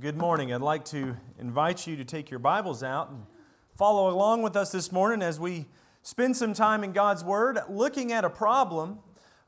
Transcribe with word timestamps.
Good 0.00 0.16
morning. 0.16 0.50
I'd 0.50 0.62
like 0.62 0.86
to 0.86 1.14
invite 1.38 1.86
you 1.86 1.94
to 1.96 2.06
take 2.06 2.30
your 2.30 2.38
Bibles 2.38 2.82
out 2.82 3.10
and 3.10 3.26
follow 3.76 4.08
along 4.08 4.40
with 4.40 4.56
us 4.56 4.72
this 4.72 4.90
morning 4.90 5.20
as 5.20 5.38
we 5.38 5.66
spend 6.00 6.38
some 6.38 6.54
time 6.54 6.82
in 6.82 6.92
God's 6.92 7.22
Word 7.22 7.58
looking 7.68 8.10
at 8.10 8.24
a 8.24 8.30
problem, 8.30 9.00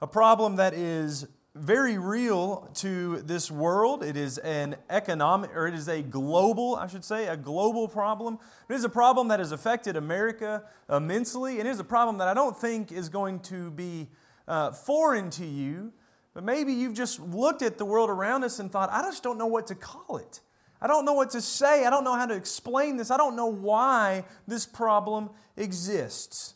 a 0.02 0.06
problem 0.06 0.56
that 0.56 0.74
is 0.74 1.26
very 1.54 1.96
real 1.96 2.68
to 2.74 3.22
this 3.22 3.50
world. 3.50 4.04
It 4.04 4.14
is 4.14 4.36
an 4.36 4.76
economic, 4.90 5.56
or 5.56 5.68
it 5.68 5.74
is 5.74 5.88
a 5.88 6.02
global, 6.02 6.76
I 6.76 6.87
should 6.87 7.04
say, 7.04 7.28
a 7.28 7.37
global 7.37 7.88
problem. 7.88 8.38
It 8.69 8.74
is 8.74 8.84
a 8.84 8.90
problem 8.90 9.28
that 9.28 9.38
has 9.38 9.53
affected 9.53 9.96
America 9.96 10.64
immensely, 10.90 11.60
and 11.60 11.66
it 11.66 11.71
is 11.71 11.80
a 11.80 11.84
problem 11.84 12.19
that 12.19 12.28
I 12.28 12.34
don't 12.34 12.54
think 12.54 12.92
is 12.92 13.08
going 13.08 13.40
to 13.40 13.71
be 13.71 14.10
uh, 14.46 14.72
foreign 14.72 15.30
to 15.30 15.46
you 15.46 15.94
but 16.34 16.45
maybe 16.45 16.73
you've 16.73 16.95
just 16.95 17.20
looked 17.20 17.62
at 17.62 17.78
the 17.78 17.84
world 17.84 18.10
around 18.10 18.45
us 18.45 18.59
and 18.59 18.70
thought, 18.70 18.91
I 18.91 19.02
just 19.02 19.23
don't 19.23 19.38
know 19.38 19.46
what 19.46 19.66
to 19.69 19.74
call 19.74 20.16
it. 20.16 20.41
I 20.80 20.87
don't 20.87 21.05
know 21.05 21.12
what 21.12 21.30
to 21.30 21.41
say. 21.41 21.84
I 21.84 21.91
don't 21.91 22.02
know 22.05 22.16
how 22.16 22.27
to 22.27 22.34
explain 22.34 22.96
this. 22.96 23.10
I 23.10 23.16
don't 23.16 23.36
know 23.36 23.46
why 23.46 24.24
this 24.48 24.66
problem 24.66 25.30
exists. 25.56 26.55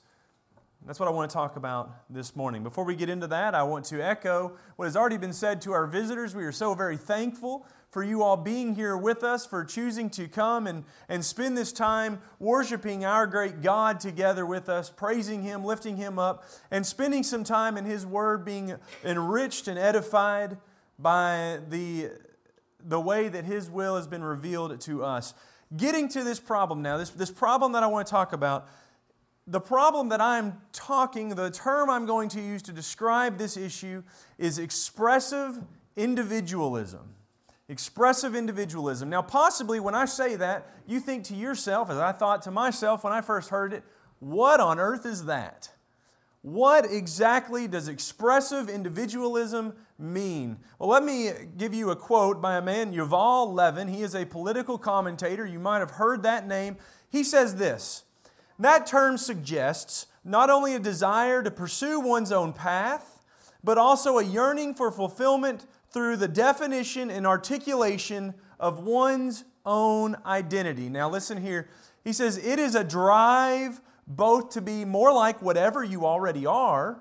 That's 0.87 1.01
what 1.01 1.09
I 1.09 1.13
want 1.13 1.31
to 1.31 1.35
talk 1.35 1.57
about 1.57 1.91
this 2.09 2.37
morning. 2.37 2.63
Before 2.63 2.85
we 2.85 2.95
get 2.95 3.09
into 3.09 3.27
that, 3.27 3.55
I 3.55 3.65
want 3.65 3.85
to 3.87 4.01
echo 4.01 4.57
what 4.77 4.85
has 4.87 4.97
already 4.97 5.17
been 5.17 5.33
said 5.33 5.61
to 5.63 5.73
our 5.73 5.87
visitors. 5.87 6.35
We 6.35 6.45
are 6.45 6.53
so 6.53 6.75
very 6.75 6.97
thankful 6.97 7.67
for 7.97 8.05
you 8.05 8.23
all 8.23 8.37
being 8.37 8.75
here 8.75 8.95
with 8.95 9.25
us, 9.25 9.47
for 9.47 9.65
choosing 9.65 10.11
to 10.11 10.29
come 10.29 10.67
and, 10.67 10.85
and 11.09 11.25
spend 11.25 11.57
this 11.57 11.73
time 11.73 12.21
worshiping 12.39 13.07
our 13.07 13.27
great 13.27 13.63
God 13.63 14.01
together 14.01 14.45
with 14.45 14.69
us, 14.69 14.91
praising 14.91 15.41
Him, 15.41 15.65
lifting 15.65 15.97
Him 15.97 16.19
up, 16.19 16.45
and 16.71 16.85
spending 16.85 17.23
some 17.23 17.43
time 17.43 17.79
in 17.79 17.87
His 17.87 18.05
Word 18.05 18.45
being 18.45 18.75
enriched 19.03 19.67
and 19.67 19.79
edified 19.79 20.59
by 20.99 21.61
the, 21.71 22.11
the 22.87 23.01
way 23.01 23.29
that 23.29 23.47
His 23.47 23.71
will 23.71 23.97
has 23.97 24.07
been 24.07 24.23
revealed 24.23 24.79
to 24.79 25.03
us. 25.03 25.33
Getting 25.75 26.07
to 26.11 26.23
this 26.23 26.39
problem 26.39 26.83
now, 26.83 26.99
this, 26.99 27.09
this 27.09 27.31
problem 27.31 27.73
that 27.73 27.83
I 27.83 27.87
want 27.87 28.07
to 28.07 28.11
talk 28.11 28.35
about, 28.35 28.69
the 29.47 29.59
problem 29.59 30.11
that 30.11 30.21
I'm 30.21 30.61
talking, 30.75 31.31
the 31.31 31.51
term 31.51 31.89
I'm 31.89 32.05
going 32.05 32.29
to 32.29 32.43
use 32.43 32.61
to 32.65 32.73
describe 32.73 33.39
this 33.39 33.57
issue 33.57 34.03
is 34.37 34.59
expressive 34.59 35.59
individualism. 35.97 37.16
Expressive 37.69 38.37
individualism. 38.37 39.11
Now, 39.11 39.23
possibly 39.23 39.81
when 39.81 39.95
I 39.95 40.05
say 40.05 40.37
that, 40.37 40.71
you 40.87 41.01
think 41.01 41.25
to 41.25 41.35
yourself, 41.35 41.91
as 41.91 41.99
I 41.99 42.13
thought 42.13 42.43
to 42.43 42.51
myself 42.51 43.03
when 43.03 43.13
I 43.13 43.21
first 43.21 43.51
heard 43.51 43.73
it, 43.73 43.83
what 44.21 44.61
on 44.61 44.79
earth 44.79 45.05
is 45.05 45.25
that? 45.25 45.71
What 46.43 46.87
exactly 46.89 47.67
does 47.67 47.89
expressive 47.89 48.69
individualism 48.69 49.75
mean? 49.99 50.59
Well, 50.79 50.89
let 50.89 51.03
me 51.03 51.33
give 51.57 51.75
you 51.75 51.91
a 51.91 51.97
quote 51.97 52.41
by 52.41 52.57
a 52.57 52.63
man, 52.63 52.95
Yuval 52.95 53.53
Levin. 53.53 53.89
He 53.89 54.03
is 54.03 54.15
a 54.15 54.25
political 54.25 54.79
commentator. 54.79 55.45
You 55.45 55.59
might 55.59 55.81
have 55.81 55.93
heard 55.93 56.23
that 56.23 56.47
name. 56.47 56.77
He 57.11 57.25
says 57.25 57.57
this 57.57 58.05
That 58.61 58.87
term 58.87 59.19
suggests 59.19 60.07
not 60.25 60.49
only 60.49 60.77
a 60.77 60.79
desire 60.79 61.43
to 61.43 61.51
pursue 61.51 61.99
one's 61.99 62.31
own 62.31 62.53
path, 62.53 63.25
but 63.65 63.77
also 63.77 64.19
a 64.19 64.25
yearning 64.25 64.73
for 64.73 64.93
fulfillment 64.93 65.67
through 65.91 66.17
the 66.17 66.29
definition 66.29 67.11
and 67.11 67.27
articulation 67.27 68.35
of 68.59 68.81
one's 68.81 69.45
own 69.65 70.17
identity. 70.25 70.89
Now, 70.89 71.09
listen 71.09 71.43
here. 71.43 71.69
He 72.05 72.13
says, 72.13 72.39
It 72.39 72.59
is 72.59 72.75
a 72.75 72.85
drive 72.85 73.81
both 74.07 74.51
to 74.51 74.61
be 74.61 74.85
more 74.85 75.13
like 75.13 75.43
whatever 75.43 75.83
you 75.83 76.07
already 76.07 76.47
are, 76.47 77.01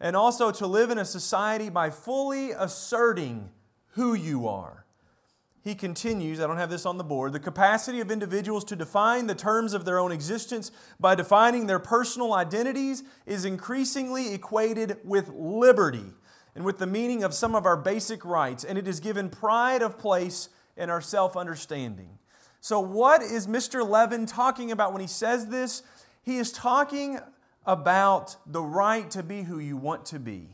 and 0.00 0.16
also 0.16 0.50
to 0.50 0.66
live 0.66 0.90
in 0.90 0.98
a 0.98 1.04
society 1.04 1.68
by 1.68 1.90
fully 1.90 2.50
asserting 2.50 3.50
who 3.88 4.14
you 4.14 4.48
are. 4.48 4.86
He 5.62 5.74
continues, 5.74 6.38
I 6.38 6.46
don't 6.46 6.58
have 6.58 6.70
this 6.70 6.86
on 6.86 6.96
the 6.96 7.04
board, 7.04 7.32
the 7.32 7.40
capacity 7.40 8.00
of 8.00 8.10
individuals 8.10 8.64
to 8.66 8.76
define 8.76 9.26
the 9.26 9.34
terms 9.34 9.74
of 9.74 9.84
their 9.84 9.98
own 9.98 10.12
existence 10.12 10.70
by 11.00 11.16
defining 11.16 11.66
their 11.66 11.80
personal 11.80 12.34
identities 12.34 13.02
is 13.26 13.44
increasingly 13.44 14.32
equated 14.32 14.98
with 15.02 15.28
liberty 15.34 16.12
and 16.56 16.64
with 16.64 16.78
the 16.78 16.86
meaning 16.86 17.22
of 17.22 17.34
some 17.34 17.54
of 17.54 17.66
our 17.66 17.76
basic 17.76 18.24
rights, 18.24 18.64
and 18.64 18.78
it 18.78 18.88
is 18.88 18.98
given 18.98 19.28
pride 19.28 19.82
of 19.82 19.98
place 19.98 20.48
in 20.76 20.88
our 20.88 21.02
self 21.02 21.36
understanding. 21.36 22.18
So, 22.62 22.80
what 22.80 23.22
is 23.22 23.46
Mr. 23.46 23.86
Levin 23.86 24.24
talking 24.24 24.72
about 24.72 24.92
when 24.92 25.02
he 25.02 25.06
says 25.06 25.48
this? 25.48 25.82
He 26.22 26.38
is 26.38 26.50
talking 26.50 27.20
about 27.66 28.36
the 28.46 28.62
right 28.62 29.08
to 29.10 29.22
be 29.22 29.42
who 29.42 29.58
you 29.58 29.76
want 29.76 30.06
to 30.06 30.18
be. 30.18 30.48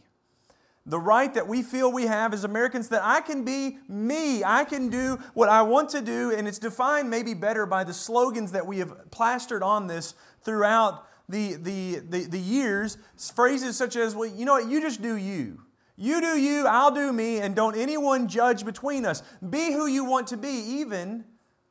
The 0.85 0.99
right 0.99 1.33
that 1.35 1.47
we 1.47 1.63
feel 1.63 1.93
we 1.93 2.07
have 2.07 2.35
as 2.35 2.43
Americans 2.43 2.89
that 2.89 3.03
I 3.05 3.21
can 3.21 3.45
be 3.45 3.79
me, 3.89 4.43
I 4.43 4.65
can 4.65 4.89
do 4.89 5.21
what 5.35 5.49
I 5.49 5.63
want 5.63 5.91
to 5.91 6.01
do, 6.01 6.33
and 6.33 6.49
it's 6.49 6.59
defined 6.59 7.11
maybe 7.11 7.33
better 7.33 7.65
by 7.65 7.85
the 7.85 7.95
slogans 7.95 8.51
that 8.53 8.67
we 8.67 8.79
have 8.79 9.13
plastered 9.13 9.63
on 9.63 9.87
this 9.87 10.15
throughout 10.43 11.07
the, 11.29 11.55
the, 11.55 12.01
the, 12.01 12.25
the 12.25 12.41
years. 12.41 12.99
Phrases 13.17 13.77
such 13.77 13.95
as, 13.95 14.17
well, 14.17 14.29
you 14.29 14.45
know 14.45 14.55
what, 14.55 14.69
you 14.69 14.81
just 14.81 15.01
do 15.01 15.17
you. 15.17 15.61
You 16.03 16.21
do 16.21 16.37
you, 16.37 16.67
I'll 16.67 16.91
do 16.91 17.13
me, 17.13 17.39
and 17.39 17.55
don't 17.55 17.77
anyone 17.77 18.27
judge 18.27 18.65
between 18.65 19.07
us. 19.07 19.23
Be 19.49 19.71
who 19.71 19.87
you 19.87 20.05
want 20.05 20.27
to 20.29 20.37
be, 20.37 20.49
even 20.49 21.23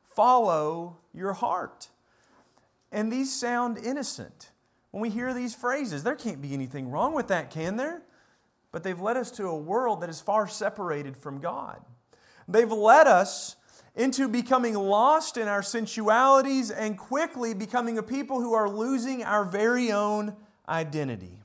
follow 0.04 0.96
your 1.12 1.34
heart. 1.34 1.90
And 2.90 3.12
these 3.12 3.30
sound 3.30 3.76
innocent. 3.76 4.50
When 4.90 5.02
we 5.02 5.10
hear 5.10 5.34
these 5.34 5.54
phrases, 5.54 6.02
there 6.02 6.14
can't 6.14 6.40
be 6.40 6.54
anything 6.54 6.88
wrong 6.88 7.12
with 7.12 7.28
that, 7.28 7.50
can 7.50 7.76
there? 7.76 8.04
But 8.70 8.84
they've 8.84 8.98
led 8.98 9.18
us 9.18 9.30
to 9.32 9.48
a 9.48 9.58
world 9.58 10.00
that 10.00 10.08
is 10.08 10.22
far 10.22 10.48
separated 10.48 11.14
from 11.14 11.38
God. 11.38 11.82
They've 12.48 12.72
led 12.72 13.06
us 13.06 13.56
into 13.94 14.28
becoming 14.28 14.72
lost 14.72 15.36
in 15.36 15.46
our 15.46 15.62
sensualities 15.62 16.70
and 16.70 16.96
quickly 16.96 17.52
becoming 17.52 17.98
a 17.98 18.02
people 18.02 18.40
who 18.40 18.54
are 18.54 18.70
losing 18.70 19.24
our 19.24 19.44
very 19.44 19.92
own 19.92 20.34
identity. 20.66 21.41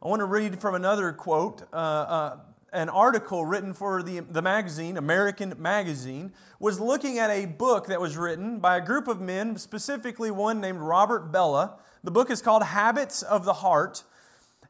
I 0.00 0.06
want 0.06 0.20
to 0.20 0.26
read 0.26 0.60
from 0.60 0.76
another 0.76 1.12
quote. 1.12 1.62
Uh, 1.72 1.76
uh, 1.76 2.36
an 2.72 2.88
article 2.88 3.44
written 3.44 3.74
for 3.74 4.00
the, 4.00 4.20
the 4.20 4.42
magazine, 4.42 4.96
American 4.96 5.54
Magazine, 5.58 6.32
was 6.60 6.78
looking 6.78 7.18
at 7.18 7.30
a 7.30 7.46
book 7.46 7.88
that 7.88 8.00
was 8.00 8.16
written 8.16 8.60
by 8.60 8.76
a 8.76 8.80
group 8.80 9.08
of 9.08 9.20
men, 9.20 9.56
specifically 9.56 10.30
one 10.30 10.60
named 10.60 10.78
Robert 10.78 11.32
Bellah. 11.32 11.80
The 12.04 12.12
book 12.12 12.30
is 12.30 12.40
called 12.40 12.62
Habits 12.62 13.22
of 13.22 13.44
the 13.44 13.54
Heart. 13.54 14.04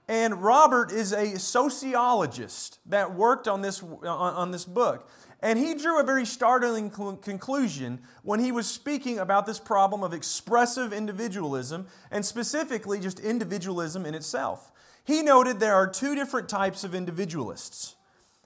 And 0.09 0.43
Robert 0.43 0.91
is 0.91 1.12
a 1.12 1.38
sociologist 1.38 2.78
that 2.87 3.15
worked 3.15 3.47
on 3.47 3.61
this, 3.61 3.83
on, 3.83 4.06
on 4.06 4.50
this 4.50 4.65
book. 4.65 5.11
And 5.43 5.59
he 5.59 5.75
drew 5.75 6.00
a 6.00 6.05
very 6.05 6.25
startling 6.25 6.88
conclusion 6.88 8.00
when 8.22 8.41
he 8.41 8.50
was 8.50 8.67
speaking 8.67 9.19
about 9.19 9.44
this 9.44 9.61
problem 9.61 10.03
of 10.03 10.15
expressive 10.15 10.93
individualism, 10.93 11.87
and 12.11 12.25
specifically 12.25 12.99
just 12.99 13.21
individualism 13.21 14.06
in 14.06 14.15
itself. 14.15 14.72
He 15.09 15.23
noted 15.23 15.59
there 15.59 15.75
are 15.75 15.87
two 15.87 16.15
different 16.15 16.51
types 16.51 16.85
of 16.85 16.95
individualists 16.95 17.97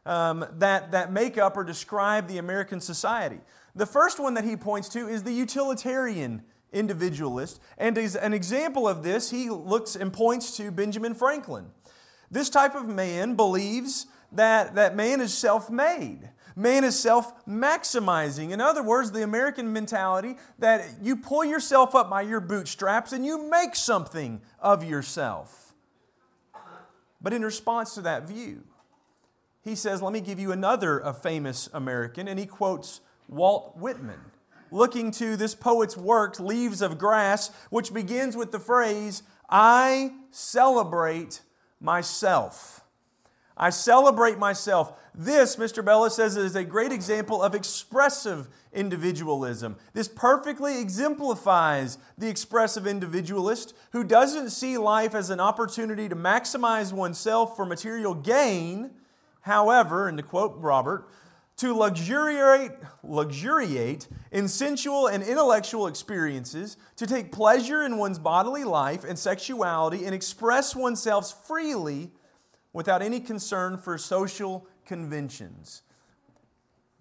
um, 0.06 0.46
that, 0.58 0.92
that 0.92 1.12
make 1.12 1.36
up 1.36 1.56
or 1.56 1.64
describe 1.64 2.28
the 2.28 2.38
American 2.38 2.80
society. 2.80 3.40
The 3.74 3.84
first 3.84 4.20
one 4.20 4.34
that 4.34 4.44
he 4.44 4.54
points 4.54 4.88
to 4.90 5.08
is 5.08 5.24
the 5.24 5.32
utilitarian 5.32 6.44
individualist. 6.72 7.60
And 7.78 7.98
as 7.98 8.14
an 8.14 8.32
example 8.32 8.86
of 8.86 9.02
this, 9.02 9.32
he 9.32 9.50
looks 9.50 9.96
and 9.96 10.12
points 10.12 10.56
to 10.58 10.70
Benjamin 10.70 11.14
Franklin. 11.16 11.66
This 12.30 12.48
type 12.48 12.76
of 12.76 12.86
man 12.86 13.34
believes 13.34 14.06
that, 14.30 14.76
that 14.76 14.94
man 14.94 15.20
is 15.20 15.34
self 15.34 15.68
made. 15.68 16.30
Man 16.54 16.84
is 16.84 16.96
self 16.96 17.44
maximizing. 17.44 18.52
In 18.52 18.60
other 18.60 18.84
words, 18.84 19.10
the 19.10 19.24
American 19.24 19.72
mentality 19.72 20.36
that 20.60 20.84
you 21.02 21.16
pull 21.16 21.44
yourself 21.44 21.96
up 21.96 22.08
by 22.08 22.22
your 22.22 22.38
bootstraps 22.38 23.12
and 23.12 23.26
you 23.26 23.50
make 23.50 23.74
something 23.74 24.40
of 24.60 24.84
yourself. 24.84 25.61
But 27.22 27.32
in 27.32 27.42
response 27.42 27.94
to 27.94 28.00
that 28.02 28.26
view, 28.26 28.64
he 29.62 29.74
says, 29.74 30.02
Let 30.02 30.12
me 30.12 30.20
give 30.20 30.40
you 30.40 30.52
another 30.52 30.98
a 30.98 31.14
famous 31.14 31.68
American, 31.72 32.26
and 32.26 32.38
he 32.38 32.46
quotes 32.46 33.00
Walt 33.28 33.76
Whitman, 33.76 34.20
looking 34.70 35.10
to 35.12 35.36
this 35.36 35.54
poet's 35.54 35.96
work, 35.96 36.40
Leaves 36.40 36.82
of 36.82 36.98
Grass, 36.98 37.50
which 37.70 37.94
begins 37.94 38.36
with 38.36 38.50
the 38.50 38.58
phrase, 38.58 39.22
I 39.48 40.14
celebrate 40.30 41.42
myself. 41.80 42.81
I 43.62 43.70
celebrate 43.70 44.38
myself. 44.38 44.92
This, 45.14 45.54
Mr. 45.54 45.84
Bellah 45.84 46.10
says, 46.10 46.36
is 46.36 46.56
a 46.56 46.64
great 46.64 46.90
example 46.90 47.40
of 47.40 47.54
expressive 47.54 48.48
individualism. 48.72 49.76
This 49.92 50.08
perfectly 50.08 50.80
exemplifies 50.80 51.96
the 52.18 52.28
expressive 52.28 52.88
individualist 52.88 53.72
who 53.92 54.02
doesn't 54.02 54.50
see 54.50 54.78
life 54.78 55.14
as 55.14 55.30
an 55.30 55.38
opportunity 55.38 56.08
to 56.08 56.16
maximize 56.16 56.92
oneself 56.92 57.54
for 57.54 57.64
material 57.64 58.14
gain. 58.14 58.90
However, 59.42 60.08
and 60.08 60.18
to 60.18 60.24
quote 60.24 60.56
Robert, 60.56 61.08
to 61.58 61.72
luxuriate, 61.72 62.72
luxuriate 63.04 64.08
in 64.32 64.48
sensual 64.48 65.06
and 65.06 65.22
intellectual 65.22 65.86
experiences, 65.86 66.76
to 66.96 67.06
take 67.06 67.30
pleasure 67.30 67.84
in 67.84 67.96
one's 67.96 68.18
bodily 68.18 68.64
life 68.64 69.04
and 69.04 69.16
sexuality, 69.16 70.04
and 70.04 70.16
express 70.16 70.74
oneself 70.74 71.46
freely 71.46 72.10
without 72.72 73.02
any 73.02 73.20
concern 73.20 73.76
for 73.76 73.98
social 73.98 74.66
conventions. 74.84 75.82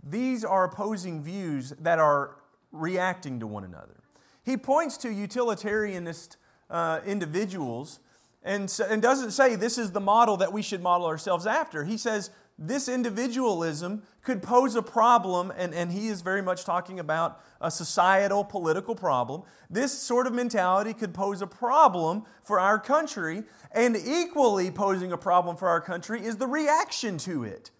these 0.04 0.44
are 0.44 0.64
opposing 0.64 1.22
views 1.24 1.74
that 1.80 2.00
are 2.00 2.38
reacting 2.72 3.40
to 3.40 3.48
one 3.48 3.64
another. 3.64 3.98
He 4.44 4.58
points 4.58 4.98
to 4.98 5.10
utilitarianist 5.10 6.38
uh, 6.70 7.02
individuals 7.06 8.00
and, 8.44 8.74
and 8.90 9.02
doesn't 9.02 9.32
say 9.32 9.56
this 9.56 9.78
is 9.78 9.92
the 9.92 10.00
model 10.00 10.38
that 10.38 10.52
we 10.52 10.64
should 10.64 10.82
model 10.82 11.06
ourselves 11.06 11.46
after. 11.46 11.84
He 11.84 11.98
says 11.98 12.32
this 12.62 12.88
individualism 12.88 14.04
could 14.24 14.44
pose 14.44 14.76
a 14.76 14.84
problem, 14.84 15.52
and, 15.58 15.74
and 15.74 15.92
he 15.92 16.08
is 16.08 16.22
very 16.22 16.44
much 16.44 16.64
talking 16.64 17.00
about 17.00 17.42
a 17.60 17.72
societal 17.72 18.44
political 18.44 18.96
problem. 18.96 19.42
This 19.70 19.92
sort 19.92 20.28
of 20.28 20.34
mentality 20.34 20.94
could 20.94 21.12
pose 21.12 21.42
a 21.42 21.48
problem 21.48 22.24
for 22.44 22.60
our 22.60 22.78
country, 22.78 23.44
and 23.72 23.98
equally 23.98 24.70
posing 24.70 25.12
a 25.12 25.18
problem 25.18 25.58
for 25.58 25.70
our 25.70 25.82
country 25.82 26.24
is 26.24 26.38
the 26.38 26.48
reaction 26.48 27.18
to 27.20 27.44
it 27.44 27.72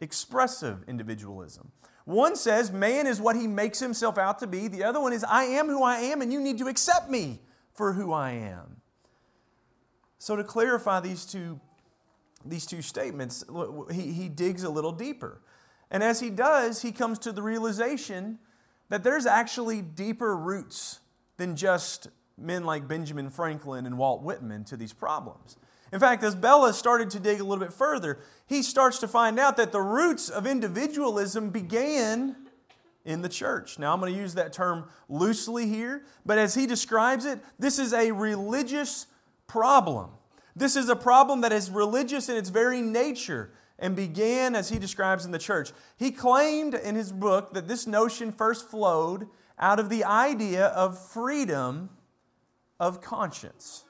expressive 0.00 0.84
individualism. 0.86 1.72
One 2.04 2.36
says 2.36 2.70
man 2.70 3.06
is 3.06 3.20
what 3.20 3.34
he 3.34 3.46
makes 3.46 3.80
himself 3.80 4.18
out 4.18 4.38
to 4.40 4.46
be, 4.46 4.68
the 4.68 4.84
other 4.84 5.00
one 5.00 5.14
is 5.14 5.24
I 5.24 5.44
am 5.44 5.66
who 5.66 5.82
I 5.82 5.96
am, 5.96 6.20
and 6.20 6.30
you 6.30 6.40
need 6.40 6.58
to 6.58 6.68
accept 6.68 7.10
me 7.10 7.40
for 7.72 7.94
who 7.94 8.12
I 8.12 8.32
am. 8.32 8.82
So, 10.18 10.36
to 10.36 10.44
clarify 10.44 11.00
these 11.00 11.24
two, 11.24 11.60
these 12.48 12.66
two 12.66 12.82
statements, 12.82 13.44
he, 13.90 14.12
he 14.12 14.28
digs 14.28 14.62
a 14.62 14.70
little 14.70 14.92
deeper. 14.92 15.40
And 15.90 16.02
as 16.02 16.20
he 16.20 16.30
does, 16.30 16.82
he 16.82 16.92
comes 16.92 17.18
to 17.20 17.32
the 17.32 17.42
realization 17.42 18.38
that 18.88 19.04
there's 19.04 19.26
actually 19.26 19.82
deeper 19.82 20.36
roots 20.36 21.00
than 21.36 21.56
just 21.56 22.08
men 22.38 22.64
like 22.64 22.86
Benjamin 22.88 23.30
Franklin 23.30 23.86
and 23.86 23.98
Walt 23.98 24.22
Whitman 24.22 24.64
to 24.64 24.76
these 24.76 24.92
problems. 24.92 25.56
In 25.92 26.00
fact, 26.00 26.22
as 26.24 26.34
Bellah 26.34 26.74
started 26.74 27.10
to 27.10 27.20
dig 27.20 27.40
a 27.40 27.44
little 27.44 27.64
bit 27.64 27.72
further, 27.72 28.18
he 28.46 28.62
starts 28.62 28.98
to 28.98 29.08
find 29.08 29.38
out 29.38 29.56
that 29.56 29.72
the 29.72 29.80
roots 29.80 30.28
of 30.28 30.46
individualism 30.46 31.50
began 31.50 32.36
in 33.04 33.22
the 33.22 33.28
church. 33.28 33.78
Now, 33.78 33.92
I'm 33.92 34.00
going 34.00 34.12
to 34.12 34.18
use 34.18 34.34
that 34.34 34.52
term 34.52 34.88
loosely 35.08 35.68
here, 35.68 36.04
but 36.26 36.38
as 36.38 36.54
he 36.54 36.66
describes 36.66 37.24
it, 37.24 37.38
this 37.58 37.78
is 37.78 37.92
a 37.92 38.10
religious 38.10 39.06
problem. 39.46 40.10
This 40.56 40.74
is 40.74 40.88
a 40.88 40.96
problem 40.96 41.42
that 41.42 41.52
is 41.52 41.70
religious 41.70 42.28
in 42.28 42.36
its 42.36 42.48
very 42.48 42.82
nature 42.82 43.52
and 43.78 43.94
began, 43.94 44.56
as 44.56 44.70
he 44.70 44.78
describes 44.78 45.26
in 45.26 45.30
the 45.30 45.38
church. 45.38 45.70
He 45.98 46.10
claimed 46.10 46.74
in 46.74 46.94
his 46.94 47.12
book 47.12 47.52
that 47.52 47.68
this 47.68 47.86
notion 47.86 48.32
first 48.32 48.68
flowed 48.68 49.28
out 49.58 49.78
of 49.78 49.90
the 49.90 50.02
idea 50.02 50.66
of 50.68 50.98
freedom 50.98 51.90
of 52.80 53.02
conscience 53.02 53.84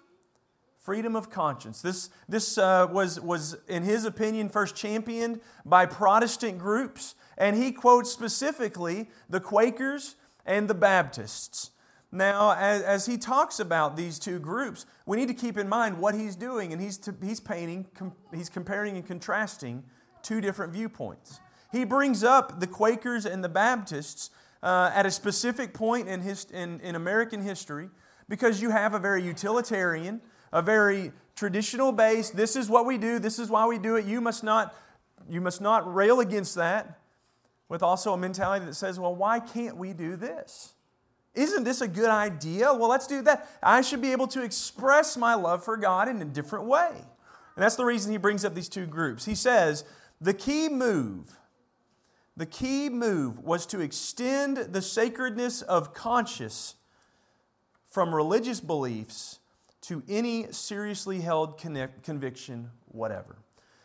freedom 0.86 1.16
of 1.16 1.28
conscience. 1.28 1.82
This, 1.82 2.10
this 2.28 2.56
uh, 2.56 2.86
was, 2.88 3.20
was, 3.20 3.56
in 3.66 3.82
his 3.82 4.04
opinion, 4.04 4.48
first 4.48 4.76
championed 4.76 5.40
by 5.64 5.84
Protestant 5.84 6.60
groups, 6.60 7.16
and 7.36 7.56
he 7.56 7.72
quotes 7.72 8.12
specifically 8.12 9.08
the 9.28 9.40
Quakers 9.40 10.14
and 10.46 10.68
the 10.68 10.74
Baptists. 10.74 11.72
Now, 12.12 12.52
as, 12.52 12.82
as 12.82 13.06
he 13.06 13.18
talks 13.18 13.58
about 13.58 13.96
these 13.96 14.18
two 14.18 14.38
groups, 14.38 14.86
we 15.06 15.16
need 15.16 15.28
to 15.28 15.34
keep 15.34 15.58
in 15.58 15.68
mind 15.68 15.98
what 15.98 16.14
he's 16.14 16.36
doing, 16.36 16.72
and 16.72 16.80
he's, 16.80 16.98
to, 16.98 17.14
he's 17.22 17.40
painting, 17.40 17.86
com, 17.94 18.12
he's 18.32 18.48
comparing 18.48 18.96
and 18.96 19.06
contrasting 19.06 19.82
two 20.22 20.40
different 20.40 20.72
viewpoints. 20.72 21.40
He 21.72 21.84
brings 21.84 22.22
up 22.22 22.60
the 22.60 22.66
Quakers 22.66 23.26
and 23.26 23.42
the 23.42 23.48
Baptists 23.48 24.30
uh, 24.62 24.90
at 24.94 25.04
a 25.04 25.10
specific 25.10 25.74
point 25.74 26.08
in, 26.08 26.20
his, 26.20 26.46
in, 26.52 26.80
in 26.80 26.94
American 26.94 27.42
history 27.42 27.90
because 28.28 28.62
you 28.62 28.70
have 28.70 28.94
a 28.94 28.98
very 28.98 29.22
utilitarian, 29.22 30.20
a 30.52 30.62
very 30.62 31.12
traditional 31.34 31.92
base. 31.92 32.30
This 32.30 32.56
is 32.56 32.68
what 32.68 32.86
we 32.86 32.98
do, 32.98 33.18
this 33.18 33.38
is 33.38 33.50
why 33.50 33.66
we 33.66 33.78
do 33.78 33.96
it. 33.96 34.04
You 34.04 34.20
must 34.20 34.42
not, 34.42 34.74
you 35.28 35.40
must 35.40 35.60
not 35.60 35.92
rail 35.92 36.20
against 36.20 36.54
that. 36.54 37.00
With 37.68 37.82
also 37.82 38.12
a 38.12 38.16
mentality 38.16 38.64
that 38.64 38.74
says, 38.74 39.00
well, 39.00 39.14
why 39.14 39.40
can't 39.40 39.76
we 39.76 39.92
do 39.92 40.14
this? 40.14 40.75
Isn't 41.36 41.64
this 41.64 41.82
a 41.82 41.88
good 41.88 42.10
idea? 42.10 42.72
Well, 42.72 42.88
let's 42.88 43.06
do 43.06 43.22
that. 43.22 43.48
I 43.62 43.82
should 43.82 44.00
be 44.00 44.12
able 44.12 44.26
to 44.28 44.42
express 44.42 45.16
my 45.16 45.34
love 45.34 45.62
for 45.62 45.76
God 45.76 46.08
in 46.08 46.20
a 46.22 46.24
different 46.24 46.64
way. 46.64 46.90
And 46.90 47.62
that's 47.62 47.76
the 47.76 47.84
reason 47.84 48.10
he 48.10 48.18
brings 48.18 48.44
up 48.44 48.54
these 48.54 48.68
two 48.68 48.86
groups. 48.86 49.24
He 49.26 49.34
says 49.34 49.84
the 50.20 50.34
key 50.34 50.68
move, 50.68 51.36
the 52.36 52.46
key 52.46 52.88
move 52.88 53.38
was 53.38 53.66
to 53.66 53.80
extend 53.80 54.56
the 54.56 54.82
sacredness 54.82 55.62
of 55.62 55.94
conscience 55.94 56.74
from 57.86 58.14
religious 58.14 58.60
beliefs 58.60 59.38
to 59.82 60.02
any 60.08 60.50
seriously 60.52 61.20
held 61.20 61.58
conviction, 61.58 62.70
whatever. 62.86 63.36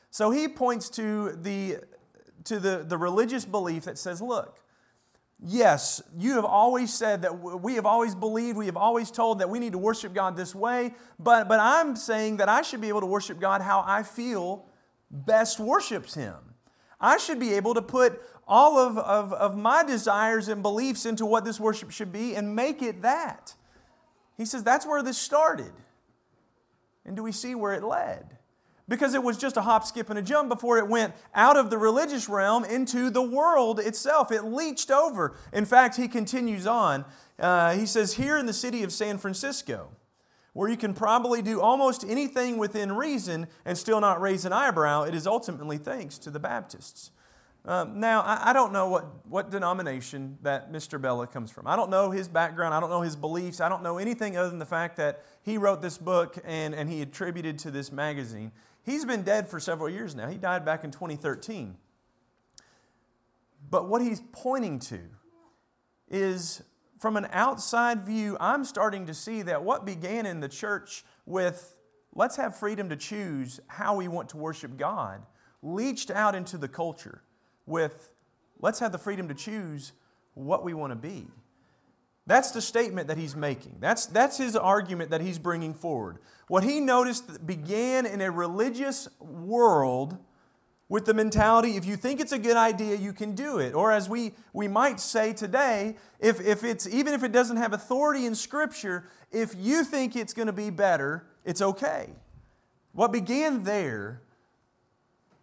So 0.09 0.31
he 0.31 0.47
points 0.47 0.89
to 0.91 1.33
the, 1.33 1.77
to 2.45 2.59
the, 2.59 2.85
the 2.87 2.97
religious 2.97 3.45
belief 3.45 3.83
that 3.83 3.97
says, 3.97 4.21
look, 4.21 4.60
yes, 5.41 6.01
you 6.17 6.35
have 6.35 6.45
always 6.45 6.93
said 6.93 7.23
that 7.23 7.39
we 7.39 7.75
have 7.75 7.85
always 7.85 8.15
believed, 8.15 8.57
we 8.57 8.67
have 8.67 8.77
always 8.77 9.11
told 9.11 9.39
that 9.39 9.49
we 9.49 9.59
need 9.59 9.71
to 9.71 9.77
worship 9.77 10.13
God 10.13 10.37
this 10.37 10.53
way, 10.53 10.93
but, 11.19 11.47
but 11.47 11.59
I'm 11.59 11.95
saying 11.95 12.37
that 12.37 12.49
I 12.49 12.61
should 12.61 12.81
be 12.81 12.89
able 12.89 13.01
to 13.01 13.07
worship 13.07 13.39
God 13.39 13.61
how 13.61 13.83
I 13.85 14.03
feel 14.03 14.65
best 15.09 15.59
worships 15.59 16.13
Him. 16.13 16.35
I 16.99 17.17
should 17.17 17.39
be 17.39 17.53
able 17.53 17.73
to 17.73 17.81
put 17.81 18.21
all 18.47 18.77
of, 18.77 18.97
of, 18.97 19.33
of 19.33 19.57
my 19.57 19.83
desires 19.83 20.47
and 20.47 20.61
beliefs 20.61 21.05
into 21.05 21.25
what 21.25 21.45
this 21.45 21.59
worship 21.59 21.91
should 21.91 22.11
be 22.11 22.35
and 22.35 22.55
make 22.55 22.81
it 22.81 23.01
that. 23.01 23.55
He 24.37 24.45
says 24.45 24.63
that's 24.63 24.85
where 24.85 25.01
this 25.01 25.17
started. 25.17 25.71
And 27.05 27.15
do 27.15 27.23
we 27.23 27.31
see 27.31 27.55
where 27.55 27.73
it 27.73 27.83
led? 27.83 28.37
Because 28.87 29.13
it 29.13 29.23
was 29.23 29.37
just 29.37 29.57
a 29.57 29.61
hop, 29.61 29.85
skip, 29.85 30.09
and 30.09 30.19
a 30.19 30.21
jump 30.21 30.49
before 30.49 30.77
it 30.77 30.87
went 30.87 31.13
out 31.33 31.55
of 31.55 31.69
the 31.69 31.77
religious 31.77 32.27
realm 32.27 32.65
into 32.65 33.09
the 33.09 33.21
world 33.21 33.79
itself. 33.79 34.31
It 34.31 34.43
leached 34.43 34.91
over. 34.91 35.35
In 35.53 35.65
fact, 35.65 35.95
he 35.95 36.07
continues 36.07 36.67
on. 36.67 37.05
Uh, 37.39 37.73
he 37.73 37.85
says, 37.85 38.13
Here 38.13 38.37
in 38.37 38.45
the 38.45 38.53
city 38.53 38.83
of 38.83 38.91
San 38.91 39.17
Francisco, 39.17 39.89
where 40.53 40.69
you 40.69 40.77
can 40.77 40.93
probably 40.93 41.41
do 41.41 41.61
almost 41.61 42.03
anything 42.07 42.57
within 42.57 42.91
reason 42.91 43.47
and 43.65 43.77
still 43.77 44.01
not 44.01 44.19
raise 44.19 44.45
an 44.45 44.51
eyebrow, 44.53 45.03
it 45.03 45.15
is 45.15 45.25
ultimately 45.25 45.77
thanks 45.77 46.17
to 46.17 46.29
the 46.29 46.39
Baptists. 46.39 47.11
Um, 47.63 47.99
now, 47.99 48.21
I, 48.21 48.49
I, 48.49 48.53
don't 48.53 48.73
know 48.73 48.89
what, 48.89 49.27
what 49.27 49.51
denomination 49.51 50.39
that 50.41 50.71
Mr. 50.71 50.99
Bellah 50.99 51.31
comes 51.31 51.51
from. 51.51 51.67
I 51.67 51.75
don't 51.75 51.91
know 51.91 52.09
his 52.09 52.27
background. 52.27 52.73
I 52.73 52.79
don't 52.79 52.89
know 52.89 53.01
his 53.01 53.15
beliefs. 53.15 53.61
I 53.61 53.69
don't 53.69 53.83
know 53.83 53.99
anything 53.99 54.35
other 54.35 54.49
than 54.49 54.57
the 54.57 54.65
fact 54.65 54.97
that 54.97 55.23
he 55.43 55.59
wrote 55.59 55.79
this 55.79 55.99
book 55.99 56.39
and, 56.43 56.73
and 56.73 56.89
he 56.89 57.03
attributed 57.03 57.59
to 57.59 57.71
this 57.71 57.91
magazine. 57.91 58.51
He's 58.83 59.05
been 59.05 59.23
dead 59.23 59.47
for 59.47 59.59
several 59.59 59.89
years 59.89 60.15
now. 60.15 60.27
He 60.27 60.37
died 60.37 60.65
back 60.65 60.83
in 60.83 60.91
2013. 60.91 61.77
But 63.69 63.87
what 63.87 64.01
he's 64.01 64.21
pointing 64.31 64.79
to 64.79 64.99
is 66.09 66.61
from 66.99 67.17
an 67.17 67.27
outside 67.31 68.05
view, 68.05 68.37
I'm 68.39 68.63
starting 68.63 69.07
to 69.07 69.13
see 69.13 69.41
that 69.43 69.63
what 69.63 69.85
began 69.85 70.25
in 70.25 70.39
the 70.39 70.49
church 70.49 71.03
with 71.25 71.75
let's 72.13 72.35
have 72.35 72.55
freedom 72.55 72.89
to 72.89 72.95
choose 72.95 73.59
how 73.67 73.95
we 73.95 74.07
want 74.07 74.29
to 74.29 74.37
worship 74.37 74.77
God 74.77 75.25
leached 75.61 76.11
out 76.11 76.35
into 76.35 76.57
the 76.57 76.67
culture 76.67 77.21
with 77.65 78.11
let's 78.59 78.79
have 78.79 78.91
the 78.91 78.97
freedom 78.97 79.27
to 79.27 79.33
choose 79.33 79.93
what 80.33 80.63
we 80.63 80.73
want 80.73 80.91
to 80.91 80.95
be. 80.95 81.27
That's 82.31 82.51
the 82.51 82.61
statement 82.61 83.09
that 83.09 83.17
he's 83.17 83.35
making. 83.35 83.75
That's, 83.81 84.05
that's 84.05 84.37
his 84.37 84.55
argument 84.55 85.09
that 85.09 85.19
he's 85.19 85.37
bringing 85.37 85.73
forward. 85.73 86.19
What 86.47 86.63
he 86.63 86.79
noticed 86.79 87.45
began 87.45 88.05
in 88.05 88.21
a 88.21 88.31
religious 88.31 89.09
world 89.19 90.17
with 90.87 91.03
the 91.03 91.13
mentality 91.13 91.75
if 91.75 91.85
you 91.85 91.97
think 91.97 92.21
it's 92.21 92.31
a 92.31 92.39
good 92.39 92.55
idea, 92.55 92.95
you 92.95 93.11
can 93.11 93.35
do 93.35 93.59
it. 93.59 93.73
Or 93.73 93.91
as 93.91 94.07
we, 94.07 94.31
we 94.53 94.69
might 94.69 95.01
say 95.01 95.33
today, 95.33 95.97
if, 96.21 96.39
if 96.39 96.63
it's, 96.63 96.87
even 96.87 97.13
if 97.13 97.25
it 97.25 97.33
doesn't 97.33 97.57
have 97.57 97.73
authority 97.73 98.25
in 98.25 98.33
Scripture, 98.33 99.09
if 99.29 99.53
you 99.57 99.83
think 99.83 100.15
it's 100.15 100.33
going 100.33 100.47
to 100.47 100.53
be 100.53 100.69
better, 100.69 101.27
it's 101.43 101.61
okay. 101.61 102.11
What 102.93 103.11
began 103.11 103.65
there 103.65 104.21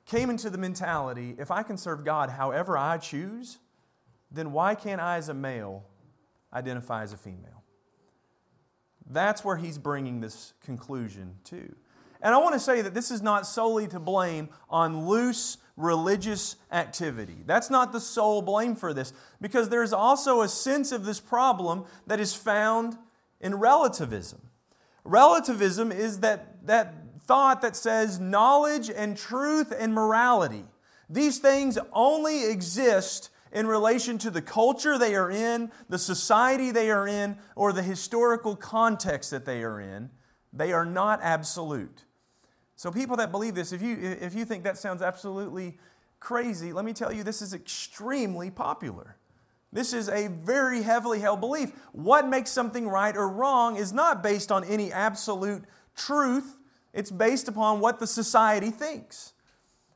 came 0.06 0.30
into 0.30 0.48
the 0.48 0.56
mentality 0.56 1.36
if 1.38 1.50
I 1.50 1.62
can 1.64 1.76
serve 1.76 2.02
God 2.02 2.30
however 2.30 2.78
I 2.78 2.96
choose, 2.96 3.58
then 4.30 4.52
why 4.52 4.74
can't 4.74 5.02
I, 5.02 5.18
as 5.18 5.28
a 5.28 5.34
male, 5.34 5.84
identify 6.52 7.02
as 7.02 7.12
a 7.12 7.16
female? 7.16 7.62
That's 9.10 9.44
where 9.44 9.56
he's 9.56 9.78
bringing 9.78 10.20
this 10.20 10.52
conclusion 10.64 11.36
to. 11.44 11.74
And 12.20 12.34
I 12.34 12.38
want 12.38 12.54
to 12.54 12.60
say 12.60 12.82
that 12.82 12.94
this 12.94 13.10
is 13.10 13.22
not 13.22 13.46
solely 13.46 13.86
to 13.88 14.00
blame 14.00 14.48
on 14.68 15.06
loose 15.06 15.58
religious 15.76 16.56
activity. 16.72 17.36
That's 17.46 17.70
not 17.70 17.92
the 17.92 18.00
sole 18.00 18.42
blame 18.42 18.74
for 18.74 18.92
this, 18.92 19.12
because 19.40 19.68
there's 19.68 19.92
also 19.92 20.42
a 20.42 20.48
sense 20.48 20.90
of 20.90 21.04
this 21.04 21.20
problem 21.20 21.84
that 22.06 22.18
is 22.18 22.34
found 22.34 22.98
in 23.40 23.54
relativism. 23.54 24.40
Relativism 25.04 25.92
is 25.92 26.20
that, 26.20 26.66
that 26.66 26.94
thought 27.24 27.62
that 27.62 27.76
says 27.76 28.18
knowledge 28.18 28.90
and 28.90 29.16
truth 29.16 29.72
and 29.78 29.94
morality. 29.94 30.64
These 31.08 31.38
things 31.38 31.78
only 31.92 32.50
exist 32.50 33.30
in 33.52 33.66
relation 33.66 34.18
to 34.18 34.30
the 34.30 34.42
culture 34.42 34.98
they 34.98 35.14
are 35.14 35.30
in, 35.30 35.70
the 35.88 35.98
society 35.98 36.70
they 36.70 36.90
are 36.90 37.06
in, 37.06 37.36
or 37.56 37.72
the 37.72 37.82
historical 37.82 38.56
context 38.56 39.30
that 39.30 39.44
they 39.44 39.62
are 39.62 39.80
in. 39.80 40.10
They 40.52 40.72
are 40.72 40.84
not 40.84 41.20
absolute. 41.22 42.04
So, 42.76 42.90
people 42.90 43.16
that 43.16 43.30
believe 43.30 43.54
this, 43.54 43.72
if 43.72 43.82
you, 43.82 43.96
if 44.00 44.34
you 44.34 44.44
think 44.44 44.64
that 44.64 44.78
sounds 44.78 45.02
absolutely 45.02 45.78
crazy, 46.20 46.72
let 46.72 46.84
me 46.84 46.92
tell 46.92 47.12
you, 47.12 47.22
this 47.22 47.42
is 47.42 47.52
extremely 47.52 48.50
popular. 48.50 49.16
This 49.72 49.92
is 49.92 50.08
a 50.08 50.28
very 50.28 50.82
heavily 50.82 51.20
held 51.20 51.40
belief. 51.40 51.72
What 51.92 52.26
makes 52.28 52.50
something 52.50 52.88
right 52.88 53.16
or 53.16 53.28
wrong 53.28 53.76
is 53.76 53.92
not 53.92 54.22
based 54.22 54.50
on 54.50 54.64
any 54.64 54.92
absolute 54.92 55.64
truth, 55.94 56.56
it's 56.94 57.10
based 57.10 57.48
upon 57.48 57.80
what 57.80 57.98
the 57.98 58.06
society 58.06 58.70
thinks. 58.70 59.34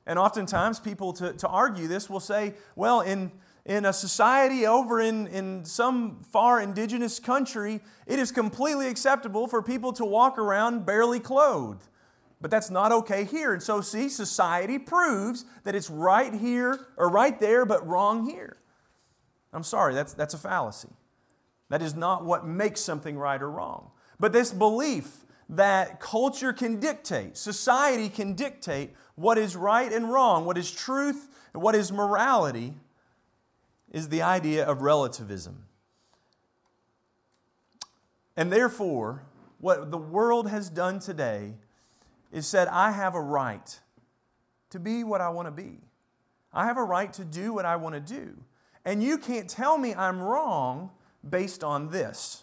And 0.07 0.19
oftentimes, 0.19 0.81
people 0.81 1.13
to, 1.15 1.33
to 1.35 1.49
argue 1.49 1.87
this 1.87 2.11
will 2.11 2.21
say, 2.21 2.55
well, 2.75 3.01
in, 3.01 3.31
in 3.65 3.85
a 3.85 3.93
society 3.93 4.67
over 4.67 5.01
in, 5.01 5.29
in 5.29 5.65
some 5.65 6.23
far 6.33 6.61
indigenous 6.61 7.21
country, 7.21 7.81
it 8.07 8.19
is 8.19 8.33
completely 8.33 8.89
acceptable 8.89 9.47
for 9.47 9.63
people 9.63 9.93
to 9.95 10.05
walk 10.05 10.39
around 10.39 10.85
barely 10.85 11.21
clothed. 11.21 11.87
But 12.41 12.51
that's 12.51 12.71
not 12.71 12.91
okay 12.91 13.25
here. 13.25 13.53
And 13.53 13.63
so, 13.63 13.81
see, 13.81 14.09
society 14.09 14.79
proves 14.79 15.45
that 15.63 15.77
it's 15.77 15.89
right 15.89 16.35
here 16.35 16.87
or 16.97 17.09
right 17.09 17.39
there, 17.39 17.65
but 17.65 17.87
wrong 17.87 18.29
here. 18.29 18.57
I'm 19.53 19.63
sorry, 19.63 19.95
that's, 19.95 20.13
that's 20.13 20.35
a 20.35 20.39
fallacy. 20.39 20.89
That 21.69 21.83
is 21.83 21.95
not 21.95 22.25
what 22.25 22.45
makes 22.45 22.81
something 22.81 23.17
right 23.17 23.41
or 23.41 23.51
wrong. 23.51 23.93
But 24.19 24.33
this 24.33 24.53
belief 24.53 25.25
that 25.49 26.01
culture 26.01 26.53
can 26.53 26.81
dictate, 26.81 27.37
society 27.37 28.09
can 28.09 28.35
dictate 28.35 28.95
what 29.15 29.39
is 29.39 29.55
right 29.55 29.93
and 29.93 30.11
wrong, 30.11 30.45
what 30.45 30.59
is 30.59 30.71
truth 30.71 31.29
what 31.53 31.75
is 31.75 31.93
morality, 31.93 32.75
is 33.93 34.09
the 34.09 34.23
idea 34.23 34.65
of 34.65 34.83
relativism. 34.83 35.67
And 38.37 38.51
therefore, 38.51 39.23
what 39.61 39.91
the 39.93 39.99
world 39.99 40.49
has 40.49 40.71
done 40.71 40.99
today 40.99 41.55
is 42.33 42.47
said, 42.47 42.67
I 42.69 42.91
have 42.91 43.15
a 43.15 43.21
right 43.21 43.79
to 44.71 44.81
be 44.81 45.05
what 45.05 45.21
I 45.21 45.29
want 45.29 45.47
to 45.47 45.53
be. 45.53 45.79
I 46.53 46.65
have 46.65 46.79
a 46.79 46.83
right 46.83 47.13
to 47.13 47.25
do 47.25 47.53
what 47.53 47.67
I 47.67 47.77
want 47.77 47.95
to 47.95 48.01
do. 48.01 48.39
And 48.85 49.03
you 49.03 49.19
can't 49.19 49.49
tell 49.49 49.77
me 49.77 49.95
I'm 49.95 50.21
wrong 50.21 50.91
based 51.29 51.63
on 51.63 51.91
this. 51.91 52.43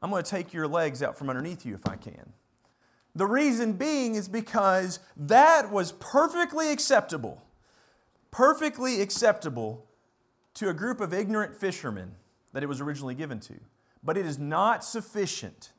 I'm 0.00 0.10
going 0.10 0.22
to 0.22 0.30
take 0.30 0.54
your 0.54 0.66
legs 0.66 1.02
out 1.02 1.18
from 1.18 1.28
underneath 1.28 1.66
you 1.66 1.74
if 1.74 1.86
I 1.86 1.96
can. 1.96 2.32
The 3.14 3.26
reason 3.26 3.72
being 3.72 4.14
is 4.14 4.28
because 4.28 5.00
that 5.16 5.70
was 5.70 5.92
perfectly 5.92 6.70
acceptable, 6.70 7.42
perfectly 8.30 9.02
acceptable 9.02 9.84
to 10.60 10.68
a 10.68 10.74
group 10.74 11.00
of 11.00 11.14
ignorant 11.14 11.56
fishermen 11.56 12.14
that 12.52 12.62
it 12.62 12.66
was 12.66 12.82
originally 12.82 13.14
given 13.14 13.40
to. 13.40 13.54
But 14.04 14.18
it 14.18 14.26
is 14.26 14.38
not 14.38 14.84
sufficient 14.84 15.72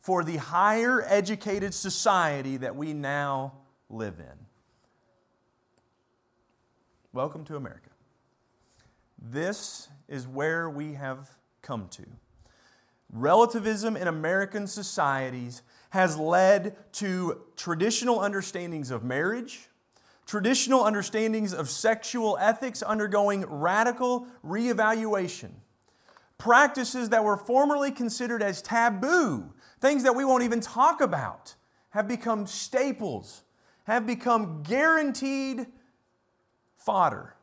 for 0.00 0.24
the 0.24 0.38
higher 0.38 1.04
educated 1.06 1.72
society 1.72 2.56
that 2.56 2.74
we 2.74 2.94
now 2.94 3.52
live 3.88 4.18
in. 4.18 4.46
Welcome 7.12 7.44
to 7.44 7.54
America. 7.54 7.90
This 9.16 9.88
is 10.08 10.26
where 10.26 10.68
we 10.68 10.94
have 10.94 11.30
come 11.62 11.86
to. 11.90 12.04
Relativism 13.12 13.96
in 13.96 14.08
American 14.08 14.66
societies 14.66 15.62
has 15.90 16.18
led 16.18 16.74
to 16.94 17.40
traditional 17.54 18.18
understandings 18.18 18.90
of 18.90 19.04
marriage, 19.04 19.68
traditional 20.26 20.84
understandings 20.84 21.52
of 21.52 21.68
sexual 21.68 22.38
ethics 22.40 22.82
undergoing 22.82 23.44
radical 23.46 24.26
reevaluation. 24.44 25.50
Practices 26.38 27.10
that 27.10 27.24
were 27.24 27.36
formerly 27.36 27.90
considered 27.90 28.42
as 28.42 28.60
taboo, 28.60 29.52
things 29.80 30.02
that 30.02 30.16
we 30.16 30.24
won't 30.24 30.42
even 30.42 30.60
talk 30.60 31.00
about, 31.00 31.54
have 31.90 32.08
become 32.08 32.46
staples, 32.46 33.44
have 33.84 34.06
become 34.06 34.62
guaranteed 34.62 35.66
fodder 36.76 37.34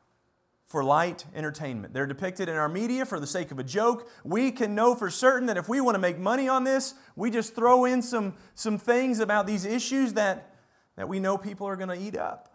for 0.72 0.84
light 0.84 1.26
entertainment. 1.36 1.94
They're 1.94 2.08
depicted 2.08 2.48
in 2.48 2.56
our 2.56 2.70
media 2.70 3.06
for 3.06 3.20
the 3.20 3.28
sake 3.28 3.52
of 3.52 3.60
a 3.60 3.64
joke. 3.64 4.10
We 4.24 4.52
can 4.52 4.74
know 4.74 4.96
for 4.96 5.10
certain 5.10 5.48
that 5.48 5.58
if 5.58 5.68
we 5.68 5.82
want 5.82 5.96
to 5.96 6.00
make 6.00 6.18
money 6.18 6.48
on 6.48 6.64
this, 6.64 6.94
we 7.16 7.30
just 7.30 7.56
throw 7.56 7.86
in 7.86 8.02
some, 8.02 8.36
some 8.56 8.78
things 8.78 9.20
about 9.20 9.48
these 9.48 9.66
issues 9.66 10.14
that, 10.14 10.56
that 10.96 11.10
we 11.10 11.20
know 11.20 11.38
people 11.38 11.68
are 11.68 11.76
going 11.76 11.90
to 11.90 12.00
eat 12.00 12.18
up. 12.18 12.51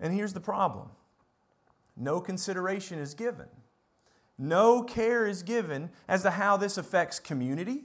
And 0.00 0.12
here's 0.12 0.32
the 0.32 0.40
problem 0.40 0.88
no 1.96 2.20
consideration 2.20 2.98
is 2.98 3.14
given, 3.14 3.48
no 4.38 4.82
care 4.82 5.26
is 5.26 5.42
given 5.42 5.90
as 6.08 6.22
to 6.22 6.30
how 6.30 6.56
this 6.56 6.78
affects 6.78 7.18
community 7.18 7.84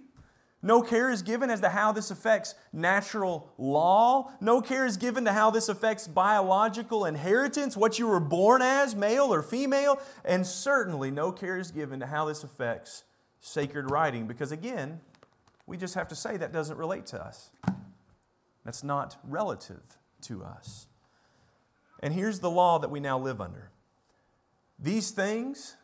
no 0.66 0.82
care 0.82 1.12
is 1.12 1.22
given 1.22 1.52
as 1.52 1.62
to 1.62 1.70
how 1.70 1.92
this 1.92 2.10
affects 2.10 2.56
natural 2.74 3.54
law. 3.60 4.32
No 4.42 4.62
care 4.62 4.88
is 4.88 4.98
given 4.98 5.24
to 5.26 5.32
how 5.32 5.52
this 5.52 5.70
affects 5.70 6.08
biological 6.08 7.06
inheritance, 7.06 7.78
what 7.78 8.00
you 8.00 8.08
were 8.08 8.20
born 8.20 8.64
as, 8.64 8.96
male 8.96 9.32
or 9.32 9.44
female. 9.44 10.02
And 10.24 10.44
certainly 10.44 11.12
no 11.12 11.32
care 11.32 11.60
is 11.60 11.70
given 11.70 12.00
to 12.00 12.08
how 12.08 12.26
this 12.26 12.44
affects 12.44 13.04
sacred 13.40 13.92
writing, 13.92 14.26
because 14.26 14.52
again, 14.52 15.02
we 15.68 15.78
just 15.78 15.94
have 15.94 16.08
to 16.08 16.16
say 16.16 16.36
that 16.36 16.52
doesn't 16.52 16.78
relate 16.78 17.06
to 17.08 17.24
us. 17.24 17.52
That's 18.64 18.84
not 18.84 19.18
relative 19.24 19.84
to 20.22 20.44
us. 20.44 20.88
And 22.02 22.14
here's 22.14 22.40
the 22.40 22.50
law 22.50 22.80
that 22.80 22.92
we 22.92 23.00
now 23.00 23.18
live 23.18 23.42
under 23.42 23.72
these 24.78 25.12
things, 25.12 25.76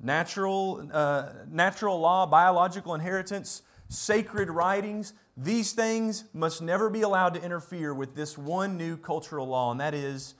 natural, 0.00 0.88
uh, 0.92 1.28
natural 1.50 2.00
law, 2.00 2.26
biological 2.26 2.94
inheritance, 2.94 3.62
sacred 3.88 4.48
writings, 4.48 5.12
these 5.36 5.72
things 5.72 6.24
must 6.32 6.62
never 6.62 6.90
be 6.90 7.02
allowed 7.02 7.34
to 7.34 7.42
interfere 7.42 7.92
with 7.94 8.14
this 8.14 8.36
one 8.36 8.76
new 8.76 8.96
cultural 8.96 9.46
law, 9.46 9.70
and 9.70 9.80
that 9.80 9.94
is 9.94 10.34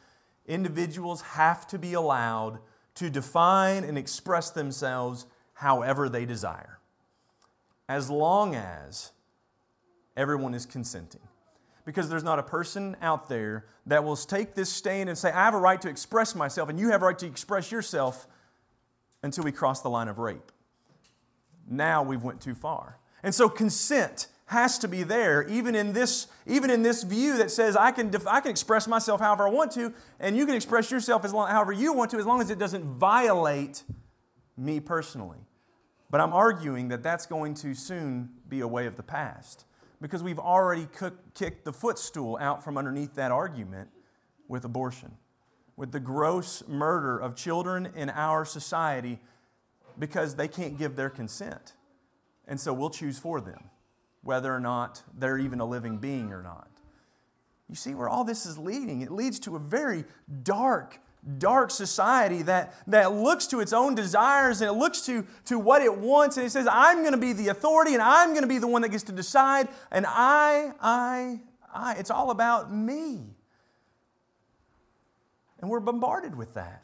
individuals 0.46 1.22
have 1.22 1.66
to 1.68 1.78
be 1.78 1.92
allowed 1.92 2.58
to 2.94 3.08
define 3.08 3.84
and 3.84 3.96
express 3.96 4.50
themselves 4.50 5.26
however 5.54 6.08
they 6.08 6.26
desire, 6.26 6.78
as 7.88 8.10
long 8.10 8.54
as 8.54 9.12
everyone 10.16 10.54
is 10.54 10.66
consenting. 10.66 11.20
Because 11.84 12.08
there's 12.08 12.22
not 12.22 12.38
a 12.38 12.42
person 12.44 12.96
out 13.02 13.28
there 13.28 13.66
that 13.86 14.04
will 14.04 14.16
take 14.16 14.54
this 14.54 14.70
stand 14.70 15.08
and 15.08 15.18
say, 15.18 15.30
I 15.30 15.44
have 15.44 15.54
a 15.54 15.58
right 15.58 15.80
to 15.82 15.88
express 15.88 16.34
myself, 16.34 16.68
and 16.68 16.78
you 16.78 16.90
have 16.90 17.02
a 17.02 17.06
right 17.06 17.18
to 17.18 17.26
express 17.26 17.72
yourself 17.72 18.26
until 19.22 19.44
we 19.44 19.52
cross 19.52 19.80
the 19.80 19.90
line 19.90 20.08
of 20.08 20.18
rape. 20.18 20.52
Now 21.68 22.02
we've 22.02 22.22
went 22.22 22.40
too 22.40 22.54
far. 22.54 22.98
And 23.22 23.34
so 23.34 23.48
consent 23.48 24.28
has 24.46 24.78
to 24.78 24.88
be 24.88 25.02
there, 25.02 25.46
even 25.48 25.74
in 25.74 25.92
this, 25.92 26.26
even 26.46 26.70
in 26.70 26.82
this 26.82 27.02
view 27.02 27.38
that 27.38 27.50
says 27.50 27.76
I 27.76 27.90
can, 27.90 28.10
def- 28.10 28.26
I 28.26 28.40
can 28.40 28.50
express 28.50 28.86
myself 28.86 29.20
however 29.20 29.48
I 29.48 29.50
want 29.50 29.72
to, 29.72 29.92
and 30.20 30.36
you 30.36 30.46
can 30.46 30.54
express 30.54 30.90
yourself 30.90 31.24
as 31.24 31.32
long, 31.32 31.48
however 31.48 31.72
you 31.72 31.92
want 31.92 32.10
to, 32.10 32.18
as 32.18 32.26
long 32.26 32.40
as 32.40 32.50
it 32.50 32.58
doesn't 32.58 32.84
violate 32.84 33.82
me 34.56 34.78
personally. 34.80 35.38
But 36.10 36.20
I'm 36.20 36.32
arguing 36.32 36.88
that 36.88 37.02
that's 37.02 37.26
going 37.26 37.54
to 37.54 37.74
soon 37.74 38.30
be 38.48 38.60
a 38.60 38.68
way 38.68 38.86
of 38.86 38.96
the 38.96 39.02
past 39.02 39.64
because 40.02 40.22
we've 40.22 40.38
already 40.38 40.86
kicked 41.34 41.64
the 41.64 41.72
footstool 41.72 42.36
out 42.40 42.62
from 42.62 42.76
underneath 42.76 43.14
that 43.14 43.30
argument 43.30 43.88
with 44.48 44.64
abortion, 44.64 45.12
with 45.76 45.92
the 45.92 46.00
gross 46.00 46.62
murder 46.68 47.18
of 47.18 47.36
children 47.36 47.88
in 47.94 48.10
our 48.10 48.44
society 48.44 49.18
because 49.98 50.34
they 50.34 50.48
can't 50.48 50.76
give 50.76 50.96
their 50.96 51.08
consent. 51.08 51.74
And 52.46 52.60
so 52.60 52.72
we'll 52.72 52.90
choose 52.90 53.18
for 53.18 53.40
them, 53.40 53.70
whether 54.22 54.52
or 54.52 54.60
not 54.60 55.02
they're 55.16 55.38
even 55.38 55.60
a 55.60 55.64
living 55.64 55.98
being 55.98 56.32
or 56.32 56.42
not. 56.42 56.68
You 57.68 57.76
see 57.76 57.94
where 57.94 58.08
all 58.08 58.24
this 58.24 58.44
is 58.44 58.58
leading? 58.58 59.00
It 59.02 59.10
leads 59.10 59.38
to 59.40 59.56
a 59.56 59.58
very 59.58 60.04
dark, 60.42 61.00
dark 61.38 61.70
society 61.70 62.42
that, 62.42 62.74
that 62.88 63.12
looks 63.12 63.46
to 63.48 63.60
its 63.60 63.72
own 63.72 63.94
desires 63.94 64.60
and 64.60 64.68
it 64.68 64.74
looks 64.74 65.02
to, 65.02 65.24
to 65.44 65.58
what 65.58 65.82
it 65.82 65.96
wants 65.96 66.36
and 66.36 66.44
it 66.44 66.50
says, 66.50 66.66
I'm 66.70 67.00
going 67.00 67.12
to 67.12 67.18
be 67.18 67.32
the 67.32 67.48
authority 67.48 67.94
and 67.94 68.02
I'm 68.02 68.30
going 68.30 68.42
to 68.42 68.48
be 68.48 68.58
the 68.58 68.66
one 68.66 68.82
that 68.82 68.88
gets 68.88 69.04
to 69.04 69.12
decide. 69.12 69.68
And 69.90 70.04
I, 70.06 70.72
I, 70.80 71.40
I, 71.72 71.94
it's 71.94 72.10
all 72.10 72.30
about 72.30 72.72
me. 72.72 73.20
And 75.60 75.70
we're 75.70 75.80
bombarded 75.80 76.34
with 76.34 76.54
that. 76.54 76.82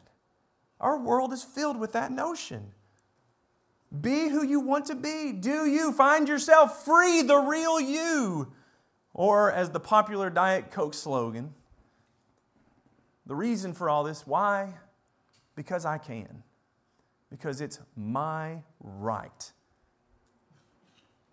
Our 0.79 0.97
world 0.97 1.33
is 1.33 1.43
filled 1.43 1.77
with 1.77 1.91
that 1.91 2.11
notion. 2.11 2.71
Be 4.01 4.29
who 4.29 4.45
you 4.45 4.61
want 4.61 4.85
to 4.85 4.95
be. 4.95 5.33
Do 5.33 5.65
you. 5.65 5.91
Find 5.91 6.29
yourself 6.29 6.85
free, 6.85 7.21
the 7.21 7.37
real 7.37 7.81
you. 7.81 8.53
Or, 9.13 9.51
as 9.51 9.71
the 9.71 9.79
popular 9.79 10.29
Diet 10.29 10.71
Coke 10.71 10.93
slogan, 10.93 11.53
the 13.29 13.35
reason 13.35 13.73
for 13.73 13.91
all 13.91 14.03
this, 14.03 14.25
why? 14.25 14.73
Because 15.55 15.85
I 15.85 15.99
can. 15.99 16.41
Because 17.29 17.61
it's 17.61 17.79
my 17.95 18.63
right. 18.81 19.51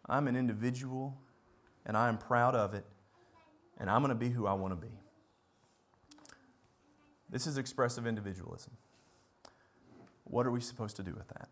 I'm 0.04 0.28
an 0.28 0.36
individual 0.36 1.16
and 1.86 1.96
I 1.96 2.10
am 2.10 2.18
proud 2.18 2.54
of 2.54 2.74
it, 2.74 2.84
and 3.78 3.88
I'm 3.88 4.02
going 4.02 4.10
to 4.10 4.14
be 4.14 4.28
who 4.28 4.46
I 4.46 4.52
want 4.52 4.72
to 4.72 4.76
be. 4.76 4.92
This 7.30 7.46
is 7.46 7.56
expressive 7.56 8.06
individualism. 8.06 8.72
What 10.24 10.46
are 10.46 10.50
we 10.50 10.60
supposed 10.60 10.96
to 10.96 11.02
do 11.02 11.14
with 11.14 11.28
that? 11.28 11.48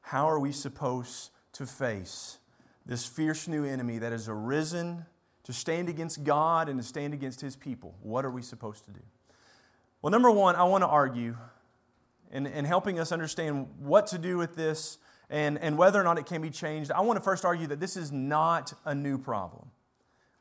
How 0.00 0.30
are 0.30 0.40
we 0.40 0.50
supposed 0.50 1.30
to 1.52 1.66
face 1.66 2.38
this 2.86 3.04
fierce 3.04 3.46
new 3.46 3.66
enemy 3.66 3.98
that 3.98 4.12
has 4.12 4.30
arisen 4.30 5.04
to 5.44 5.52
stand 5.52 5.88
against 5.88 6.24
God 6.24 6.68
and 6.68 6.78
to 6.78 6.86
stand 6.86 7.14
against 7.14 7.40
his 7.40 7.56
people? 7.56 7.94
What 8.02 8.24
are 8.24 8.30
we 8.30 8.42
supposed 8.42 8.84
to 8.84 8.90
do? 8.90 9.00
Well, 10.02 10.10
number 10.10 10.30
one, 10.30 10.56
I 10.56 10.64
want 10.64 10.82
to 10.82 10.88
argue 10.88 11.36
in, 12.32 12.46
in 12.46 12.64
helping 12.64 12.98
us 12.98 13.12
understand 13.12 13.68
what 13.78 14.06
to 14.08 14.18
do 14.18 14.38
with 14.38 14.56
this 14.56 14.98
and, 15.28 15.58
and 15.58 15.76
whether 15.76 16.00
or 16.00 16.04
not 16.04 16.18
it 16.18 16.26
can 16.26 16.42
be 16.42 16.50
changed. 16.50 16.90
I 16.90 17.00
want 17.00 17.18
to 17.18 17.22
first 17.22 17.44
argue 17.44 17.66
that 17.68 17.80
this 17.80 17.96
is 17.96 18.10
not 18.10 18.72
a 18.84 18.94
new 18.94 19.18
problem. 19.18 19.70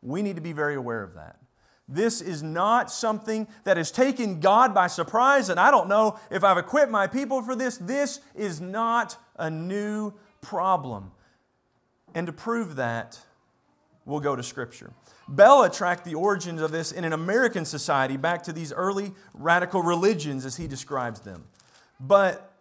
We 0.02 0.22
need 0.22 0.36
to 0.36 0.42
be 0.42 0.54
very 0.54 0.76
aware 0.76 1.04
of 1.04 1.16
that. 1.16 1.38
This 1.88 2.22
is 2.22 2.44
not 2.44 2.92
something 2.92 3.48
that 3.64 3.76
has 3.76 3.92
taken 3.92 4.40
God 4.40 4.76
by 4.76 4.88
surprise, 4.88 5.50
and 5.50 5.60
I 5.60 5.72
don't 5.72 5.90
know 5.90 6.20
if 6.30 6.44
I've 6.44 6.60
equipped 6.60 6.92
my 6.92 7.08
people 7.08 7.42
for 7.42 7.56
this. 7.56 7.78
This 7.78 8.22
is 8.36 8.62
not 8.62 9.18
a 9.38 9.50
new 9.50 10.14
problem. 10.40 11.12
And 12.14 12.28
to 12.28 12.34
prove 12.34 12.76
that, 12.76 13.20
we'll 14.10 14.20
go 14.20 14.36
to 14.36 14.44
Scripture. 14.44 14.92
Bellah 15.30 15.70
tracked 15.74 16.04
the 16.04 16.16
origins 16.16 16.62
of 16.62 16.72
this 16.72 16.92
in 16.92 17.06
an 17.06 17.14
American 17.14 17.64
society 17.64 18.18
back 18.18 18.44
to 18.44 18.54
these 18.54 18.74
early 18.74 19.14
radical 19.34 19.82
religions 19.82 20.46
as 20.46 20.58
he 20.58 20.68
describes 20.68 21.22
them. 21.22 21.46
But 22.00 22.52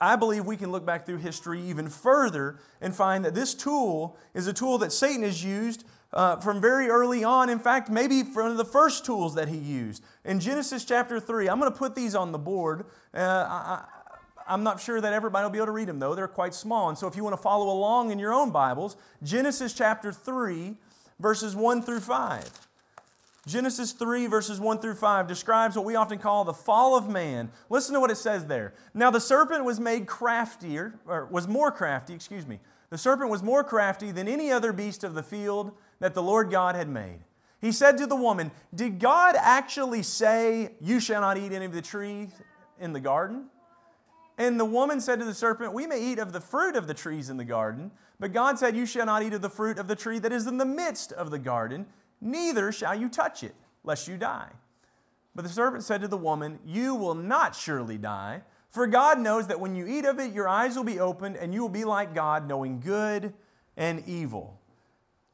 I 0.00 0.16
believe 0.16 0.46
we 0.46 0.56
can 0.56 0.72
look 0.72 0.84
back 0.84 1.06
through 1.06 1.18
history 1.18 1.60
even 1.62 1.88
further 1.88 2.58
and 2.80 2.94
find 2.94 3.24
that 3.24 3.34
this 3.34 3.54
tool 3.54 4.16
is 4.34 4.46
a 4.46 4.52
tool 4.52 4.78
that 4.78 4.92
Satan 4.92 5.22
has 5.22 5.44
used 5.44 5.84
uh, 6.12 6.36
from 6.36 6.60
very 6.60 6.88
early 6.88 7.22
on. 7.22 7.48
In 7.48 7.58
fact, 7.58 7.90
maybe 7.90 8.22
one 8.22 8.50
of 8.50 8.56
the 8.56 8.64
first 8.64 9.04
tools 9.04 9.34
that 9.34 9.48
he 9.48 9.58
used. 9.58 10.02
In 10.24 10.40
Genesis 10.40 10.84
chapter 10.84 11.20
3, 11.20 11.48
I'm 11.48 11.60
going 11.60 11.70
to 11.70 11.78
put 11.78 11.94
these 11.94 12.14
on 12.14 12.32
the 12.32 12.38
board. 12.38 12.86
Uh, 13.14 13.18
I, 13.20 13.84
I'm 14.50 14.64
not 14.64 14.80
sure 14.80 15.00
that 15.00 15.12
everybody 15.12 15.44
will 15.44 15.50
be 15.50 15.58
able 15.58 15.66
to 15.66 15.72
read 15.72 15.86
them, 15.86 16.00
though. 16.00 16.16
They're 16.16 16.26
quite 16.26 16.54
small. 16.54 16.88
And 16.88 16.98
so 16.98 17.06
if 17.06 17.14
you 17.14 17.22
want 17.22 17.36
to 17.36 17.42
follow 17.42 17.70
along 17.70 18.10
in 18.10 18.18
your 18.18 18.32
own 18.32 18.50
Bibles, 18.50 18.96
Genesis 19.22 19.72
chapter 19.72 20.12
3, 20.12 20.74
verses 21.20 21.54
1 21.54 21.82
through 21.82 22.00
5. 22.00 22.50
Genesis 23.46 23.92
3, 23.92 24.26
verses 24.26 24.58
1 24.58 24.78
through 24.80 24.96
5 24.96 25.28
describes 25.28 25.76
what 25.76 25.84
we 25.84 25.94
often 25.94 26.18
call 26.18 26.44
the 26.44 26.52
fall 26.52 26.96
of 26.96 27.08
man. 27.08 27.50
Listen 27.70 27.94
to 27.94 28.00
what 28.00 28.10
it 28.10 28.16
says 28.16 28.46
there. 28.46 28.74
Now 28.92 29.10
the 29.10 29.20
serpent 29.20 29.64
was 29.64 29.78
made 29.78 30.06
craftier, 30.06 30.94
or 31.06 31.26
was 31.26 31.46
more 31.46 31.70
crafty, 31.70 32.12
excuse 32.12 32.46
me. 32.46 32.58
The 32.90 32.98
serpent 32.98 33.30
was 33.30 33.42
more 33.42 33.62
crafty 33.62 34.10
than 34.10 34.26
any 34.26 34.50
other 34.50 34.72
beast 34.72 35.04
of 35.04 35.14
the 35.14 35.22
field 35.22 35.72
that 36.00 36.14
the 36.14 36.22
Lord 36.22 36.50
God 36.50 36.74
had 36.74 36.88
made. 36.88 37.20
He 37.60 37.70
said 37.70 37.96
to 37.98 38.06
the 38.06 38.16
woman, 38.16 38.50
Did 38.74 38.98
God 38.98 39.36
actually 39.38 40.02
say, 40.02 40.72
You 40.80 40.98
shall 40.98 41.20
not 41.20 41.38
eat 41.38 41.52
any 41.52 41.66
of 41.66 41.72
the 41.72 41.82
trees 41.82 42.30
in 42.80 42.92
the 42.92 43.00
garden? 43.00 43.46
And 44.40 44.58
the 44.58 44.64
woman 44.64 45.02
said 45.02 45.18
to 45.18 45.26
the 45.26 45.34
serpent, 45.34 45.74
We 45.74 45.86
may 45.86 46.02
eat 46.02 46.18
of 46.18 46.32
the 46.32 46.40
fruit 46.40 46.74
of 46.74 46.86
the 46.86 46.94
trees 46.94 47.28
in 47.28 47.36
the 47.36 47.44
garden, 47.44 47.90
but 48.18 48.32
God 48.32 48.58
said, 48.58 48.74
You 48.74 48.86
shall 48.86 49.04
not 49.04 49.22
eat 49.22 49.34
of 49.34 49.42
the 49.42 49.50
fruit 49.50 49.76
of 49.76 49.86
the 49.86 49.94
tree 49.94 50.18
that 50.18 50.32
is 50.32 50.46
in 50.46 50.56
the 50.56 50.64
midst 50.64 51.12
of 51.12 51.30
the 51.30 51.38
garden, 51.38 51.84
neither 52.22 52.72
shall 52.72 52.94
you 52.94 53.10
touch 53.10 53.42
it, 53.42 53.54
lest 53.84 54.08
you 54.08 54.16
die. 54.16 54.48
But 55.34 55.42
the 55.42 55.50
serpent 55.50 55.84
said 55.84 56.00
to 56.00 56.08
the 56.08 56.16
woman, 56.16 56.58
You 56.64 56.94
will 56.94 57.14
not 57.14 57.54
surely 57.54 57.98
die, 57.98 58.40
for 58.70 58.86
God 58.86 59.20
knows 59.20 59.46
that 59.48 59.60
when 59.60 59.76
you 59.76 59.86
eat 59.86 60.06
of 60.06 60.18
it, 60.18 60.32
your 60.32 60.48
eyes 60.48 60.74
will 60.74 60.84
be 60.84 60.98
opened, 60.98 61.36
and 61.36 61.52
you 61.52 61.60
will 61.60 61.68
be 61.68 61.84
like 61.84 62.14
God, 62.14 62.48
knowing 62.48 62.80
good 62.80 63.34
and 63.76 64.02
evil. 64.08 64.58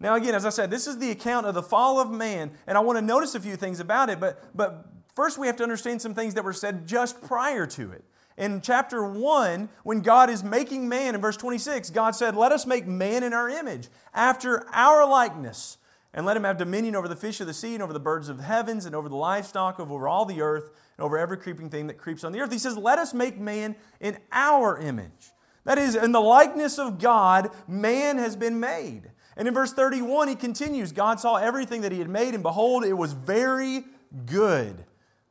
Now, 0.00 0.16
again, 0.16 0.34
as 0.34 0.44
I 0.44 0.50
said, 0.50 0.68
this 0.68 0.88
is 0.88 0.98
the 0.98 1.12
account 1.12 1.46
of 1.46 1.54
the 1.54 1.62
fall 1.62 2.00
of 2.00 2.10
man, 2.10 2.50
and 2.66 2.76
I 2.76 2.80
want 2.80 2.98
to 2.98 3.02
notice 3.02 3.36
a 3.36 3.40
few 3.40 3.54
things 3.54 3.78
about 3.78 4.10
it, 4.10 4.18
but, 4.18 4.42
but 4.52 4.84
first 5.14 5.38
we 5.38 5.46
have 5.46 5.54
to 5.58 5.62
understand 5.62 6.02
some 6.02 6.12
things 6.12 6.34
that 6.34 6.42
were 6.42 6.52
said 6.52 6.88
just 6.88 7.22
prior 7.22 7.66
to 7.66 7.92
it. 7.92 8.02
In 8.36 8.60
chapter 8.60 9.02
1, 9.02 9.68
when 9.82 10.00
God 10.00 10.28
is 10.28 10.44
making 10.44 10.88
man, 10.88 11.14
in 11.14 11.20
verse 11.20 11.38
26, 11.38 11.90
God 11.90 12.10
said, 12.10 12.36
Let 12.36 12.52
us 12.52 12.66
make 12.66 12.86
man 12.86 13.22
in 13.22 13.32
our 13.32 13.48
image, 13.48 13.88
after 14.12 14.68
our 14.72 15.08
likeness, 15.08 15.78
and 16.12 16.26
let 16.26 16.36
him 16.36 16.44
have 16.44 16.58
dominion 16.58 16.94
over 16.94 17.08
the 17.08 17.16
fish 17.16 17.40
of 17.40 17.46
the 17.46 17.54
sea, 17.54 17.74
and 17.74 17.82
over 17.82 17.94
the 17.94 18.00
birds 18.00 18.28
of 18.28 18.36
the 18.36 18.42
heavens, 18.42 18.84
and 18.84 18.94
over 18.94 19.08
the 19.08 19.16
livestock, 19.16 19.80
over 19.80 20.06
all 20.06 20.26
the 20.26 20.42
earth, 20.42 20.70
and 20.96 21.04
over 21.04 21.16
every 21.16 21.38
creeping 21.38 21.70
thing 21.70 21.86
that 21.86 21.98
creeps 21.98 22.24
on 22.24 22.32
the 22.32 22.40
earth. 22.40 22.52
He 22.52 22.58
says, 22.58 22.76
Let 22.76 22.98
us 22.98 23.14
make 23.14 23.38
man 23.38 23.74
in 24.00 24.18
our 24.32 24.78
image. 24.78 25.32
That 25.64 25.78
is, 25.78 25.94
in 25.96 26.12
the 26.12 26.20
likeness 26.20 26.78
of 26.78 26.98
God, 26.98 27.50
man 27.66 28.18
has 28.18 28.36
been 28.36 28.60
made. 28.60 29.10
And 29.36 29.48
in 29.48 29.54
verse 29.54 29.72
31, 29.72 30.28
he 30.28 30.34
continues 30.34 30.92
God 30.92 31.20
saw 31.20 31.36
everything 31.36 31.80
that 31.80 31.92
he 31.92 31.98
had 31.98 32.08
made, 32.08 32.34
and 32.34 32.42
behold, 32.42 32.84
it 32.84 32.92
was 32.92 33.14
very 33.14 33.84
good. 34.26 34.84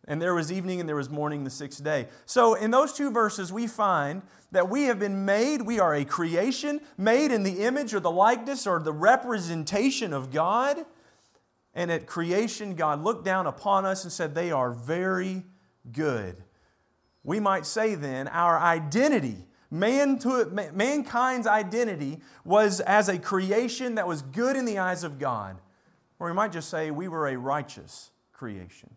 And 0.07 0.21
there 0.21 0.35
was 0.35 0.51
evening 0.51 0.79
and 0.79 0.87
there 0.87 0.95
was 0.95 1.09
morning 1.09 1.43
the 1.43 1.49
sixth 1.49 1.83
day. 1.83 2.07
So, 2.25 2.53
in 2.53 2.71
those 2.71 2.93
two 2.93 3.11
verses, 3.11 3.51
we 3.51 3.65
find 3.67 4.21
that 4.51 4.69
we 4.69 4.83
have 4.83 4.99
been 4.99 5.25
made, 5.25 5.63
we 5.63 5.79
are 5.79 5.95
a 5.95 6.05
creation, 6.05 6.79
made 6.97 7.31
in 7.31 7.43
the 7.43 7.63
image 7.63 7.93
or 7.93 7.99
the 7.99 8.11
likeness 8.11 8.67
or 8.67 8.79
the 8.79 8.93
representation 8.93 10.13
of 10.13 10.31
God. 10.31 10.77
And 11.73 11.91
at 11.91 12.05
creation, 12.05 12.75
God 12.75 13.03
looked 13.03 13.25
down 13.25 13.47
upon 13.47 13.85
us 13.85 14.03
and 14.03 14.13
said, 14.13 14.35
They 14.35 14.51
are 14.51 14.71
very 14.71 15.43
good. 15.91 16.43
We 17.23 17.39
might 17.39 17.65
say 17.65 17.95
then, 17.95 18.27
our 18.27 18.59
identity, 18.59 19.47
man 19.71 20.19
to, 20.19 20.45
mankind's 20.73 21.47
identity, 21.47 22.19
was 22.43 22.79
as 22.81 23.09
a 23.09 23.17
creation 23.17 23.95
that 23.95 24.07
was 24.07 24.21
good 24.21 24.55
in 24.55 24.65
the 24.65 24.77
eyes 24.77 25.03
of 25.03 25.17
God. 25.17 25.57
Or 26.19 26.27
we 26.27 26.33
might 26.33 26.51
just 26.51 26.69
say, 26.69 26.91
we 26.91 27.07
were 27.07 27.27
a 27.27 27.37
righteous 27.37 28.11
creation 28.31 28.95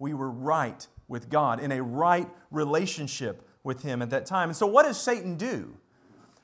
we 0.00 0.14
were 0.14 0.30
right 0.30 0.88
with 1.06 1.30
God, 1.30 1.60
in 1.60 1.70
a 1.70 1.82
right 1.82 2.28
relationship 2.50 3.46
with 3.62 3.82
Him 3.82 4.02
at 4.02 4.10
that 4.10 4.26
time. 4.26 4.48
And 4.48 4.56
so, 4.56 4.66
what 4.66 4.84
does 4.84 5.00
Satan 5.00 5.36
do? 5.36 5.76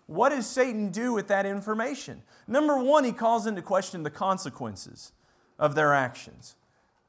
What 0.06 0.28
does 0.28 0.46
Satan 0.46 0.90
do 0.90 1.12
with 1.12 1.26
that 1.28 1.46
information? 1.46 2.22
Number 2.46 2.78
one, 2.78 3.02
he 3.02 3.10
calls 3.10 3.46
into 3.46 3.62
question 3.62 4.04
the 4.04 4.10
consequences 4.10 5.10
of 5.58 5.74
their 5.74 5.92
actions. 5.92 6.54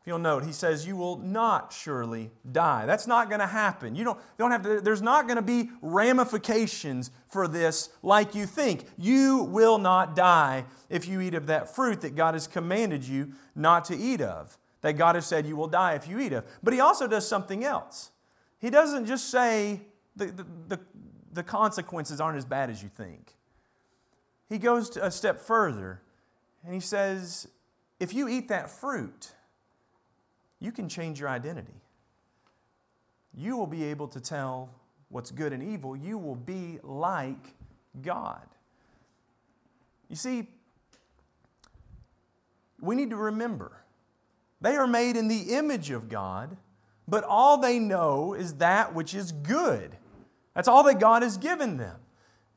If 0.02 0.08
you'll 0.08 0.20
note, 0.20 0.46
he 0.46 0.52
says, 0.52 0.88
You 0.88 0.96
will 0.96 1.18
not 1.18 1.74
surely 1.74 2.32
die. 2.50 2.86
That's 2.86 3.06
not 3.06 3.30
going 3.30 3.42
to 3.42 3.48
happen. 3.48 3.94
You 3.94 4.06
don't, 4.06 4.20
don't 4.38 4.52
have 4.52 4.64
to, 4.64 4.82
there's 4.82 5.02
not 5.02 5.28
going 5.28 5.36
to 5.36 5.44
be 5.44 5.70
ramifications 5.82 7.12
for 7.28 7.48
this 7.48 7.90
like 8.02 8.34
you 8.34 8.46
think. 8.46 8.86
You 8.98 9.44
will 9.44 9.78
not 9.78 10.16
die 10.16 10.66
if 10.90 11.08
you 11.08 11.22
eat 11.22 11.36
of 11.36 11.48
that 11.48 11.76
fruit 11.76 12.02
that 12.02 12.16
God 12.16 12.34
has 12.34 12.48
commanded 12.48 13.04
you 13.04 13.34
not 13.54 13.86
to 13.86 13.98
eat 13.98 14.22
of 14.22 14.58
that 14.82 14.94
God 14.94 15.16
has 15.16 15.26
said 15.26 15.46
you 15.46 15.56
will 15.56 15.68
die 15.68 15.94
if 15.94 16.08
you 16.08 16.20
eat 16.20 16.34
of. 16.34 16.46
But 16.64 16.74
he 16.74 16.80
also 16.80 17.08
does 17.08 17.28
something 17.28 17.64
else. 17.64 18.12
He 18.60 18.70
doesn't 18.70 19.06
just 19.06 19.30
say 19.30 19.82
the, 20.16 20.28
the, 20.28 20.46
the, 20.68 20.80
the 21.34 21.44
consequences 21.44 22.20
aren't 22.20 22.38
as 22.38 22.46
bad 22.46 22.70
as 22.70 22.82
you 22.82 22.90
think. 22.90 23.36
He 24.50 24.58
goes 24.58 24.96
a 24.98 25.12
step 25.12 25.40
further 25.40 26.02
and 26.64 26.74
he 26.74 26.80
says, 26.80 27.48
if 28.00 28.14
you 28.14 28.28
eat 28.28 28.48
that 28.50 28.70
fruit, 28.70 29.32
you 30.60 30.72
can 30.72 30.90
change 30.90 31.20
your 31.20 31.30
identity. 31.30 31.82
You 33.36 33.58
will 33.58 33.68
be 33.68 33.84
able 33.86 34.08
to 34.10 34.20
tell 34.20 34.70
what's 35.10 35.32
good 35.32 35.54
and 35.54 35.62
evil. 35.62 35.96
You 35.96 36.18
will 36.18 36.36
be 36.36 36.80
like 36.84 37.54
God. 38.02 38.48
You 40.10 40.16
see, 40.16 40.48
we 42.80 42.96
need 42.96 43.10
to 43.10 43.16
remember 43.18 43.72
they 44.62 44.76
are 44.76 44.88
made 44.88 45.16
in 45.16 45.28
the 45.28 45.56
image 45.56 45.92
of 45.92 46.10
God, 46.10 46.58
but 47.08 47.24
all 47.24 47.58
they 47.58 47.80
know 47.80 48.34
is 48.34 48.56
that 48.56 48.94
which 48.94 49.14
is 49.14 49.32
good. 49.32 49.96
That's 50.56 50.68
all 50.68 50.84
that 50.84 51.00
God 51.00 51.22
has 51.22 51.38
given 51.38 51.78
them. 51.78 51.98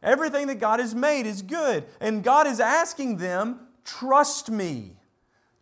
Everything 0.03 0.47
that 0.47 0.59
God 0.59 0.81
has 0.81 0.95
made 0.95 1.27
is 1.27 1.43
good. 1.43 1.85
And 2.01 2.25
God 2.25 2.47
is 2.47 2.59
asking 2.59 3.19
them, 3.19 3.61
trust 3.85 4.51
me. 4.51 4.97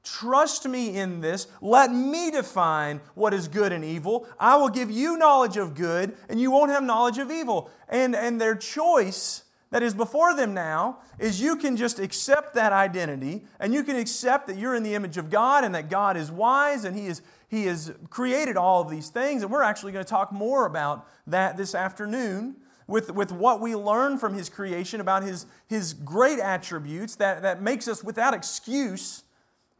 Trust 0.04 0.66
me 0.66 0.96
in 0.96 1.20
this. 1.20 1.48
Let 1.60 1.90
me 1.92 2.30
define 2.30 3.00
what 3.14 3.34
is 3.34 3.48
good 3.48 3.72
and 3.72 3.84
evil. 3.84 4.26
I 4.38 4.56
will 4.56 4.68
give 4.68 4.90
you 4.90 5.18
knowledge 5.18 5.56
of 5.56 5.74
good, 5.74 6.16
and 6.28 6.40
you 6.40 6.50
won't 6.50 6.70
have 6.70 6.82
knowledge 6.82 7.18
of 7.18 7.30
evil. 7.30 7.70
And, 7.88 8.14
and 8.14 8.40
their 8.40 8.54
choice 8.54 9.42
that 9.70 9.82
is 9.82 9.92
before 9.92 10.34
them 10.34 10.54
now 10.54 10.98
is 11.18 11.40
you 11.40 11.56
can 11.56 11.76
just 11.76 11.98
accept 11.98 12.54
that 12.54 12.72
identity 12.72 13.42
and 13.60 13.74
you 13.74 13.84
can 13.84 13.96
accept 13.96 14.46
that 14.46 14.56
you're 14.56 14.74
in 14.74 14.82
the 14.82 14.94
image 14.94 15.18
of 15.18 15.28
God 15.28 15.62
and 15.64 15.74
that 15.74 15.90
God 15.90 16.16
is 16.16 16.30
wise 16.30 16.84
and 16.84 16.96
He, 16.96 17.06
is, 17.06 17.20
he 17.48 17.64
has 17.66 17.92
created 18.08 18.56
all 18.56 18.80
of 18.80 18.90
these 18.90 19.10
things. 19.10 19.42
And 19.42 19.52
we're 19.52 19.62
actually 19.62 19.92
going 19.92 20.04
to 20.04 20.08
talk 20.08 20.32
more 20.32 20.64
about 20.64 21.06
that 21.26 21.56
this 21.58 21.74
afternoon 21.74 22.56
with, 22.86 23.10
with 23.10 23.30
what 23.30 23.60
we 23.60 23.76
learn 23.76 24.16
from 24.16 24.32
His 24.32 24.48
creation 24.48 25.02
about 25.02 25.22
His, 25.22 25.44
his 25.66 25.92
great 25.92 26.38
attributes 26.38 27.16
that, 27.16 27.42
that 27.42 27.60
makes 27.60 27.88
us 27.88 28.02
without 28.02 28.32
excuse 28.32 29.24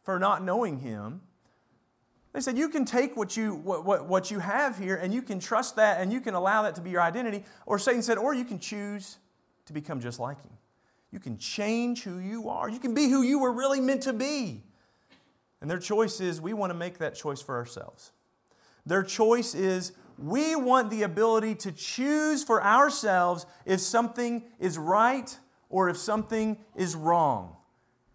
for 0.03 0.19
not 0.19 0.45
knowing 0.45 0.81
Him. 0.81 1.23
They 2.35 2.43
said, 2.43 2.59
You 2.59 2.69
can 2.69 2.85
take 2.85 3.17
what 3.17 3.39
you, 3.39 3.55
what, 3.55 3.87
what, 3.87 4.07
what 4.07 4.31
you 4.31 4.41
have 4.41 4.79
here 4.79 4.97
and 4.97 5.15
you 5.15 5.23
can 5.23 5.41
trust 5.41 5.77
that 5.77 5.99
and 5.99 6.13
you 6.13 6.21
can 6.21 6.35
allow 6.35 6.61
that 6.63 6.75
to 6.75 6.83
be 6.83 6.91
your 6.91 7.01
identity. 7.01 7.45
Or 7.65 7.79
Satan 7.79 8.03
said, 8.03 8.19
Or 8.19 8.35
you 8.35 8.45
can 8.45 8.59
choose 8.59 9.17
to 9.69 9.73
become 9.73 10.01
just 10.01 10.19
like 10.19 10.43
Him. 10.43 10.53
You 11.11 11.21
can 11.21 11.39
change 11.39 12.03
who 12.03 12.19
you 12.19 12.49
are. 12.49 12.69
You 12.69 12.79
can 12.79 12.93
be 12.93 13.09
who 13.09 13.23
you 13.23 13.39
were 13.39 13.53
really 13.53 13.81
meant 13.81 14.03
to 14.03 14.13
be. 14.13 14.65
And 15.61 15.71
their 15.71 15.79
choice 15.79 16.21
is 16.21 16.41
we 16.41 16.53
want 16.53 16.71
to 16.71 16.79
make 16.79 16.99
that 16.99 17.15
choice 17.15 17.41
for 17.41 17.57
ourselves. 17.57 18.13
Their 18.85 19.03
choice 19.03 19.55
is 19.55 19.93
we 20.19 20.57
want 20.57 20.91
the 20.91 21.03
ability 21.03 21.55
to 21.57 21.73
choose 21.73 22.45
for 22.45 22.63
ourselves 22.63 23.47
if 23.65 23.81
something 23.81 24.45
is 24.59 24.77
right 24.77 25.37
or 25.69 25.89
if 25.89 25.97
something 25.97 26.59
is 26.75 26.95
wrong. 26.95 27.57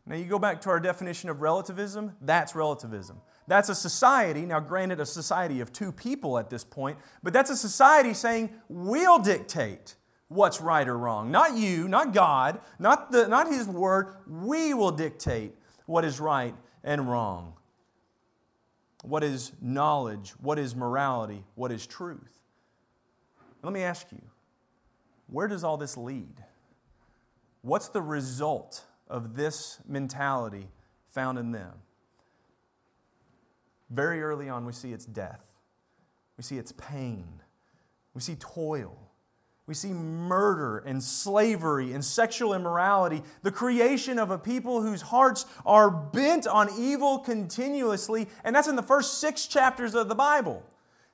Now, 0.05 0.15
you 0.15 0.25
go 0.25 0.39
back 0.39 0.61
to 0.61 0.69
our 0.69 0.79
definition 0.81 1.29
of 1.29 1.41
relativism, 1.41 2.15
that's 2.21 2.55
relativism. 2.55 3.21
That's 3.47 3.69
a 3.69 3.75
society, 3.75 4.45
now 4.45 4.59
granted, 4.59 4.99
a 4.99 5.05
society 5.05 5.61
of 5.61 5.71
two 5.71 5.91
people 5.91 6.37
at 6.37 6.49
this 6.49 6.63
point, 6.63 6.97
but 7.21 7.33
that's 7.33 7.49
a 7.49 7.55
society 7.55 8.13
saying, 8.13 8.49
we'll 8.67 9.19
dictate 9.19 9.95
what's 10.33 10.61
right 10.61 10.87
or 10.87 10.97
wrong. 10.97 11.31
Not 11.31 11.55
you, 11.55 11.87
not 11.87 12.13
God, 12.13 12.59
not, 12.79 13.11
the, 13.11 13.27
not 13.27 13.47
His 13.47 13.67
Word. 13.67 14.15
We 14.27 14.73
will 14.73 14.91
dictate 14.91 15.53
what 15.85 16.05
is 16.05 16.19
right 16.19 16.55
and 16.83 17.09
wrong. 17.09 17.53
What 19.03 19.23
is 19.23 19.51
knowledge? 19.61 20.31
What 20.39 20.57
is 20.57 20.75
morality? 20.75 21.43
What 21.55 21.71
is 21.71 21.85
truth? 21.85 22.39
Let 23.61 23.73
me 23.73 23.83
ask 23.83 24.07
you 24.11 24.21
where 25.27 25.47
does 25.47 25.63
all 25.63 25.77
this 25.77 25.97
lead? 25.97 26.43
What's 27.61 27.87
the 27.87 28.01
result 28.01 28.83
of 29.09 29.35
this 29.35 29.79
mentality 29.87 30.67
found 31.09 31.37
in 31.37 31.51
them? 31.51 31.71
Very 33.89 34.21
early 34.21 34.49
on, 34.49 34.65
we 34.65 34.73
see 34.73 34.91
its 34.91 35.05
death, 35.05 35.51
we 36.37 36.43
see 36.43 36.57
its 36.57 36.71
pain, 36.73 37.41
we 38.13 38.21
see 38.21 38.35
toil. 38.35 38.97
We 39.65 39.73
see 39.73 39.93
murder 39.93 40.79
and 40.79 41.01
slavery 41.01 41.93
and 41.93 42.03
sexual 42.03 42.53
immorality, 42.53 43.21
the 43.43 43.51
creation 43.51 44.19
of 44.19 44.29
a 44.29 44.37
people 44.37 44.81
whose 44.81 45.01
hearts 45.01 45.45
are 45.65 45.89
bent 45.89 46.47
on 46.47 46.69
evil 46.77 47.19
continuously. 47.19 48.27
And 48.43 48.53
that's 48.53 48.67
in 48.67 48.75
the 48.75 48.83
first 48.83 49.19
six 49.19 49.47
chapters 49.47 49.95
of 49.95 50.09
the 50.09 50.15
Bible. 50.15 50.63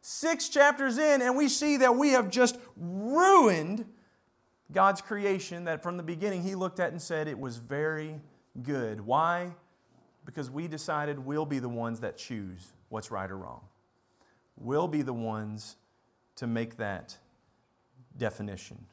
Six 0.02 0.50
chapters 0.50 0.98
in, 0.98 1.22
and 1.22 1.36
we 1.36 1.48
see 1.48 1.78
that 1.78 1.96
we 1.96 2.10
have 2.10 2.32
just 2.32 2.58
ruined 2.76 3.86
God's 4.72 5.02
creation 5.02 5.66
that 5.66 5.84
from 5.84 5.98
the 5.98 6.04
beginning 6.04 6.42
He 6.42 6.56
looked 6.56 6.80
at 6.80 6.92
and 6.92 7.02
said 7.02 7.28
it 7.28 7.38
was 7.38 7.58
very 7.58 8.20
good. 8.64 9.02
Why? 9.02 9.54
Because 10.26 10.50
we 10.50 10.68
decided 10.68 11.20
we'll 11.20 11.46
be 11.46 11.60
the 11.60 11.70
ones 11.70 12.00
that 12.00 12.18
choose 12.18 12.74
what's 12.88 13.12
right 13.12 13.30
or 13.30 13.38
wrong. 13.38 13.62
We'll 14.56 14.88
be 14.88 15.02
the 15.02 15.14
ones 15.14 15.76
to 16.38 16.48
make 16.48 16.78
that 16.78 17.18
definition. 18.18 18.86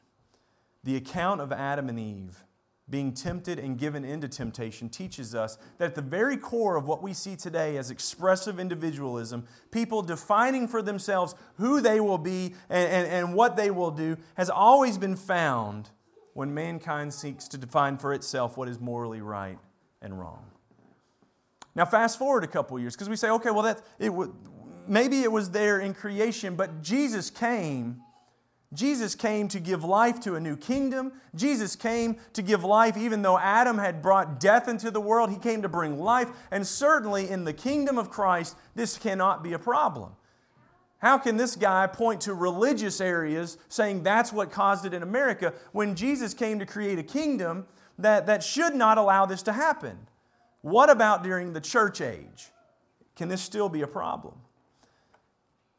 The 0.83 0.95
account 0.95 1.41
of 1.41 1.51
Adam 1.51 1.89
and 1.89 1.99
Eve 1.99 2.43
being 2.89 3.13
tempted 3.13 3.59
and 3.59 3.77
given 3.77 4.05
into 4.05 4.29
temptation 4.29 4.87
teaches 4.87 5.35
us 5.35 5.57
that 5.77 5.85
at 5.85 5.95
the 5.95 6.01
very 6.01 6.37
core 6.37 6.77
of 6.77 6.87
what 6.87 7.03
we 7.03 7.13
see 7.13 7.35
today 7.35 7.75
as 7.75 7.91
expressive 7.91 8.59
individualism, 8.59 9.45
people 9.71 10.01
defining 10.01 10.67
for 10.67 10.81
themselves 10.81 11.35
who 11.55 11.81
they 11.81 11.99
will 11.99 12.17
be 12.17 12.53
and, 12.69 12.89
and, 12.89 13.07
and 13.07 13.33
what 13.33 13.57
they 13.57 13.69
will 13.69 13.91
do, 13.91 14.15
has 14.35 14.49
always 14.49 14.97
been 14.97 15.17
found 15.17 15.89
when 16.33 16.53
mankind 16.53 17.13
seeks 17.13 17.47
to 17.49 17.57
define 17.57 17.97
for 17.97 18.13
itself 18.13 18.55
what 18.55 18.69
is 18.69 18.79
morally 18.79 19.21
right 19.21 19.57
and 20.01 20.17
wrong. 20.17 20.45
Now, 21.75 21.85
fast 21.85 22.17
forward 22.17 22.43
a 22.43 22.47
couple 22.47 22.79
years, 22.79 22.95
because 22.95 23.09
we 23.09 23.15
say, 23.15 23.29
okay, 23.31 23.51
well, 23.51 23.63
that, 23.63 23.81
it 23.99 24.07
w- 24.07 24.33
maybe 24.87 25.23
it 25.23 25.31
was 25.31 25.51
there 25.51 25.79
in 25.79 25.93
creation, 25.93 26.55
but 26.55 26.81
Jesus 26.81 27.29
came 27.29 28.01
Jesus 28.73 29.15
came 29.15 29.47
to 29.47 29.59
give 29.59 29.83
life 29.83 30.19
to 30.21 30.35
a 30.35 30.39
new 30.39 30.57
kingdom. 30.57 31.13
Jesus 31.33 31.75
came 31.75 32.17
to 32.33 32.41
give 32.41 32.63
life, 32.63 32.97
even 32.97 33.21
though 33.21 33.39
Adam 33.39 33.77
had 33.77 34.01
brought 34.01 34.39
death 34.39 34.67
into 34.67 34.91
the 34.91 34.99
world, 34.99 35.29
he 35.29 35.37
came 35.37 35.61
to 35.61 35.69
bring 35.69 35.97
life. 35.97 36.29
And 36.51 36.67
certainly 36.67 37.29
in 37.29 37.45
the 37.45 37.53
kingdom 37.53 37.97
of 37.97 38.09
Christ, 38.09 38.57
this 38.75 38.97
cannot 38.97 39.41
be 39.41 39.53
a 39.53 39.59
problem. 39.59 40.11
How 40.99 41.17
can 41.17 41.37
this 41.37 41.55
guy 41.55 41.87
point 41.87 42.21
to 42.21 42.33
religious 42.33 42.99
areas 42.99 43.57
saying 43.69 44.03
that's 44.03 44.33
what 44.33 44.51
caused 44.51 44.85
it 44.85 44.93
in 44.93 45.03
America 45.03 45.53
when 45.71 45.95
Jesus 45.95 46.33
came 46.33 46.59
to 46.59 46.65
create 46.65 46.99
a 46.99 47.03
kingdom 47.03 47.67
that, 47.99 48.25
that 48.25 48.43
should 48.43 48.75
not 48.75 48.97
allow 48.97 49.25
this 49.25 49.43
to 49.43 49.53
happen? 49.53 49.97
What 50.61 50.89
about 50.89 51.23
during 51.23 51.53
the 51.53 51.61
church 51.61 52.01
age? 52.01 52.49
Can 53.15 53.29
this 53.29 53.41
still 53.41 53.69
be 53.69 53.81
a 53.81 53.87
problem? 53.87 54.35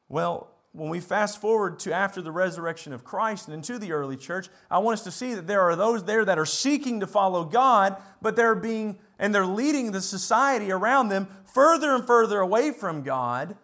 Well, 0.09 0.48
when 0.79 0.91
we 0.91 1.01
fast 1.01 1.41
forward 1.41 1.79
to 1.81 1.93
after 1.93 2.23
the 2.23 2.31
resurrection 2.31 2.93
of 2.93 3.05
Christ 3.05 3.49
and 3.49 3.55
into 3.55 3.79
the 3.79 3.93
early 3.93 4.17
church, 4.17 4.49
I 4.71 4.79
want 4.79 4.99
us 4.99 5.05
to 5.05 5.11
see 5.11 5.35
that 5.35 5.49
there 5.49 5.62
are 5.62 5.75
those 5.75 6.05
there 6.05 6.25
that 6.25 6.38
are 6.38 6.47
seeking 6.47 7.01
to 7.01 7.07
follow 7.07 7.45
God, 7.45 7.97
but 8.23 8.37
they're 8.37 8.55
being 8.55 8.99
and 9.19 9.35
they're 9.35 9.45
leading 9.45 9.91
the 9.91 10.01
society 10.01 10.71
around 10.71 11.09
them 11.09 11.27
further 11.45 11.95
and 11.95 12.07
further 12.07 12.41
away 12.41 12.71
from 12.71 13.03
God 13.03 13.57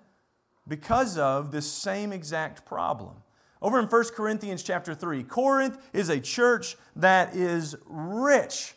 because 0.66 1.16
of 1.16 1.53
this 1.53 1.70
same 1.70 2.12
exact 2.12 2.66
problem. 2.66 3.14
Over 3.62 3.79
in 3.79 3.87
1 3.87 4.05
Corinthians 4.14 4.62
chapter 4.62 4.94
3, 4.94 5.22
Corinth 5.22 5.79
is 5.92 6.09
a 6.09 6.20
church 6.20 6.77
that 6.96 7.35
is 7.37 7.77
rich 7.87 8.74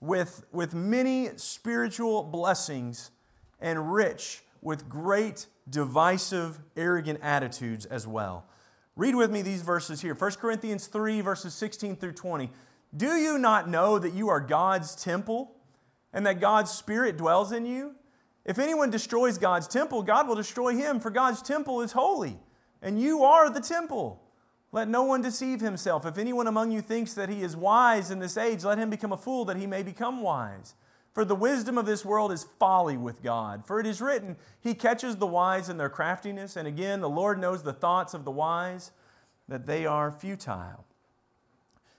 with, 0.00 0.44
with 0.52 0.74
many 0.74 1.30
spiritual 1.36 2.22
blessings 2.22 3.10
and 3.60 3.92
rich 3.92 4.42
with 4.60 4.88
great 4.88 5.46
divisive, 5.68 6.60
arrogant 6.76 7.20
attitudes 7.22 7.84
as 7.86 8.06
well. 8.06 8.46
Read 8.96 9.14
with 9.14 9.30
me 9.30 9.42
these 9.42 9.62
verses 9.62 10.00
here 10.00 10.14
1 10.14 10.30
Corinthians 10.32 10.86
3, 10.86 11.20
verses 11.20 11.54
16 11.54 11.96
through 11.96 12.12
20. 12.12 12.50
Do 12.96 13.14
you 13.14 13.38
not 13.38 13.68
know 13.68 13.98
that 13.98 14.14
you 14.14 14.28
are 14.28 14.40
God's 14.40 14.94
temple 14.94 15.54
and 16.12 16.26
that 16.26 16.40
God's 16.40 16.70
Spirit 16.70 17.16
dwells 17.16 17.52
in 17.52 17.66
you? 17.66 17.94
If 18.44 18.58
anyone 18.58 18.90
destroys 18.90 19.36
God's 19.36 19.68
temple, 19.68 20.02
God 20.02 20.26
will 20.26 20.34
destroy 20.34 20.74
him, 20.74 21.00
for 21.00 21.10
God's 21.10 21.42
temple 21.42 21.82
is 21.82 21.92
holy, 21.92 22.38
and 22.80 23.00
you 23.00 23.22
are 23.22 23.50
the 23.50 23.60
temple. 23.60 24.22
Let 24.72 24.88
no 24.88 25.02
one 25.02 25.22
deceive 25.22 25.60
himself. 25.60 26.04
If 26.04 26.18
anyone 26.18 26.46
among 26.46 26.70
you 26.70 26.80
thinks 26.80 27.14
that 27.14 27.28
he 27.28 27.42
is 27.42 27.56
wise 27.56 28.10
in 28.10 28.18
this 28.18 28.36
age, 28.36 28.64
let 28.64 28.78
him 28.78 28.90
become 28.90 29.12
a 29.12 29.16
fool 29.16 29.44
that 29.46 29.56
he 29.56 29.66
may 29.66 29.82
become 29.82 30.22
wise. 30.22 30.74
For 31.18 31.24
the 31.24 31.34
wisdom 31.34 31.78
of 31.78 31.84
this 31.84 32.04
world 32.04 32.30
is 32.30 32.46
folly 32.60 32.96
with 32.96 33.24
God. 33.24 33.66
For 33.66 33.80
it 33.80 33.86
is 33.88 34.00
written, 34.00 34.36
He 34.60 34.72
catches 34.72 35.16
the 35.16 35.26
wise 35.26 35.68
in 35.68 35.76
their 35.76 35.88
craftiness. 35.88 36.54
And 36.54 36.68
again, 36.68 37.00
the 37.00 37.08
Lord 37.08 37.40
knows 37.40 37.64
the 37.64 37.72
thoughts 37.72 38.14
of 38.14 38.24
the 38.24 38.30
wise, 38.30 38.92
that 39.48 39.66
they 39.66 39.84
are 39.84 40.12
futile. 40.12 40.84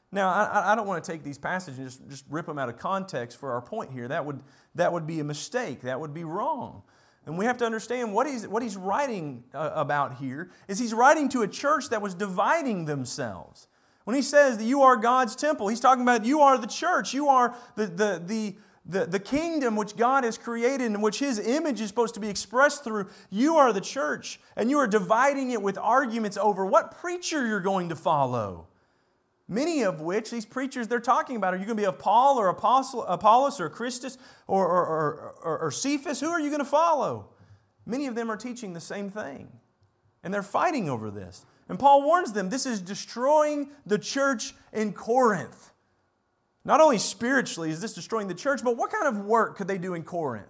Now, 0.10 0.29
I, 0.29 0.71
I 0.71 0.75
don't 0.77 0.88
want 0.88 1.03
to 1.03 1.12
take 1.12 1.25
these 1.25 1.38
passages 1.38 1.77
and 1.79 1.88
just, 1.89 2.10
just 2.10 2.25
rip 2.29 2.45
them 2.45 2.58
out 2.58 2.69
of 2.69 2.77
context 2.77 3.38
for 3.38 3.51
our 3.51 3.62
point 3.62 3.91
here. 3.91 4.08
That 4.08 4.25
would, 4.25 4.41
that 4.75 4.93
would 4.93 5.05
be 5.05 5.19
a 5.19 5.25
mistake, 5.25 5.82
that 5.82 5.99
would 5.99 6.13
be 6.13 6.23
wrong. 6.23 6.84
And 7.25 7.38
we 7.38 7.43
have 7.43 7.58
to 7.58 7.65
understand 7.65 8.13
what 8.13 8.25
he's, 8.25 8.47
what 8.47 8.63
he's 8.63 8.77
writing 8.77 9.43
uh, 9.53 9.71
about 9.75 10.15
here 10.15 10.49
is 10.69 10.79
he's 10.79 10.93
writing 10.93 11.27
to 11.27 11.41
a 11.41 11.47
church 11.49 11.89
that 11.89 12.01
was 12.01 12.13
dividing 12.13 12.86
themselves. 12.86 13.67
When 14.05 14.15
he 14.15 14.21
says 14.21 14.60
that 14.60 14.63
you 14.63 14.82
are 14.84 14.95
God's 14.95 15.36
temple, 15.36 15.67
he's 15.67 15.82
talking 15.82 16.03
about 16.03 16.23
you 16.23 16.39
are 16.39 16.58
the 16.58 16.67
church, 16.67 17.13
you 17.13 17.27
are 17.27 17.53
the, 17.75 17.86
the, 17.86 18.23
the, 18.25 18.55
the, 18.89 19.06
the 19.06 19.19
kingdom 19.19 19.75
which 19.75 19.95
God 19.95 20.23
has 20.23 20.38
created 20.38 20.88
and 20.88 21.04
which 21.04 21.19
His 21.19 21.39
image 21.39 21.80
is 21.80 21.88
supposed 21.88 22.15
to 22.15 22.19
be 22.19 22.28
expressed 22.28 22.84
through, 22.84 23.08
you 23.30 23.56
are 23.58 23.71
the 23.71 23.82
church, 23.82 24.39
and 24.56 24.69
you 24.69 24.80
are 24.80 24.88
dividing 24.88 25.52
it 25.52 25.62
with 25.62 25.78
arguments 25.78 26.38
over 26.38 26.65
what 26.65 26.97
preacher 26.99 27.45
you're 27.45 27.60
going 27.60 27.89
to 27.89 27.95
follow. 27.95 28.67
Many 29.47 29.84
of 29.84 30.02
which 30.02 30.32
these 30.32 30.45
preachers 30.45 30.88
they're 30.88 30.99
talking 30.99 31.36
about 31.36 31.54
are 31.54 31.58
you 31.58 31.65
going 31.65 31.78
to 31.78 31.82
be 31.82 31.88
a 31.88 31.91
Paul 31.91 32.39
or 32.39 32.49
Apostle, 32.49 33.04
Apollos 33.04 33.60
or 33.60 33.69
Christus 33.69 34.17
or, 34.47 34.67
or, 34.67 34.86
or, 34.86 35.34
or, 35.43 35.58
or 35.60 35.71
Cephas? 35.71 36.19
Who 36.19 36.30
are 36.30 36.39
you 36.39 36.49
going 36.49 36.60
to 36.60 36.65
follow? 36.65 37.30
Many 37.86 38.08
of 38.08 38.15
them 38.15 38.32
are 38.32 38.38
teaching 38.38 38.73
the 38.73 38.80
same 38.80 39.10
thing, 39.10 39.49
and 40.23 40.34
they're 40.34 40.43
fighting 40.43 40.89
over 40.89 41.12
this. 41.12 41.45
And 41.67 41.78
Paul 41.78 42.04
warns 42.04 42.34
them 42.34 42.49
this 42.49 42.65
is 42.65 42.82
destroying 42.82 43.69
the 43.86 43.99
church 43.99 44.54
in 44.73 44.93
Corinth. 44.93 45.68
Not 46.65 46.82
only 46.82 46.98
spiritually 46.98 47.69
is 47.69 47.82
this 47.82 47.93
destroying 47.93 48.28
the 48.28 48.34
church, 48.34 48.62
but 48.63 48.78
what 48.78 48.91
kind 48.91 49.08
of 49.08 49.26
work 49.26 49.58
could 49.58 49.67
they 49.67 49.78
do 49.78 49.93
in 49.93 50.04
Corinth? 50.04 50.48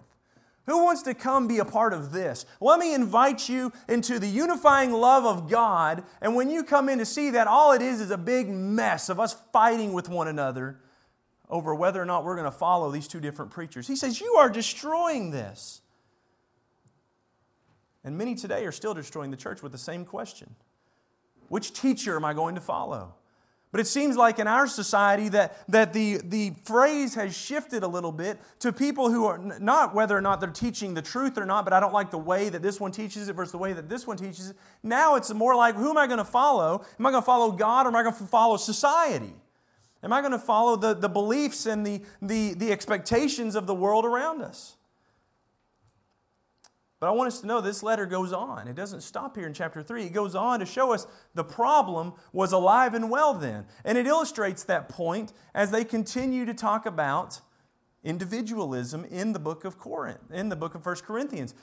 Who 0.66 0.84
wants 0.84 1.02
to 1.02 1.14
come 1.14 1.48
be 1.48 1.58
a 1.58 1.64
part 1.64 1.92
of 1.92 2.12
this? 2.12 2.46
Let 2.60 2.78
me 2.78 2.94
invite 2.94 3.48
you 3.48 3.72
into 3.88 4.18
the 4.18 4.28
unifying 4.28 4.92
love 4.92 5.24
of 5.24 5.48
God. 5.48 6.04
And 6.20 6.34
when 6.34 6.50
you 6.50 6.62
come 6.62 6.88
in 6.88 6.98
to 6.98 7.06
see 7.06 7.30
that, 7.30 7.46
all 7.46 7.72
it 7.72 7.82
is 7.82 8.00
is 8.00 8.10
a 8.10 8.18
big 8.18 8.48
mess 8.48 9.08
of 9.08 9.18
us 9.18 9.34
fighting 9.52 9.92
with 9.92 10.08
one 10.08 10.28
another 10.28 10.78
over 11.48 11.74
whether 11.74 12.00
or 12.00 12.04
not 12.04 12.24
we're 12.24 12.36
going 12.36 12.44
to 12.44 12.56
follow 12.56 12.90
these 12.90 13.08
two 13.08 13.20
different 13.20 13.50
preachers. 13.50 13.88
He 13.88 13.96
says, 13.96 14.20
You 14.20 14.34
are 14.34 14.48
destroying 14.48 15.30
this. 15.30 15.80
And 18.04 18.16
many 18.16 18.34
today 18.34 18.64
are 18.64 18.72
still 18.72 18.94
destroying 18.94 19.30
the 19.30 19.36
church 19.36 19.62
with 19.62 19.72
the 19.72 19.78
same 19.78 20.04
question 20.04 20.54
Which 21.48 21.72
teacher 21.72 22.16
am 22.16 22.24
I 22.24 22.34
going 22.34 22.54
to 22.54 22.60
follow? 22.60 23.14
But 23.72 23.80
it 23.80 23.86
seems 23.86 24.16
like 24.16 24.40
in 24.40 24.48
our 24.48 24.66
society 24.66 25.28
that, 25.28 25.56
that 25.68 25.92
the, 25.92 26.20
the 26.24 26.52
phrase 26.64 27.14
has 27.14 27.36
shifted 27.36 27.84
a 27.84 27.88
little 27.88 28.10
bit 28.10 28.40
to 28.60 28.72
people 28.72 29.12
who 29.12 29.26
are 29.26 29.38
not 29.38 29.94
whether 29.94 30.16
or 30.16 30.20
not 30.20 30.40
they're 30.40 30.50
teaching 30.50 30.94
the 30.94 31.02
truth 31.02 31.38
or 31.38 31.46
not, 31.46 31.64
but 31.64 31.72
I 31.72 31.78
don't 31.78 31.92
like 31.92 32.10
the 32.10 32.18
way 32.18 32.48
that 32.48 32.62
this 32.62 32.80
one 32.80 32.90
teaches 32.90 33.28
it 33.28 33.34
versus 33.34 33.52
the 33.52 33.58
way 33.58 33.72
that 33.72 33.88
this 33.88 34.08
one 34.08 34.16
teaches 34.16 34.50
it. 34.50 34.56
Now 34.82 35.14
it's 35.14 35.32
more 35.32 35.54
like 35.54 35.76
who 35.76 35.88
am 35.88 35.96
I 35.96 36.08
going 36.08 36.18
to 36.18 36.24
follow? 36.24 36.84
Am 36.98 37.06
I 37.06 37.12
going 37.12 37.22
to 37.22 37.26
follow 37.26 37.52
God 37.52 37.86
or 37.86 37.90
am 37.90 37.96
I 37.96 38.02
going 38.02 38.16
to 38.16 38.24
follow 38.24 38.56
society? 38.56 39.34
Am 40.02 40.12
I 40.12 40.20
going 40.20 40.32
to 40.32 40.38
follow 40.38 40.74
the, 40.74 40.94
the 40.94 41.08
beliefs 41.08 41.66
and 41.66 41.86
the, 41.86 42.02
the, 42.20 42.54
the 42.54 42.72
expectations 42.72 43.54
of 43.54 43.68
the 43.68 43.74
world 43.74 44.04
around 44.04 44.42
us? 44.42 44.76
But 47.00 47.08
I 47.08 47.12
want 47.12 47.28
us 47.28 47.40
to 47.40 47.46
know 47.46 47.62
this 47.62 47.82
letter 47.82 48.04
goes 48.04 48.30
on. 48.30 48.68
It 48.68 48.76
doesn't 48.76 49.00
stop 49.00 49.34
here 49.34 49.46
in 49.46 49.54
chapter 49.54 49.82
3. 49.82 50.04
It 50.04 50.12
goes 50.12 50.34
on 50.34 50.60
to 50.60 50.66
show 50.66 50.92
us 50.92 51.06
the 51.34 51.42
problem 51.42 52.12
was 52.30 52.52
alive 52.52 52.92
and 52.92 53.10
well 53.10 53.32
then. 53.32 53.64
And 53.86 53.96
it 53.96 54.06
illustrates 54.06 54.64
that 54.64 54.90
point 54.90 55.32
as 55.54 55.70
they 55.70 55.82
continue 55.82 56.44
to 56.44 56.52
talk 56.52 56.84
about 56.84 57.40
individualism 58.04 59.06
in 59.06 59.32
the 59.32 59.38
book 59.38 59.64
of 59.64 59.78
Corinth, 59.78 60.30
in 60.30 60.50
the 60.50 60.56
book 60.56 60.74
of 60.74 60.84
1 60.84 60.96
Corinthians. 60.96 61.54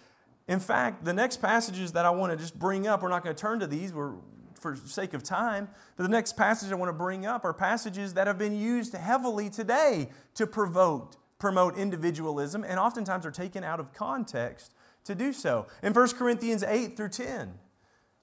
In 0.48 0.60
fact, 0.60 1.06
the 1.06 1.14
next 1.14 1.38
passages 1.38 1.92
that 1.92 2.06
I 2.06 2.10
want 2.10 2.32
to 2.32 2.38
just 2.38 2.58
bring 2.58 2.88
up, 2.88 3.04
we're 3.04 3.10
not 3.10 3.24
going 3.24 3.36
to 3.36 3.40
turn 3.40 3.60
to 3.60 3.68
these 3.68 3.94
we're, 3.94 4.14
for 4.56 4.76
sake 4.76 5.14
of 5.14 5.22
time, 5.22 5.68
but 5.98 6.04
the 6.04 6.10
next 6.10 6.36
passage 6.36 6.72
I 6.72 6.76
want 6.76 6.90
to 6.90 6.94
bring 6.94 7.28
up 7.28 7.46
are 7.46 7.54
passages 7.54 8.16
that 8.16 8.26
have 8.26 8.40
been 8.40 8.58
used 8.58 8.96
heavily 8.96 9.52
today 9.52 10.10
to 10.34 10.48
provoke, 10.48 11.16
promote 11.38 11.78
individualism, 11.78 12.64
and 12.64 12.80
oftentimes 12.80 13.24
are 13.24 13.32
taken 13.32 13.64
out 13.64 13.80
of 13.80 13.94
context 13.94 14.74
to 15.08 15.16
do 15.16 15.34
so. 15.34 15.68
In 15.82 15.94
1 15.94 16.10
Corinthians 16.10 16.64
8 16.64 16.96
through 16.96 17.10
10, 17.10 17.54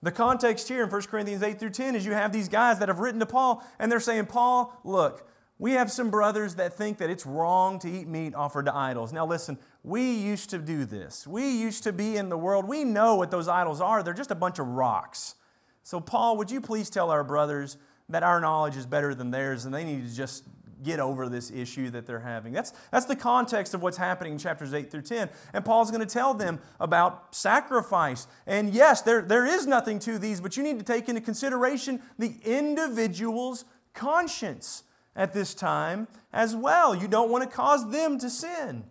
the 0.02 0.12
context 0.12 0.68
here 0.68 0.84
in 0.84 0.90
1 0.90 1.02
Corinthians 1.02 1.42
8 1.42 1.58
through 1.58 1.70
10 1.70 1.96
is 1.96 2.06
you 2.06 2.12
have 2.12 2.32
these 2.32 2.48
guys 2.48 2.78
that 2.78 2.88
have 2.88 3.00
written 3.00 3.20
to 3.20 3.26
Paul, 3.26 3.64
and 3.78 3.90
they're 3.90 4.00
saying, 4.00 4.26
Paul, 4.26 4.78
look, 4.84 5.28
we 5.58 5.72
have 5.72 5.90
some 5.90 6.10
brothers 6.10 6.56
that 6.56 6.74
think 6.74 6.98
that 6.98 7.10
it's 7.10 7.24
wrong 7.24 7.78
to 7.80 7.88
eat 7.88 8.08
meat 8.08 8.34
offered 8.34 8.66
to 8.66 8.74
idols. 8.74 9.12
Now, 9.12 9.24
listen, 9.24 9.58
we 9.82 10.12
used 10.12 10.50
to 10.50 10.58
do 10.58 10.84
this. 10.84 11.26
We 11.26 11.48
used 11.48 11.84
to 11.84 11.92
be 11.92 12.16
in 12.16 12.28
the 12.28 12.36
world. 12.36 12.66
We 12.66 12.84
know 12.84 13.14
what 13.14 13.30
those 13.30 13.48
idols 13.48 13.80
are. 13.80 14.02
They're 14.02 14.14
just 14.14 14.30
a 14.30 14.36
bunch 14.36 14.58
of 14.58 14.66
rocks. 14.66 15.36
So, 15.84 16.00
Paul, 16.00 16.36
would 16.38 16.50
you 16.50 16.60
please 16.60 16.90
tell 16.90 17.10
our 17.10 17.24
brothers 17.24 17.76
that 18.08 18.22
our 18.22 18.40
knowledge 18.40 18.76
is 18.76 18.84
better 18.84 19.14
than 19.14 19.30
theirs 19.30 19.64
and 19.64 19.74
they 19.74 19.84
need 19.84 20.06
to 20.06 20.14
just 20.14 20.44
get 20.82 21.00
over 21.00 21.28
this 21.28 21.50
issue 21.50 21.90
that 21.90 22.06
they're 22.06 22.20
having? 22.20 22.52
That's, 22.52 22.72
that's 22.90 23.06
the 23.06 23.16
context 23.16 23.74
of 23.74 23.82
what's 23.82 23.96
happening 23.96 24.32
in 24.32 24.38
chapters 24.38 24.74
8 24.74 24.90
through 24.90 25.02
10. 25.02 25.30
And 25.52 25.64
Paul's 25.64 25.90
going 25.90 26.06
to 26.06 26.12
tell 26.12 26.34
them 26.34 26.60
about 26.80 27.34
sacrifice. 27.34 28.26
And 28.46 28.72
yes, 28.74 29.02
there, 29.02 29.22
there 29.22 29.46
is 29.46 29.66
nothing 29.66 29.98
to 30.00 30.18
these, 30.18 30.40
but 30.40 30.56
you 30.56 30.62
need 30.62 30.78
to 30.78 30.84
take 30.84 31.08
into 31.08 31.20
consideration 31.20 32.02
the 32.18 32.34
individual's 32.44 33.64
conscience 33.92 34.84
at 35.16 35.32
this 35.32 35.54
time 35.54 36.08
as 36.32 36.56
well. 36.56 36.94
You 36.94 37.08
don't 37.08 37.30
want 37.30 37.48
to 37.48 37.56
cause 37.56 37.90
them 37.90 38.18
to 38.18 38.28
sin. 38.28 38.84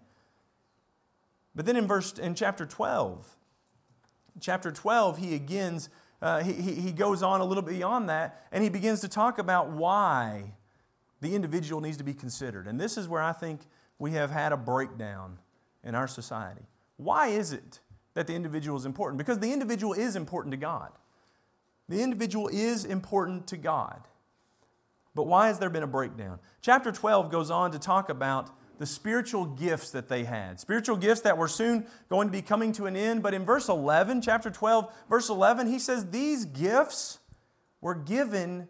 But 1.56 1.65
then 1.65 1.76
in 1.76 1.88
verse 1.88 2.13
in 2.13 2.36
chapter 2.36 2.65
12, 2.65 3.36
chapter 4.39 4.72
12, 4.72 5.17
he 5.19 5.36
again 5.36 5.80
uh, 6.22 6.41
he, 6.41 6.54
he 6.54 6.91
goes 6.91 7.22
on 7.22 7.41
a 7.41 7.46
little 7.46 7.62
bit 7.62 7.76
beyond 7.76 8.10
that 8.10 8.48
and 8.52 8.63
he 8.63 8.69
begins 8.69 9.02
to 9.02 9.10
talk 9.10 9.39
about 9.39 9.69
why 9.72 10.54
the 11.23 11.33
individual 11.36 11.81
needs 11.81 11.97
to 11.97 12.03
be 12.03 12.13
considered. 12.13 12.67
And 12.67 12.79
this 12.79 12.97
is 12.97 13.07
where 13.07 13.21
I 13.21 13.31
think 13.31 13.62
we 13.97 14.12
have 14.12 14.29
had 14.29 14.51
a 14.51 14.57
breakdown 14.57 15.39
in 15.83 15.95
our 15.95 16.07
society. 16.07 16.63
Why 16.97 17.27
is 17.27 17.53
it 17.53 17.79
that 18.13 18.27
the 18.27 18.36
individual 18.36 18.77
is 18.77 18.86
important? 18.86 19.17
Because 19.17 19.39
the 19.39 19.51
individual 19.51 19.93
is 19.93 20.15
important 20.15 20.51
to 20.51 20.57
God. 20.57 20.91
The 21.89 22.01
individual 22.01 22.49
is 22.49 22.86
important 22.86 23.47
to 23.47 23.57
God. 23.57 24.01
But 25.15 25.23
why 25.23 25.47
has 25.47 25.59
there 25.59 25.69
been 25.69 25.83
a 25.83 25.88
breakdown? 25.88 26.39
Chapter 26.62 26.91
12 26.91 27.31
goes 27.31 27.49
on 27.49 27.71
to 27.71 27.79
talk 27.79 28.09
about 28.09 28.49
the 28.79 28.86
spiritual 28.86 29.45
gifts 29.45 29.91
that 29.91 30.09
they 30.09 30.23
had. 30.23 30.59
Spiritual 30.59 30.97
gifts 30.97 31.21
that 31.21 31.38
were 31.38 31.47
soon 31.47 31.86
going 32.09 32.27
to 32.27 32.31
be 32.31 32.41
coming 32.41 32.73
to 32.73 32.86
an 32.86 32.95
end. 32.95 33.23
But 33.23 33.33
in 33.33 33.45
verse 33.45 33.69
11, 33.69 34.21
chapter 34.21 34.49
12, 34.49 34.93
verse 35.09 35.29
11, 35.29 35.67
he 35.67 35.79
says 35.79 36.09
these 36.09 36.45
gifts 36.45 37.19
were 37.79 37.95
given 37.95 38.67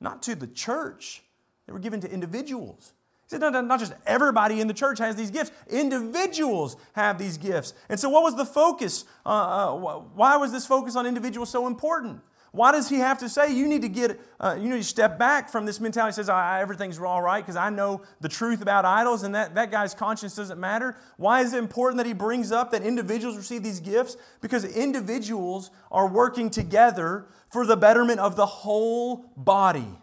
not 0.00 0.22
to 0.22 0.34
the 0.34 0.46
church, 0.46 1.24
they 1.70 1.72
were 1.72 1.78
given 1.78 2.00
to 2.00 2.10
individuals. 2.10 2.94
He 3.22 3.28
said, 3.28 3.42
no, 3.42 3.48
no, 3.48 3.60
not 3.60 3.78
just 3.78 3.92
everybody 4.04 4.60
in 4.60 4.66
the 4.66 4.74
church 4.74 4.98
has 4.98 5.14
these 5.14 5.30
gifts, 5.30 5.52
individuals 5.68 6.76
have 6.94 7.16
these 7.16 7.38
gifts. 7.38 7.74
And 7.88 8.00
so, 8.00 8.08
what 8.08 8.24
was 8.24 8.34
the 8.34 8.44
focus? 8.44 9.04
Uh, 9.24 9.28
uh, 9.28 10.00
why 10.16 10.36
was 10.36 10.50
this 10.50 10.66
focus 10.66 10.96
on 10.96 11.06
individuals 11.06 11.48
so 11.48 11.68
important? 11.68 12.22
Why 12.50 12.72
does 12.72 12.88
he 12.88 12.96
have 12.96 13.18
to 13.18 13.28
say 13.28 13.54
you 13.54 13.68
need 13.68 13.82
to 13.82 13.88
get 13.88 14.18
uh, 14.40 14.58
you 14.60 14.68
need 14.68 14.78
to 14.78 14.82
step 14.82 15.16
back 15.16 15.48
from 15.48 15.64
this 15.64 15.78
mentality? 15.78 16.12
Says 16.12 16.28
everything's 16.28 16.98
all 16.98 17.22
right 17.22 17.40
because 17.40 17.54
I 17.54 17.70
know 17.70 18.02
the 18.20 18.28
truth 18.28 18.62
about 18.62 18.84
idols 18.84 19.22
and 19.22 19.32
that, 19.36 19.54
that 19.54 19.70
guy's 19.70 19.94
conscience 19.94 20.34
doesn't 20.34 20.58
matter. 20.58 20.96
Why 21.18 21.42
is 21.42 21.54
it 21.54 21.58
important 21.58 21.98
that 21.98 22.06
he 22.06 22.14
brings 22.14 22.50
up 22.50 22.72
that 22.72 22.82
individuals 22.82 23.36
receive 23.36 23.62
these 23.62 23.78
gifts? 23.78 24.16
Because 24.40 24.64
individuals 24.64 25.70
are 25.92 26.08
working 26.08 26.50
together 26.50 27.26
for 27.48 27.64
the 27.64 27.76
betterment 27.76 28.18
of 28.18 28.34
the 28.34 28.46
whole 28.46 29.30
body. 29.36 29.99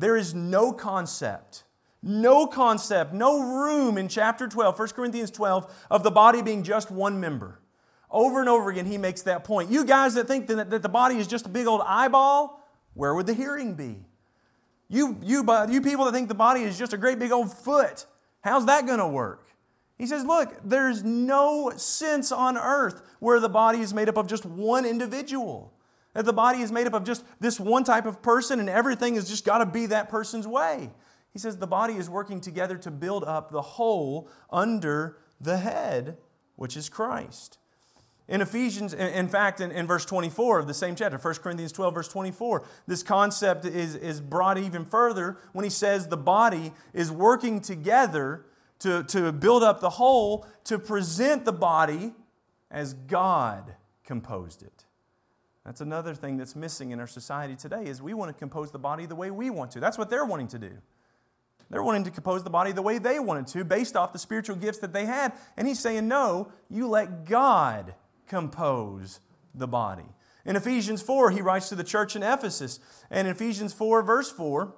There 0.00 0.16
is 0.16 0.34
no 0.34 0.72
concept, 0.72 1.64
no 2.02 2.46
concept, 2.46 3.12
no 3.12 3.38
room 3.38 3.98
in 3.98 4.08
chapter 4.08 4.48
12, 4.48 4.78
1 4.78 4.88
Corinthians 4.88 5.30
12, 5.30 5.86
of 5.90 6.02
the 6.02 6.10
body 6.10 6.40
being 6.40 6.62
just 6.62 6.90
one 6.90 7.20
member. 7.20 7.60
Over 8.10 8.40
and 8.40 8.48
over 8.48 8.70
again, 8.70 8.86
he 8.86 8.96
makes 8.96 9.20
that 9.22 9.44
point. 9.44 9.70
You 9.70 9.84
guys 9.84 10.14
that 10.14 10.26
think 10.26 10.46
that, 10.46 10.70
that 10.70 10.80
the 10.80 10.88
body 10.88 11.16
is 11.16 11.26
just 11.26 11.44
a 11.44 11.50
big 11.50 11.66
old 11.66 11.82
eyeball, 11.84 12.66
where 12.94 13.14
would 13.14 13.26
the 13.26 13.34
hearing 13.34 13.74
be? 13.74 13.98
You, 14.88 15.18
you, 15.22 15.44
uh, 15.46 15.66
you 15.68 15.82
people 15.82 16.06
that 16.06 16.12
think 16.12 16.28
the 16.28 16.34
body 16.34 16.62
is 16.62 16.78
just 16.78 16.94
a 16.94 16.96
great 16.96 17.18
big 17.18 17.30
old 17.30 17.52
foot, 17.52 18.06
how's 18.40 18.64
that 18.66 18.86
going 18.86 19.00
to 19.00 19.06
work? 19.06 19.48
He 19.98 20.06
says, 20.06 20.24
Look, 20.24 20.56
there's 20.64 21.04
no 21.04 21.72
sense 21.76 22.32
on 22.32 22.56
earth 22.56 23.02
where 23.18 23.38
the 23.38 23.50
body 23.50 23.80
is 23.80 23.92
made 23.92 24.08
up 24.08 24.16
of 24.16 24.26
just 24.26 24.46
one 24.46 24.86
individual. 24.86 25.74
That 26.14 26.24
the 26.24 26.32
body 26.32 26.60
is 26.60 26.72
made 26.72 26.86
up 26.86 26.94
of 26.94 27.04
just 27.04 27.24
this 27.38 27.60
one 27.60 27.84
type 27.84 28.06
of 28.06 28.22
person 28.22 28.58
and 28.58 28.68
everything 28.68 29.14
has 29.14 29.28
just 29.28 29.44
got 29.44 29.58
to 29.58 29.66
be 29.66 29.86
that 29.86 30.08
person's 30.08 30.46
way. 30.46 30.90
He 31.32 31.38
says 31.38 31.56
the 31.56 31.66
body 31.66 31.94
is 31.94 32.10
working 32.10 32.40
together 32.40 32.76
to 32.78 32.90
build 32.90 33.24
up 33.24 33.52
the 33.52 33.62
whole 33.62 34.28
under 34.50 35.18
the 35.40 35.58
head, 35.58 36.18
which 36.56 36.76
is 36.76 36.88
Christ. 36.88 37.58
In 38.30 38.40
Ephesians, 38.40 38.94
in 38.94 39.28
fact, 39.28 39.60
in, 39.60 39.72
in, 39.72 39.88
verse 39.88 40.04
24 40.04 40.60
of 40.60 40.68
the 40.68 40.74
same 40.74 40.94
chapter, 40.94 41.18
1 41.18 41.34
Corinthians 41.36 41.72
12, 41.72 41.94
verse 41.94 42.08
24, 42.08 42.64
this 42.86 43.02
concept 43.02 43.64
is, 43.64 43.96
is 43.96 44.20
brought 44.20 44.56
even 44.56 44.84
further 44.84 45.38
when 45.52 45.64
he 45.64 45.70
says 45.70 46.06
the 46.06 46.16
body 46.16 46.72
is 46.94 47.10
working 47.10 47.60
together 47.60 48.46
to, 48.78 49.02
to 49.04 49.32
build 49.32 49.64
up 49.64 49.80
the 49.80 49.90
whole, 49.90 50.46
to 50.62 50.78
present 50.78 51.44
the 51.44 51.52
body 51.52 52.12
as 52.70 52.94
God 52.94 53.74
composed 54.04 54.62
it. 54.62 54.79
That's 55.64 55.80
another 55.80 56.14
thing 56.14 56.36
that's 56.36 56.56
missing 56.56 56.90
in 56.90 57.00
our 57.00 57.06
society 57.06 57.54
today 57.54 57.84
is 57.84 58.00
we 58.00 58.14
want 58.14 58.30
to 58.30 58.38
compose 58.38 58.70
the 58.70 58.78
body 58.78 59.06
the 59.06 59.14
way 59.14 59.30
we 59.30 59.50
want 59.50 59.70
to. 59.72 59.80
That's 59.80 59.98
what 59.98 60.08
they're 60.08 60.24
wanting 60.24 60.48
to 60.48 60.58
do. 60.58 60.72
They're 61.68 61.82
wanting 61.82 62.04
to 62.04 62.10
compose 62.10 62.42
the 62.42 62.50
body 62.50 62.72
the 62.72 62.82
way 62.82 62.98
they 62.98 63.20
wanted 63.20 63.46
to, 63.48 63.64
based 63.64 63.94
off 63.94 64.12
the 64.12 64.18
spiritual 64.18 64.56
gifts 64.56 64.78
that 64.78 64.92
they 64.92 65.06
had. 65.06 65.32
And 65.56 65.68
he's 65.68 65.78
saying, 65.78 66.08
no, 66.08 66.50
you 66.68 66.88
let 66.88 67.26
God 67.26 67.94
compose 68.26 69.20
the 69.54 69.68
body. 69.68 70.06
In 70.44 70.56
Ephesians 70.56 71.02
4, 71.02 71.30
he 71.30 71.42
writes 71.42 71.68
to 71.68 71.76
the 71.76 71.84
church 71.84 72.16
in 72.16 72.22
Ephesus. 72.22 72.80
And 73.10 73.28
in 73.28 73.34
Ephesians 73.34 73.72
4, 73.72 74.02
verse 74.02 74.30
4, 74.32 74.74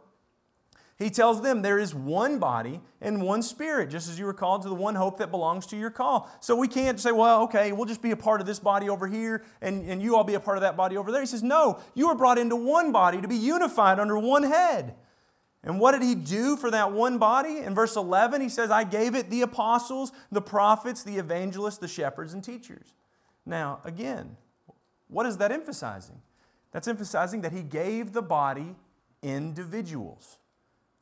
he 0.99 1.11
tells 1.11 1.43
them 1.43 1.63
there 1.63 1.79
is 1.79 1.95
one 1.95 2.39
body 2.39 2.81
and 3.01 3.23
one 3.23 3.43
spirit, 3.43 3.91
just 3.91 4.09
as 4.09 4.19
you 4.19 4.25
were 4.25 4.35
called 4.35 4.63
to 4.63 4.69
the 4.69 4.75
one 4.75 4.95
hope 4.95 5.19
that 5.19 5.31
belongs 5.31 5.67
to 5.69 5.77
your 5.77 5.91
call. 5.91 6.31
So 6.41 6.55
we 6.55 6.69
can't 6.69 7.01
say, 7.01 7.13
well, 7.13 7.43
okay, 7.45 7.73
we'll 7.73 7.87
just 7.87 8.03
be 8.03 8.13
a 8.13 8.17
part 8.17 8.41
of 8.41 8.47
this 8.47 8.59
body 8.59 8.89
over 8.89 9.09
here 9.09 9.43
and, 9.61 9.85
and 9.89 10.03
you 10.03 10.17
all 10.17 10.25
be 10.25 10.35
a 10.35 10.41
part 10.41 10.59
of 10.59 10.63
that 10.63 10.77
body 10.77 10.97
over 10.97 11.11
there. 11.11 11.21
He 11.21 11.27
says, 11.27 11.43
no, 11.43 11.81
you 11.95 12.09
are 12.09 12.15
brought 12.15 12.39
into 12.39 12.57
one 12.57 12.93
body 12.93 13.21
to 13.21 13.29
be 13.29 13.37
unified 13.37 13.99
under 13.99 14.19
one 14.19 14.45
head. 14.45 14.95
And 15.65 15.79
what 15.79 15.93
did 15.93 16.03
he 16.03 16.15
do 16.15 16.57
for 16.57 16.71
that 16.71 16.93
one 16.93 17.19
body? 17.19 17.59
In 17.59 17.75
verse 17.75 17.97
11, 17.97 18.41
he 18.41 18.49
says, 18.49 18.71
I 18.71 18.85
gave 18.85 19.15
it 19.15 19.31
the 19.31 19.43
apostles, 19.43 20.13
the 20.31 20.43
prophets, 20.43 21.05
the 21.05 21.19
evangelists, 21.19 21.79
the 21.79 21.89
shepherds, 21.89 22.35
and 22.35 22.43
teachers. 22.43 22.95
Now, 23.47 23.81
again, 23.85 24.37
what 25.09 25.27
is 25.27 25.37
that 25.39 25.53
emphasizing? 25.53 26.21
That's 26.73 26.89
emphasizing 26.89 27.43
that 27.43 27.53
he 27.53 27.63
gave 27.63 28.13
the 28.13 28.23
body 28.23 28.75
individuals. 29.23 30.39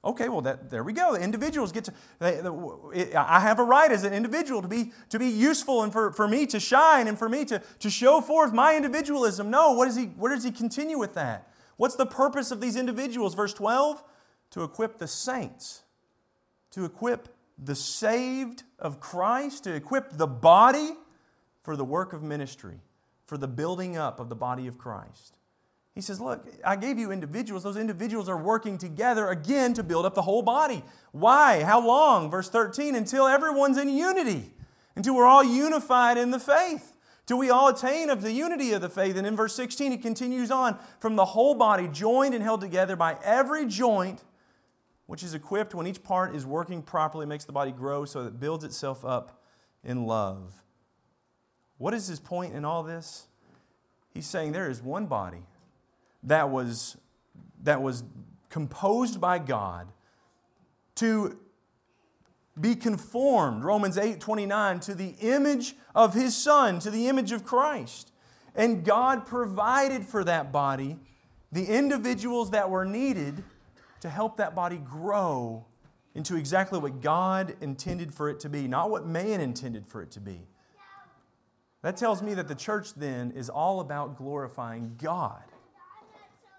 Okay, 0.02 0.30
well, 0.30 0.40
that, 0.42 0.70
there 0.70 0.82
we 0.82 0.94
go. 0.94 1.12
The 1.12 1.22
individuals 1.22 1.72
get 1.72 1.84
to, 1.84 1.92
they, 2.20 2.36
the, 2.40 3.12
I 3.14 3.40
have 3.40 3.58
a 3.58 3.62
right 3.62 3.92
as 3.92 4.02
an 4.04 4.14
individual 4.14 4.62
to 4.62 4.68
be, 4.68 4.92
to 5.10 5.18
be 5.18 5.28
useful 5.28 5.82
and 5.82 5.92
for, 5.92 6.12
for 6.12 6.26
me 6.26 6.46
to 6.46 6.58
shine 6.58 7.06
and 7.06 7.18
for 7.18 7.28
me 7.28 7.44
to, 7.44 7.62
to 7.80 7.90
show 7.90 8.22
forth 8.22 8.54
my 8.54 8.76
individualism. 8.76 9.50
No, 9.50 9.72
what, 9.72 9.88
is 9.88 9.96
he, 9.96 10.06
where 10.06 10.34
does 10.34 10.44
he 10.44 10.52
continue 10.52 10.98
with 10.98 11.14
that? 11.14 11.50
What's 11.76 11.96
the 11.96 12.06
purpose 12.06 12.50
of 12.50 12.60
these 12.60 12.76
individuals? 12.76 13.34
Verse 13.34 13.52
12 13.52 14.02
to 14.50 14.64
equip 14.64 14.98
the 14.98 15.06
saints, 15.06 15.84
to 16.72 16.84
equip 16.84 17.28
the 17.56 17.74
saved 17.74 18.64
of 18.78 19.00
Christ, 19.00 19.64
to 19.64 19.74
equip 19.74 20.16
the 20.16 20.26
body 20.26 20.94
for 21.62 21.76
the 21.76 21.84
work 21.84 22.12
of 22.12 22.22
ministry, 22.22 22.80
for 23.26 23.38
the 23.38 23.46
building 23.46 23.96
up 23.96 24.18
of 24.18 24.28
the 24.28 24.34
body 24.34 24.66
of 24.66 24.76
Christ. 24.76 25.36
He 25.94 26.00
says, 26.00 26.20
Look, 26.20 26.46
I 26.64 26.76
gave 26.76 26.98
you 26.98 27.10
individuals. 27.10 27.62
Those 27.62 27.76
individuals 27.76 28.28
are 28.28 28.38
working 28.38 28.78
together 28.78 29.28
again 29.28 29.74
to 29.74 29.82
build 29.82 30.06
up 30.06 30.14
the 30.14 30.22
whole 30.22 30.42
body. 30.42 30.84
Why? 31.12 31.64
How 31.64 31.84
long? 31.84 32.30
Verse 32.30 32.48
13, 32.48 32.94
until 32.94 33.26
everyone's 33.26 33.78
in 33.78 33.88
unity, 33.88 34.52
until 34.94 35.14
we're 35.14 35.26
all 35.26 35.44
unified 35.44 36.16
in 36.16 36.30
the 36.30 36.38
faith, 36.38 36.92
till 37.26 37.38
we 37.38 37.50
all 37.50 37.68
attain 37.68 38.08
of 38.08 38.22
the 38.22 38.32
unity 38.32 38.72
of 38.72 38.80
the 38.80 38.88
faith. 38.88 39.16
And 39.16 39.26
in 39.26 39.36
verse 39.36 39.54
16, 39.54 39.90
he 39.90 39.98
continues 39.98 40.50
on 40.50 40.78
from 41.00 41.16
the 41.16 41.24
whole 41.24 41.54
body, 41.54 41.88
joined 41.88 42.34
and 42.34 42.42
held 42.42 42.60
together 42.60 42.94
by 42.94 43.18
every 43.24 43.66
joint, 43.66 44.22
which 45.06 45.24
is 45.24 45.34
equipped 45.34 45.74
when 45.74 45.88
each 45.88 46.02
part 46.04 46.36
is 46.36 46.46
working 46.46 46.82
properly, 46.82 47.26
makes 47.26 47.44
the 47.44 47.52
body 47.52 47.72
grow 47.72 48.04
so 48.04 48.22
that 48.22 48.28
it 48.28 48.40
builds 48.40 48.62
itself 48.62 49.04
up 49.04 49.42
in 49.82 50.06
love. 50.06 50.62
What 51.78 51.94
is 51.94 52.06
his 52.06 52.20
point 52.20 52.54
in 52.54 52.64
all 52.64 52.84
this? 52.84 53.26
He's 54.14 54.26
saying 54.26 54.52
there 54.52 54.70
is 54.70 54.82
one 54.82 55.06
body 55.06 55.46
that 56.22 56.50
was, 56.50 56.96
that 57.62 57.82
was 57.82 58.04
composed 58.48 59.20
by 59.20 59.38
God 59.38 59.88
to 60.96 61.38
be 62.60 62.74
conformed, 62.74 63.64
Romans 63.64 63.96
8 63.96 64.20
29, 64.20 64.80
to 64.80 64.94
the 64.94 65.14
image 65.20 65.74
of 65.94 66.14
His 66.14 66.36
Son, 66.36 66.78
to 66.80 66.90
the 66.90 67.08
image 67.08 67.32
of 67.32 67.44
Christ. 67.44 68.12
And 68.54 68.84
God 68.84 69.26
provided 69.26 70.04
for 70.04 70.24
that 70.24 70.52
body 70.52 70.98
the 71.52 71.66
individuals 71.66 72.50
that 72.50 72.68
were 72.68 72.84
needed 72.84 73.42
to 74.00 74.08
help 74.08 74.36
that 74.36 74.54
body 74.54 74.78
grow 74.78 75.64
into 76.14 76.36
exactly 76.36 76.78
what 76.78 77.00
God 77.00 77.54
intended 77.60 78.12
for 78.12 78.28
it 78.28 78.40
to 78.40 78.48
be, 78.48 78.66
not 78.66 78.90
what 78.90 79.06
man 79.06 79.40
intended 79.40 79.86
for 79.86 80.02
it 80.02 80.10
to 80.12 80.20
be. 80.20 80.48
That 81.82 81.96
tells 81.96 82.22
me 82.22 82.34
that 82.34 82.48
the 82.48 82.54
church 82.54 82.94
then 82.94 83.30
is 83.30 83.48
all 83.48 83.80
about 83.80 84.18
glorifying 84.18 84.96
God. 85.00 85.42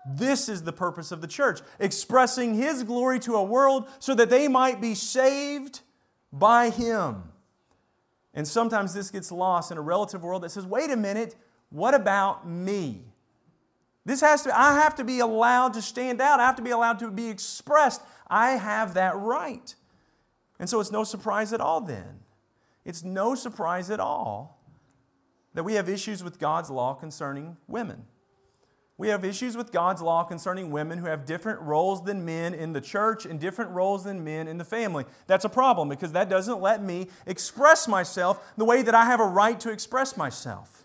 This 0.06 0.50
is 0.50 0.64
the 0.64 0.74
purpose 0.74 1.12
of 1.12 1.22
the 1.22 1.28
church, 1.28 1.62
expressing 1.80 2.56
His 2.56 2.84
glory 2.84 3.20
to 3.22 3.36
a 3.36 3.44
world 3.44 3.88
so 4.00 4.16
that 4.16 4.30
they 4.30 4.48
might 4.48 4.82
be 4.82 4.96
saved 4.96 5.82
by 6.34 6.70
Him. 6.70 7.24
And 8.34 8.48
sometimes 8.48 8.94
this 8.94 9.12
gets 9.12 9.32
lost 9.32 9.72
in 9.72 9.78
a 9.78 9.82
relative 9.82 10.24
world 10.24 10.44
that 10.44 10.52
says, 10.52 10.66
wait 10.66 10.90
a 10.90 10.98
minute, 10.98 11.36
what 11.70 11.94
about 11.94 12.48
me? 12.48 13.04
This 14.06 14.22
has 14.22 14.44
to, 14.44 14.58
I 14.58 14.74
have 14.74 14.96
to 14.96 15.04
be 15.04 15.20
allowed 15.20 15.74
to 15.74 15.82
stand 15.82 16.22
out. 16.22 16.40
I 16.40 16.46
have 16.46 16.56
to 16.56 16.62
be 16.62 16.72
allowed 16.72 17.00
to 17.00 17.12
be 17.12 17.30
expressed. 17.30 18.02
I 18.28 18.52
have 18.52 18.96
that 18.96 19.16
right. 19.18 19.76
And 20.60 20.70
so 20.70 20.80
it's 20.80 20.92
no 20.92 21.04
surprise 21.04 21.54
at 21.54 21.62
all 21.62 21.82
then. 21.82 22.22
It's 22.84 23.04
no 23.04 23.36
surprise 23.36 23.92
at 23.92 24.00
all 24.00 24.60
that 25.54 25.64
we 25.64 25.74
have 25.74 25.90
issues 25.90 26.24
with 26.24 26.40
God's 26.40 26.70
law 26.70 26.94
concerning 26.94 27.58
women. 27.68 28.06
We 29.02 29.08
have 29.08 29.26
issues 29.26 29.58
with 29.58 29.72
God's 29.72 30.00
law 30.04 30.24
concerning 30.24 30.70
women 30.70 31.00
who 31.00 31.08
have 31.08 31.26
different 31.26 31.60
roles 31.62 32.04
than 32.04 32.24
men 32.24 32.54
in 32.54 32.72
the 32.72 32.80
church 32.80 33.26
and 33.26 33.40
different 33.40 33.72
roles 33.72 34.04
than 34.04 34.24
men 34.24 34.48
in 34.48 34.60
the 34.60 34.64
family. 34.64 35.06
That's 35.26 35.44
a 35.44 35.50
problem 35.50 35.90
because 35.90 36.12
that 36.12 36.30
doesn't 36.30 36.62
let 36.62 36.84
me 36.84 37.08
express 37.26 37.88
myself 37.88 38.54
the 38.58 38.64
way 38.64 38.84
that 38.84 38.94
I 38.94 39.06
have 39.06 39.20
a 39.20 39.26
right 39.26 39.60
to 39.62 39.72
express 39.72 40.16
myself. 40.16 40.84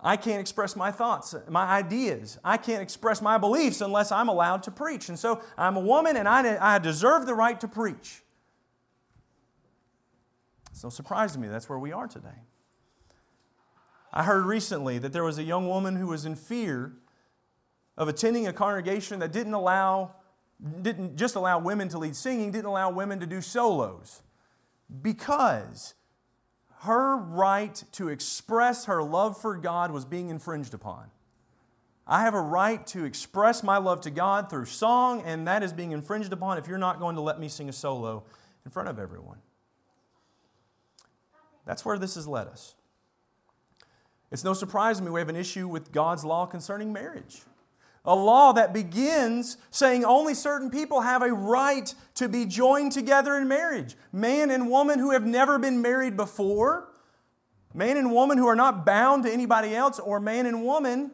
I 0.00 0.16
can't 0.16 0.40
express 0.40 0.74
my 0.74 0.90
thoughts, 0.90 1.32
my 1.48 1.66
ideas. 1.66 2.40
I 2.42 2.56
can't 2.56 2.82
express 2.82 3.22
my 3.22 3.38
beliefs 3.38 3.80
unless 3.80 4.10
I'm 4.10 4.28
allowed 4.28 4.64
to 4.64 4.72
preach. 4.72 5.08
And 5.08 5.16
so 5.16 5.40
I'm 5.56 5.76
a 5.76 5.80
woman 5.80 6.16
and 6.16 6.26
I, 6.26 6.80
deserve 6.80 7.24
the 7.24 7.34
right 7.34 7.60
to 7.60 7.68
preach. 7.68 8.20
It's 10.72 10.82
no 10.82 10.90
surprise 10.90 11.34
to 11.34 11.38
me 11.38 11.46
that's 11.46 11.68
where 11.68 11.78
we 11.78 11.92
are 11.92 12.08
today. 12.08 12.49
I 14.12 14.24
heard 14.24 14.44
recently 14.44 14.98
that 14.98 15.12
there 15.12 15.24
was 15.24 15.38
a 15.38 15.42
young 15.42 15.68
woman 15.68 15.96
who 15.96 16.08
was 16.08 16.24
in 16.24 16.34
fear 16.34 16.92
of 17.96 18.08
attending 18.08 18.46
a 18.46 18.52
congregation 18.52 19.20
that 19.20 19.32
didn't 19.32 19.54
allow, 19.54 20.12
didn't 20.82 21.16
just 21.16 21.36
allow 21.36 21.58
women 21.58 21.88
to 21.90 21.98
lead 21.98 22.16
singing, 22.16 22.50
didn't 22.50 22.66
allow 22.66 22.90
women 22.90 23.20
to 23.20 23.26
do 23.26 23.40
solos 23.40 24.22
because 25.02 25.94
her 26.80 27.16
right 27.16 27.84
to 27.92 28.08
express 28.08 28.86
her 28.86 29.02
love 29.02 29.40
for 29.40 29.56
God 29.56 29.90
was 29.90 30.04
being 30.04 30.30
infringed 30.30 30.74
upon. 30.74 31.10
I 32.06 32.22
have 32.22 32.34
a 32.34 32.40
right 32.40 32.84
to 32.88 33.04
express 33.04 33.62
my 33.62 33.76
love 33.76 34.00
to 34.00 34.10
God 34.10 34.50
through 34.50 34.64
song, 34.64 35.22
and 35.24 35.46
that 35.46 35.62
is 35.62 35.72
being 35.72 35.92
infringed 35.92 36.32
upon 36.32 36.58
if 36.58 36.66
you're 36.66 36.78
not 36.78 36.98
going 36.98 37.14
to 37.14 37.20
let 37.20 37.38
me 37.38 37.48
sing 37.48 37.68
a 37.68 37.72
solo 37.72 38.24
in 38.64 38.70
front 38.70 38.88
of 38.88 38.98
everyone. 38.98 39.38
That's 41.66 41.84
where 41.84 41.98
this 41.98 42.16
has 42.16 42.26
led 42.26 42.48
us. 42.48 42.74
It's 44.30 44.44
no 44.44 44.54
surprise 44.54 44.98
to 44.98 45.04
me 45.04 45.10
we 45.10 45.20
have 45.20 45.28
an 45.28 45.36
issue 45.36 45.66
with 45.66 45.92
God's 45.92 46.24
law 46.24 46.46
concerning 46.46 46.92
marriage. 46.92 47.42
A 48.04 48.14
law 48.14 48.52
that 48.52 48.72
begins 48.72 49.58
saying 49.70 50.04
only 50.04 50.34
certain 50.34 50.70
people 50.70 51.02
have 51.02 51.22
a 51.22 51.32
right 51.32 51.92
to 52.14 52.28
be 52.28 52.46
joined 52.46 52.92
together 52.92 53.36
in 53.36 53.48
marriage. 53.48 53.96
Man 54.12 54.50
and 54.50 54.70
woman 54.70 54.98
who 54.98 55.10
have 55.10 55.26
never 55.26 55.58
been 55.58 55.82
married 55.82 56.16
before, 56.16 56.88
man 57.74 57.96
and 57.96 58.10
woman 58.10 58.38
who 58.38 58.46
are 58.46 58.56
not 58.56 58.86
bound 58.86 59.24
to 59.24 59.32
anybody 59.32 59.74
else, 59.74 59.98
or 59.98 60.18
man 60.18 60.46
and 60.46 60.64
woman 60.64 61.10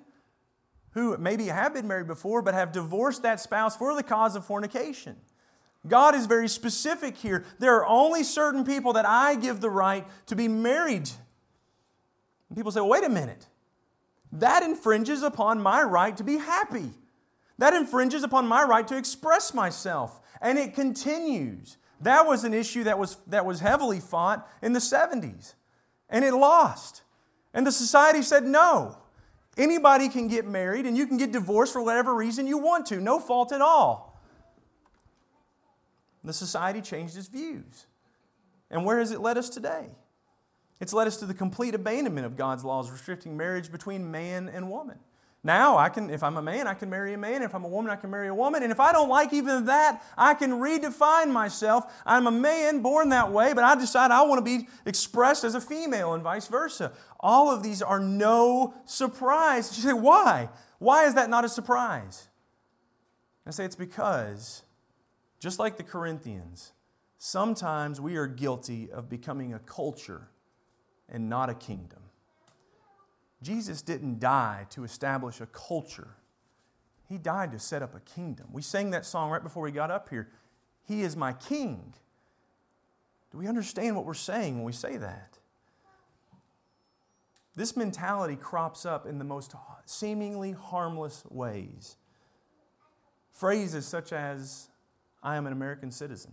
who 0.92 1.16
maybe 1.16 1.46
have 1.46 1.74
been 1.74 1.88
married 1.88 2.07
before 2.07 2.40
but 2.40 2.55
have 2.55 2.70
divorced 2.70 3.22
that 3.22 3.40
spouse 3.40 3.76
for 3.76 3.94
the 3.94 4.02
cause 4.02 4.37
of 4.37 4.44
fornication. 4.44 5.16
God 5.87 6.14
is 6.14 6.26
very 6.26 6.48
specific 6.48 7.16
here. 7.16 7.44
There 7.59 7.74
are 7.76 7.87
only 7.87 8.22
certain 8.22 8.64
people 8.64 8.92
that 8.94 9.07
I 9.07 9.35
give 9.35 9.61
the 9.61 9.70
right 9.70 10.07
to 10.26 10.37
be 10.37 10.48
married 10.48 11.11
and 12.48 12.56
people 12.56 12.72
say, 12.72 12.80
well, 12.80 12.90
wait 12.90 13.04
a 13.04 13.09
minute. 13.09 13.46
That 14.32 14.62
infringes 14.62 15.22
upon 15.22 15.61
my 15.61 15.82
right 15.82 16.16
to 16.16 16.24
be 16.24 16.37
happy. 16.38 16.90
That 17.59 17.74
infringes 17.74 18.22
upon 18.22 18.46
my 18.46 18.62
right 18.62 18.87
to 18.88 18.96
express 18.96 19.54
myself. 19.54 20.20
And 20.40 20.59
it 20.59 20.74
continues. 20.74 21.78
That 22.00 22.26
was 22.26 22.44
an 22.44 22.52
issue 22.52 22.85
that 22.85 22.98
was, 22.98 23.16
that 23.26 23.46
was 23.46 23.61
heavily 23.61 24.00
fought 24.00 24.46
in 24.62 24.72
the 24.72 24.78
70s. 24.78 25.54
And 26.11 26.24
it 26.24 26.35
lost. 26.35 27.02
And 27.54 27.66
the 27.66 27.72
society 27.72 28.22
said, 28.22 28.44
no. 28.44 28.98
Anybody 29.56 30.11
can 30.11 30.28
get 30.28 30.46
married 30.46 30.85
and 30.85 30.96
you 30.96 31.06
can 31.06 31.16
get 31.16 31.32
divorced 31.32 31.72
for 31.72 31.82
whatever 31.82 32.14
reason 32.14 32.46
you 32.46 32.59
want 32.59 32.87
to, 32.87 33.00
no 33.00 33.18
fault 33.18 33.52
at 33.52 33.62
all. 33.62 34.20
The 36.22 36.35
society 36.35 36.82
changed 36.82 37.16
its 37.16 37.28
views. 37.28 37.87
And 38.70 38.85
where 38.85 38.98
has 38.98 39.12
it 39.12 39.20
led 39.20 39.38
us 39.38 39.48
today? 39.48 39.87
It's 40.80 40.92
led 40.92 41.06
us 41.06 41.16
to 41.18 41.26
the 41.26 41.34
complete 41.34 41.74
abandonment 41.74 42.26
of 42.26 42.36
God's 42.36 42.64
laws 42.64 42.90
restricting 42.90 43.36
marriage 43.36 43.72
between 43.72 44.10
man 44.10 44.48
and 44.48 44.70
woman. 44.70 44.98
Now, 45.46 45.78
I 45.78 45.90
can, 45.90 46.10
if 46.10 46.24
I'm 46.24 46.36
a 46.36 46.42
man, 46.42 46.66
I 46.66 46.74
can 46.74 46.90
marry 46.90 47.14
a 47.14 47.18
man. 47.18 47.42
If 47.42 47.54
I'm 47.54 47.64
a 47.64 47.68
woman, 47.68 47.90
I 47.90 47.94
can 47.94 48.10
marry 48.10 48.26
a 48.26 48.34
woman. 48.34 48.64
And 48.64 48.72
if 48.72 48.80
I 48.80 48.92
don't 48.92 49.08
like 49.08 49.32
even 49.32 49.66
that, 49.66 50.02
I 50.18 50.34
can 50.34 50.50
redefine 50.50 51.30
myself. 51.30 52.02
I'm 52.04 52.26
a 52.26 52.32
man 52.32 52.82
born 52.82 53.10
that 53.10 53.30
way, 53.30 53.52
but 53.52 53.62
I 53.62 53.76
decide 53.76 54.10
I 54.10 54.22
want 54.22 54.44
to 54.44 54.58
be 54.58 54.66
expressed 54.84 55.44
as 55.44 55.54
a 55.54 55.60
female 55.60 56.14
and 56.14 56.22
vice 56.24 56.48
versa. 56.48 56.92
All 57.20 57.48
of 57.48 57.62
these 57.62 57.80
are 57.80 58.00
no 58.00 58.74
surprise. 58.86 59.76
You 59.76 59.84
say, 59.84 59.92
why? 59.92 60.48
Why 60.80 61.06
is 61.06 61.14
that 61.14 61.30
not 61.30 61.44
a 61.44 61.48
surprise? 61.48 62.26
I 63.46 63.52
say 63.52 63.64
it's 63.64 63.76
because, 63.76 64.64
just 65.38 65.60
like 65.60 65.76
the 65.76 65.84
Corinthians, 65.84 66.72
sometimes 67.18 68.00
we 68.00 68.16
are 68.16 68.26
guilty 68.26 68.90
of 68.90 69.08
becoming 69.08 69.54
a 69.54 69.60
culture 69.60 70.30
and 71.09 71.29
not 71.29 71.51
a 71.51 71.55
kingdom. 71.55 72.01
Jesus 73.42 73.83
didn't 73.83 74.19
die 74.19 74.66
to 74.71 74.85
establish 74.85 75.40
a 75.40 75.47
culture, 75.47 76.16
He 77.09 77.19
died 77.19 77.53
to 77.53 77.59
set 77.59 77.83
up 77.83 77.95
a 77.95 78.01
kingdom. 78.01 78.47
We 78.53 78.62
sang 78.62 78.90
that 78.90 79.07
song 79.07 79.31
right 79.31 79.42
before 79.42 79.62
we 79.62 79.71
got 79.71 79.90
up 79.90 80.09
here 80.09 80.29
He 80.85 81.03
is 81.03 81.16
my 81.16 81.33
king. 81.33 81.95
Do 83.31 83.38
we 83.38 83.47
understand 83.47 83.97
what 83.97 84.05
we're 84.05 84.14
saying 84.14 84.57
when 84.57 84.64
we 84.64 84.73
say 84.73 84.97
that? 84.97 85.38
This 87.57 87.77
mentality 87.77 88.37
crops 88.37 88.85
up 88.85 89.07
in 89.07 89.19
the 89.19 89.25
most 89.25 89.55
seemingly 89.87 90.53
harmless 90.53 91.25
ways. 91.31 91.97
Phrases 93.33 93.87
such 93.87 94.12
as, 94.12 94.69
I 95.23 95.37
am 95.37 95.47
an 95.47 95.53
American 95.53 95.90
citizen. 95.90 96.33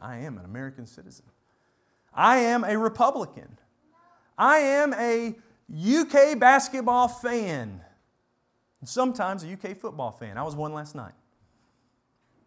I 0.00 0.16
am 0.16 0.38
an 0.38 0.44
American 0.44 0.86
citizen. 0.86 1.26
I 2.14 2.38
am 2.38 2.64
a 2.64 2.76
Republican. 2.76 3.58
I 4.36 4.58
am 4.58 4.92
a 4.94 5.34
UK 5.72 6.38
basketball 6.38 7.08
fan. 7.08 7.80
Sometimes 8.84 9.44
a 9.44 9.52
UK 9.52 9.76
football 9.76 10.10
fan. 10.10 10.36
I 10.36 10.42
was 10.42 10.56
one 10.56 10.72
last 10.72 10.94
night. 10.94 11.12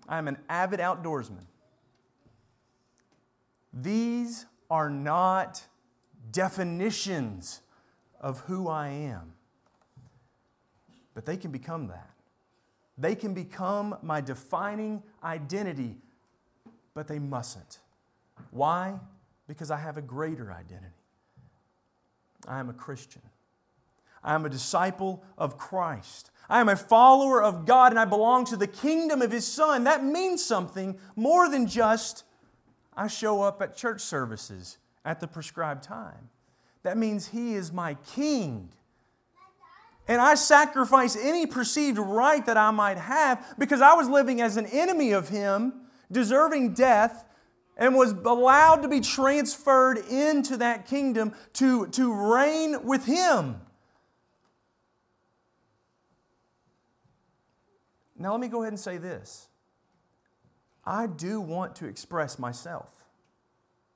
I 0.07 0.17
am 0.17 0.27
an 0.27 0.37
avid 0.49 0.79
outdoorsman. 0.79 1.45
These 3.73 4.45
are 4.69 4.89
not 4.89 5.63
definitions 6.31 7.61
of 8.19 8.41
who 8.41 8.67
I 8.67 8.89
am, 8.89 9.33
but 11.13 11.25
they 11.25 11.37
can 11.37 11.51
become 11.51 11.87
that. 11.87 12.09
They 12.97 13.15
can 13.15 13.33
become 13.33 13.97
my 14.01 14.21
defining 14.21 15.03
identity, 15.23 15.97
but 16.93 17.07
they 17.07 17.19
mustn't. 17.19 17.79
Why? 18.51 18.99
Because 19.47 19.71
I 19.71 19.77
have 19.77 19.97
a 19.97 20.01
greater 20.01 20.51
identity. 20.51 20.93
I 22.47 22.59
am 22.59 22.69
a 22.69 22.73
Christian. 22.73 23.21
I 24.23 24.33
am 24.33 24.45
a 24.45 24.49
disciple 24.49 25.23
of 25.37 25.57
Christ. 25.57 26.31
I 26.49 26.59
am 26.59 26.69
a 26.69 26.75
follower 26.75 27.41
of 27.41 27.65
God 27.65 27.91
and 27.91 27.99
I 27.99 28.05
belong 28.05 28.45
to 28.45 28.57
the 28.57 28.67
kingdom 28.67 29.21
of 29.21 29.31
His 29.31 29.45
Son. 29.45 29.83
That 29.83 30.03
means 30.03 30.43
something 30.43 30.97
more 31.15 31.49
than 31.49 31.67
just 31.67 32.23
I 32.95 33.07
show 33.07 33.41
up 33.41 33.61
at 33.61 33.75
church 33.75 34.01
services 34.01 34.77
at 35.03 35.19
the 35.19 35.27
prescribed 35.27 35.83
time. 35.83 36.29
That 36.83 36.97
means 36.97 37.27
He 37.27 37.53
is 37.55 37.71
my 37.71 37.95
King. 38.15 38.69
And 40.07 40.21
I 40.21 40.35
sacrifice 40.35 41.15
any 41.15 41.47
perceived 41.47 41.97
right 41.97 42.45
that 42.45 42.57
I 42.57 42.71
might 42.71 42.97
have 42.97 43.55
because 43.57 43.81
I 43.81 43.93
was 43.93 44.07
living 44.07 44.39
as 44.39 44.55
an 44.55 44.67
enemy 44.67 45.11
of 45.11 45.29
Him, 45.29 45.73
deserving 46.11 46.73
death, 46.73 47.25
and 47.77 47.95
was 47.95 48.11
allowed 48.11 48.81
to 48.83 48.87
be 48.87 49.01
transferred 49.01 49.97
into 49.97 50.57
that 50.57 50.87
kingdom 50.87 51.33
to, 51.53 51.87
to 51.87 52.13
reign 52.13 52.85
with 52.85 53.05
him. 53.05 53.61
Now, 58.17 58.31
let 58.31 58.39
me 58.39 58.47
go 58.47 58.61
ahead 58.61 58.71
and 58.71 58.79
say 58.79 58.97
this 58.97 59.47
I 60.85 61.07
do 61.07 61.41
want 61.41 61.75
to 61.77 61.85
express 61.85 62.39
myself. 62.39 63.03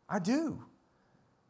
I 0.10 0.20
do. 0.20 0.64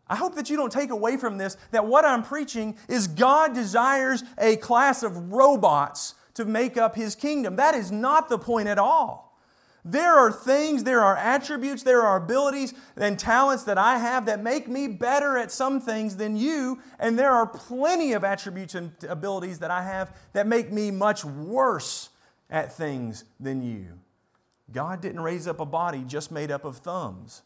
I 0.07 0.15
hope 0.15 0.35
that 0.35 0.49
you 0.49 0.57
don't 0.57 0.71
take 0.71 0.89
away 0.89 1.17
from 1.17 1.37
this 1.37 1.55
that 1.71 1.85
what 1.85 2.03
I'm 2.03 2.23
preaching 2.23 2.77
is 2.87 3.07
God 3.07 3.53
desires 3.53 4.23
a 4.37 4.57
class 4.57 5.03
of 5.03 5.31
robots 5.31 6.15
to 6.33 6.45
make 6.45 6.77
up 6.77 6.95
his 6.95 7.15
kingdom. 7.15 7.55
That 7.57 7.75
is 7.75 7.91
not 7.91 8.27
the 8.27 8.39
point 8.39 8.67
at 8.67 8.79
all. 8.79 9.28
There 9.85 10.13
are 10.13 10.31
things, 10.31 10.83
there 10.83 11.01
are 11.01 11.15
attributes, 11.15 11.83
there 11.83 12.01
are 12.01 12.17
abilities 12.17 12.73
and 12.97 13.17
talents 13.17 13.63
that 13.63 13.77
I 13.77 13.97
have 13.97 14.25
that 14.25 14.43
make 14.43 14.67
me 14.67 14.87
better 14.87 15.37
at 15.37 15.51
some 15.51 15.79
things 15.79 16.17
than 16.17 16.35
you, 16.35 16.79
and 16.99 17.17
there 17.17 17.31
are 17.31 17.47
plenty 17.47 18.13
of 18.13 18.23
attributes 18.23 18.75
and 18.75 18.91
abilities 19.07 19.59
that 19.59 19.71
I 19.71 19.83
have 19.83 20.15
that 20.33 20.47
make 20.47 20.71
me 20.71 20.91
much 20.91 21.23
worse 21.23 22.09
at 22.49 22.73
things 22.73 23.23
than 23.39 23.61
you. 23.61 23.99
God 24.71 25.01
didn't 25.01 25.21
raise 25.21 25.47
up 25.47 25.59
a 25.59 25.65
body 25.65 26.03
just 26.05 26.31
made 26.31 26.51
up 26.51 26.65
of 26.65 26.77
thumbs. 26.77 27.41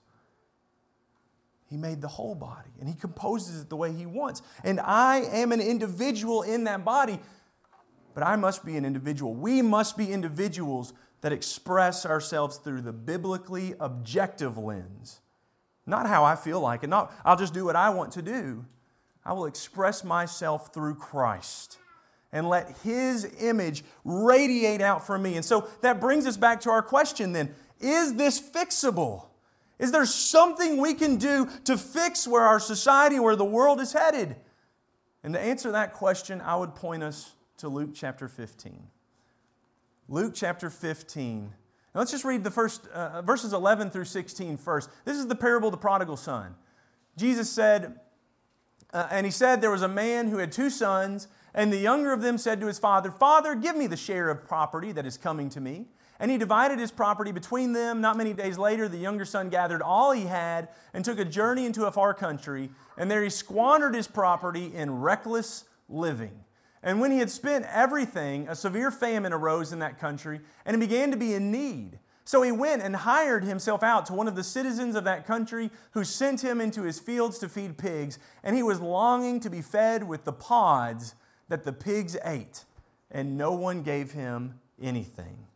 He 1.70 1.78
made 1.78 2.02
the 2.02 2.08
whole 2.08 2.36
body 2.36 2.70
and 2.80 2.90
He 2.90 2.96
composes 2.96 3.62
it 3.62 3.70
the 3.70 3.76
way 3.76 3.92
He 3.94 4.06
wants. 4.06 4.42
And 4.64 4.80
I 4.80 5.22
am 5.22 5.52
an 5.52 5.62
individual 5.62 6.42
in 6.42 6.66
that 6.66 6.84
body, 6.84 7.20
but 8.14 8.24
I 8.24 8.36
must 8.36 8.66
be 8.66 8.76
an 8.76 8.86
individual. 8.86 9.34
We 9.34 9.62
must 9.62 9.98
be 9.98 10.12
individuals 10.12 10.94
that 11.24 11.32
express 11.32 12.06
ourselves 12.06 12.58
through 12.58 12.82
the 12.82 12.92
biblically 12.92 13.76
objective 13.80 14.58
lens. 14.58 15.22
Not 15.86 16.06
how 16.06 16.26
I 16.26 16.36
feel 16.36 16.60
like 16.60 16.84
it, 16.84 16.90
not 16.90 17.14
I'll 17.24 17.38
just 17.38 17.54
do 17.54 17.64
what 17.66 17.78
I 17.78 17.90
want 17.92 18.12
to 18.14 18.22
do. 18.22 18.66
I 19.26 19.32
will 19.32 19.46
express 19.46 20.04
myself 20.04 20.74
through 20.74 20.96
Christ 20.96 21.78
and 22.34 22.50
let 22.50 22.78
His 22.84 23.26
image 23.40 23.86
radiate 24.04 24.82
out 24.82 25.08
from 25.08 25.24
me. 25.24 25.36
And 25.36 25.46
so 25.46 25.70
that 25.80 26.02
brings 26.02 26.28
us 26.28 26.36
back 26.36 26.60
to 26.62 26.70
our 26.70 26.82
question 26.82 27.32
then 27.32 27.56
is 27.80 28.16
this 28.16 28.42
fixable? 28.42 29.28
Is 29.80 29.94
there 29.94 30.06
something 30.06 30.78
we 30.78 30.94
can 30.94 31.16
do 31.16 31.50
to 31.64 31.78
fix 31.78 32.28
where 32.28 32.44
our 32.44 32.60
society, 32.60 33.18
where 33.18 33.38
the 33.38 33.46
world 33.46 33.80
is 33.80 33.94
headed? 33.94 34.36
And 35.24 35.34
to 35.34 35.40
answer 35.40 35.72
that 35.72 35.94
question, 35.94 36.42
I 36.42 36.58
would 36.58 36.76
point 36.76 37.02
us 37.02 37.32
to 37.58 37.70
Luke 37.70 37.92
chapter 37.94 38.28
15. 38.28 38.88
Luke 40.10 40.34
chapter 40.36 40.70
15. 40.70 41.54
Now 41.94 42.00
let's 42.00 42.12
just 42.12 42.26
read 42.26 42.44
the 42.44 42.52
first 42.52 42.88
uh, 42.88 43.22
verses 43.22 43.54
11 43.54 43.92
through 43.92 44.06
16 44.06 44.58
first. 44.58 44.90
This 45.06 45.18
is 45.18 45.28
the 45.28 45.36
parable 45.36 45.70
of 45.70 45.72
the 45.72 45.78
prodigal 45.78 46.18
son. 46.18 46.56
Jesus 47.18 47.50
said, 47.50 48.00
uh, 48.94 49.08
and 49.10 49.26
he 49.26 49.32
said, 49.32 49.62
There 49.62 49.72
was 49.72 49.82
a 49.82 49.88
man 49.88 50.28
who 50.28 50.38
had 50.38 50.52
two 50.52 50.70
sons, 50.70 51.28
and 51.54 51.72
the 51.72 51.78
younger 51.78 52.12
of 52.12 52.22
them 52.22 52.38
said 52.38 52.60
to 52.62 52.68
his 52.68 52.80
father, 52.80 53.12
Father, 53.12 53.56
give 53.56 53.76
me 53.76 53.88
the 53.88 53.98
share 53.98 54.30
of 54.30 54.46
property 54.46 54.92
that 54.92 55.06
is 55.06 55.18
coming 55.18 55.50
to 55.50 55.62
me. 55.62 55.86
And 56.20 56.30
he 56.30 56.38
divided 56.38 56.80
his 56.80 56.92
property 56.92 57.32
between 57.32 57.74
them. 57.74 58.00
Not 58.00 58.18
many 58.18 58.34
days 58.34 58.58
later, 58.58 58.88
the 58.88 58.98
younger 58.98 59.26
son 59.26 59.50
gathered 59.50 59.82
all 59.82 60.12
he 60.12 60.26
had 60.26 60.70
and 60.94 61.04
took 61.04 61.20
a 61.20 61.26
journey 61.26 61.66
into 61.66 61.86
a 61.86 61.92
far 61.92 62.14
country, 62.14 62.70
and 62.98 63.10
there 63.10 63.24
he 63.24 63.30
squandered 63.30 63.96
his 63.96 64.08
property 64.08 64.74
in 64.74 65.02
reckless 65.02 65.66
living. 65.90 66.44
And 66.84 67.00
when 67.00 67.12
he 67.12 67.20
had 67.20 67.32
spent 67.32 67.66
everything, 67.72 68.48
a 68.50 68.56
severe 68.56 68.92
famine 68.92 69.32
arose 69.32 69.72
in 69.72 69.80
that 69.80 70.00
country, 70.00 70.42
and 70.66 70.76
he 70.76 70.86
began 70.86 71.12
to 71.12 71.18
be 71.18 71.34
in 71.34 71.50
need. 71.50 71.98
So 72.26 72.42
he 72.42 72.52
went 72.52 72.82
and 72.82 72.96
hired 72.96 73.44
himself 73.44 73.84
out 73.84 74.06
to 74.08 74.14
one 74.14 74.28
of 74.28 74.36
the 74.36 74.44
citizens 74.44 74.96
of 74.96 75.06
that 75.06 75.26
country, 75.26 75.72
who 75.92 76.04
sent 76.04 76.42
him 76.42 76.60
into 76.60 76.84
his 76.84 77.00
fields 77.00 77.40
to 77.40 77.50
feed 77.50 77.78
pigs. 77.78 78.20
And 78.44 78.56
he 78.56 78.64
was 78.64 78.82
longing 78.82 79.40
to 79.42 79.50
be 79.50 79.62
fed 79.62 80.04
with 80.04 80.26
the 80.26 80.34
pods 80.34 81.16
that 81.48 81.64
the 81.64 81.74
pigs 81.74 82.18
ate, 82.24 82.66
and 83.10 83.38
no 83.38 83.54
one 83.54 83.82
gave 83.82 84.12
him 84.12 84.60
anything. 84.82 85.48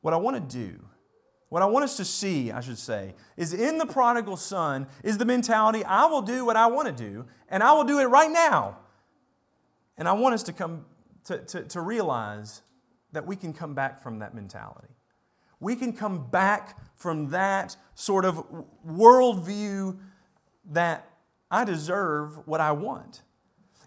What 0.00 0.14
I 0.14 0.16
want 0.16 0.36
to 0.36 0.58
do, 0.58 0.80
what 1.50 1.62
I 1.62 1.66
want 1.66 1.84
us 1.84 1.96
to 1.98 2.04
see, 2.04 2.50
I 2.50 2.60
should 2.60 2.78
say, 2.78 3.14
is 3.36 3.52
in 3.52 3.78
the 3.78 3.86
prodigal 3.86 4.36
son 4.36 4.86
is 5.04 5.18
the 5.18 5.24
mentality 5.24 5.84
I 5.84 6.06
will 6.06 6.22
do 6.22 6.44
what 6.44 6.56
I 6.56 6.68
want 6.68 6.88
to 6.88 7.10
do, 7.10 7.26
and 7.48 7.62
I 7.62 7.72
will 7.72 7.84
do 7.84 7.98
it 7.98 8.04
right 8.04 8.30
now. 8.30 8.78
And 10.00 10.08
I 10.08 10.12
want 10.14 10.34
us 10.34 10.42
to 10.44 10.52
come 10.54 10.86
to, 11.26 11.38
to, 11.38 11.62
to 11.62 11.80
realize 11.80 12.62
that 13.12 13.26
we 13.26 13.36
can 13.36 13.52
come 13.52 13.74
back 13.74 14.02
from 14.02 14.20
that 14.20 14.34
mentality. 14.34 14.88
We 15.60 15.76
can 15.76 15.92
come 15.92 16.30
back 16.30 16.78
from 16.96 17.30
that 17.30 17.76
sort 17.94 18.24
of 18.24 18.42
worldview 18.88 19.98
that 20.70 21.06
I 21.50 21.66
deserve 21.66 22.46
what 22.46 22.62
I 22.62 22.72
want. 22.72 23.20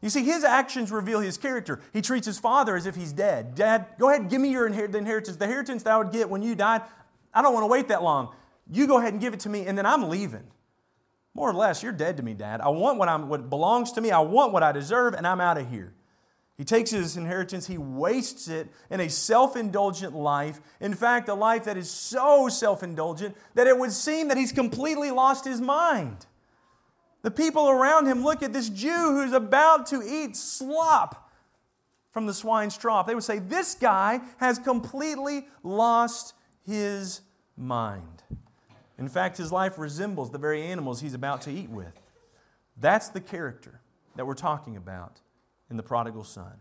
You 0.04 0.10
see, 0.10 0.24
his 0.24 0.44
actions 0.44 0.92
reveal 0.92 1.20
his 1.20 1.38
character. 1.38 1.80
He 1.94 2.02
treats 2.02 2.28
his 2.28 2.38
father 2.38 2.76
as 2.76 2.86
if 2.86 2.96
he's 2.96 3.12
dead. 3.12 3.56
Dad, 3.56 3.88
go 3.98 4.10
ahead 4.10 4.30
give 4.30 4.40
me 4.40 4.52
your 4.52 4.68
inheritance. 4.68 5.38
The 5.38 5.46
inheritance 5.46 5.82
that 5.84 5.94
I 5.94 5.98
would 5.98 6.12
get 6.12 6.30
when 6.30 6.44
you 6.44 6.54
died, 6.54 6.84
I 7.34 7.42
don't 7.42 7.54
want 7.54 7.64
to 7.64 7.68
wait 7.68 7.88
that 7.88 8.04
long. 8.04 8.36
You 8.72 8.86
go 8.86 9.00
ahead 9.00 9.14
and 9.14 9.22
give 9.22 9.34
it 9.34 9.40
to 9.42 9.50
me, 9.50 9.66
and 9.66 9.76
then 9.76 9.88
I'm 9.88 10.10
leaving. 10.10 10.44
More 11.34 11.50
or 11.50 11.54
less, 11.54 11.82
you're 11.82 11.92
dead 11.92 12.18
to 12.18 12.24
me, 12.24 12.36
Dad. 12.36 12.62
I 12.62 12.70
want 12.70 13.00
what, 13.00 13.10
I'm, 13.10 13.30
what 13.30 13.50
belongs 13.50 13.94
to 13.94 14.02
me. 14.02 14.12
I 14.12 14.20
want 14.20 14.54
what 14.54 14.62
I 14.62 14.72
deserve, 14.72 15.16
and 15.16 15.26
I'm 15.26 15.42
out 15.42 15.58
of 15.58 15.68
here. 15.70 15.96
He 16.58 16.64
takes 16.64 16.92
his 16.92 17.18
inheritance, 17.18 17.66
he 17.66 17.80
wastes 17.80 18.48
it 18.48 18.70
in 18.92 19.00
a 19.00 19.10
self 19.10 19.56
indulgent 19.56 20.16
life. 20.16 20.62
In 20.80 20.94
fact, 20.94 21.28
a 21.28 21.34
life 21.34 21.64
that 21.64 21.78
is 21.78 21.90
so 21.90 22.48
self 22.48 22.84
indulgent 22.84 23.36
that 23.56 23.66
it 23.66 23.78
would 23.78 23.92
seem 23.92 24.28
that 24.28 24.38
he's 24.38 24.52
completely 24.52 25.10
lost 25.10 25.46
his 25.46 25.60
mind. 25.60 26.28
The 27.24 27.32
people 27.32 27.70
around 27.70 28.06
him 28.06 28.24
look 28.24 28.44
at 28.44 28.54
this 28.54 28.70
Jew 28.70 29.14
who's 29.14 29.34
about 29.34 29.88
to 29.88 30.04
eat 30.04 30.36
slop 30.36 31.32
from 32.12 32.28
the 32.28 32.34
swine's 32.34 32.78
trough. 32.78 33.08
They 33.08 33.16
would 33.16 33.24
say, 33.24 33.40
This 33.40 33.74
guy 33.74 34.22
has 34.38 34.60
completely 34.60 35.48
lost 35.64 36.36
his 36.62 37.22
mind. 37.58 38.22
In 39.00 39.10
fact, 39.10 39.38
his 39.38 39.52
life 39.52 39.80
resembles 39.80 40.30
the 40.30 40.38
very 40.38 40.62
animals 40.62 41.02
he's 41.02 41.16
about 41.16 41.42
to 41.44 41.52
eat 41.52 41.70
with. 41.70 42.00
That's 42.78 43.10
the 43.10 43.22
character 43.22 43.82
that 44.16 44.28
we're 44.28 44.36
talking 44.36 44.78
about 44.78 45.20
in 45.74 45.78
the 45.78 45.84
prodigal 45.84 46.24
son. 46.24 46.54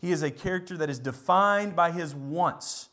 He 0.00 0.12
is 0.12 0.22
a 0.22 0.30
character 0.30 0.76
that 0.76 0.90
is 0.90 0.98
defined 0.98 1.74
by 1.74 1.92
his 1.92 2.14
wants. 2.14 2.88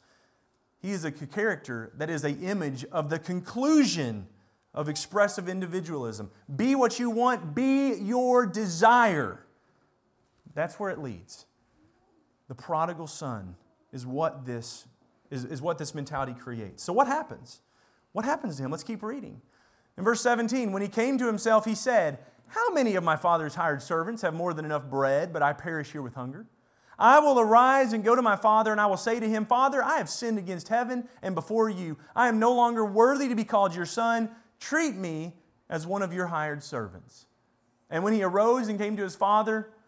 He 0.80 0.92
is 0.92 1.04
a 1.04 1.12
character 1.12 1.92
that 1.98 2.10
is 2.10 2.24
an 2.24 2.42
image 2.44 2.86
of 2.86 3.10
the 3.10 3.18
conclusion 3.20 4.28
of 4.74 4.88
expressive 4.88 5.50
individualism. 5.50 6.30
Be 6.56 6.76
what 6.76 7.00
you 7.00 7.10
want, 7.10 7.56
be 7.56 7.96
your 7.96 8.46
desire. 8.46 9.40
That's 10.54 10.80
where 10.80 10.92
it 10.92 11.00
leads. 11.00 11.46
The 12.48 12.56
prodigal 12.56 13.08
son 13.08 13.56
is 13.92 14.06
what 14.06 14.46
this, 14.46 14.86
is, 15.32 15.46
is 15.46 15.62
what 15.62 15.80
this 15.80 15.96
mentality 15.96 16.34
creates. 16.34 16.84
So, 16.84 16.94
what 16.94 17.08
happens? 17.08 17.62
What 18.12 18.24
happens 18.24 18.58
to 18.58 18.64
him? 18.64 18.72
Let's 18.72 18.84
keep 18.84 19.02
reading. 19.02 19.42
In 19.98 20.04
verse 20.04 20.22
17, 20.22 20.72
when 20.72 20.82
he 20.82 20.88
came 20.88 21.18
to 21.18 21.26
himself, 21.26 21.66
he 21.66 21.74
said, 21.76 22.20
how 22.48 22.72
many 22.74 22.96
of 22.96 23.04
my 23.04 23.16
father's 23.16 23.56
hired 23.56 23.82
servants 23.82 24.22
have 24.22 24.34
more 24.34 24.54
than 24.54 24.66
enough 24.66 24.90
bread, 24.90 25.34
but 25.34 25.42
I 25.42 25.54
perish 25.54 25.92
here 25.92 26.02
with 26.02 26.14
hunger? 26.14 26.46
I 26.98 27.20
will 27.20 27.40
arise 27.40 27.94
and 27.94 28.04
go 28.04 28.16
to 28.16 28.22
my 28.22 28.36
father, 28.36 28.72
and 28.72 28.80
I 28.80 28.86
will 28.86 28.98
say 28.98 29.20
to 29.20 29.28
him, 29.28 29.46
Father, 29.46 29.84
I 29.84 29.98
have 29.98 30.10
sinned 30.10 30.38
against 30.38 30.70
heaven 30.70 31.10
and 31.22 31.36
before 31.36 31.70
you. 31.70 31.98
I 32.16 32.30
am 32.30 32.40
no 32.40 32.54
longer 32.54 32.86
worthy 32.86 33.28
to 33.28 33.36
be 33.36 33.44
called 33.44 33.76
your 33.76 33.86
son. 33.86 34.30
Treat 34.60 34.96
me 34.96 35.34
as 35.70 35.86
one 35.86 36.02
of 36.02 36.14
your 36.14 36.28
hired 36.28 36.64
servants. 36.64 37.26
And 37.90 38.04
when 38.04 38.14
he 38.14 38.24
arose 38.24 38.68
and 38.68 38.80
came 38.80 38.96
to 38.98 39.04
his 39.04 39.16
father, 39.16 39.70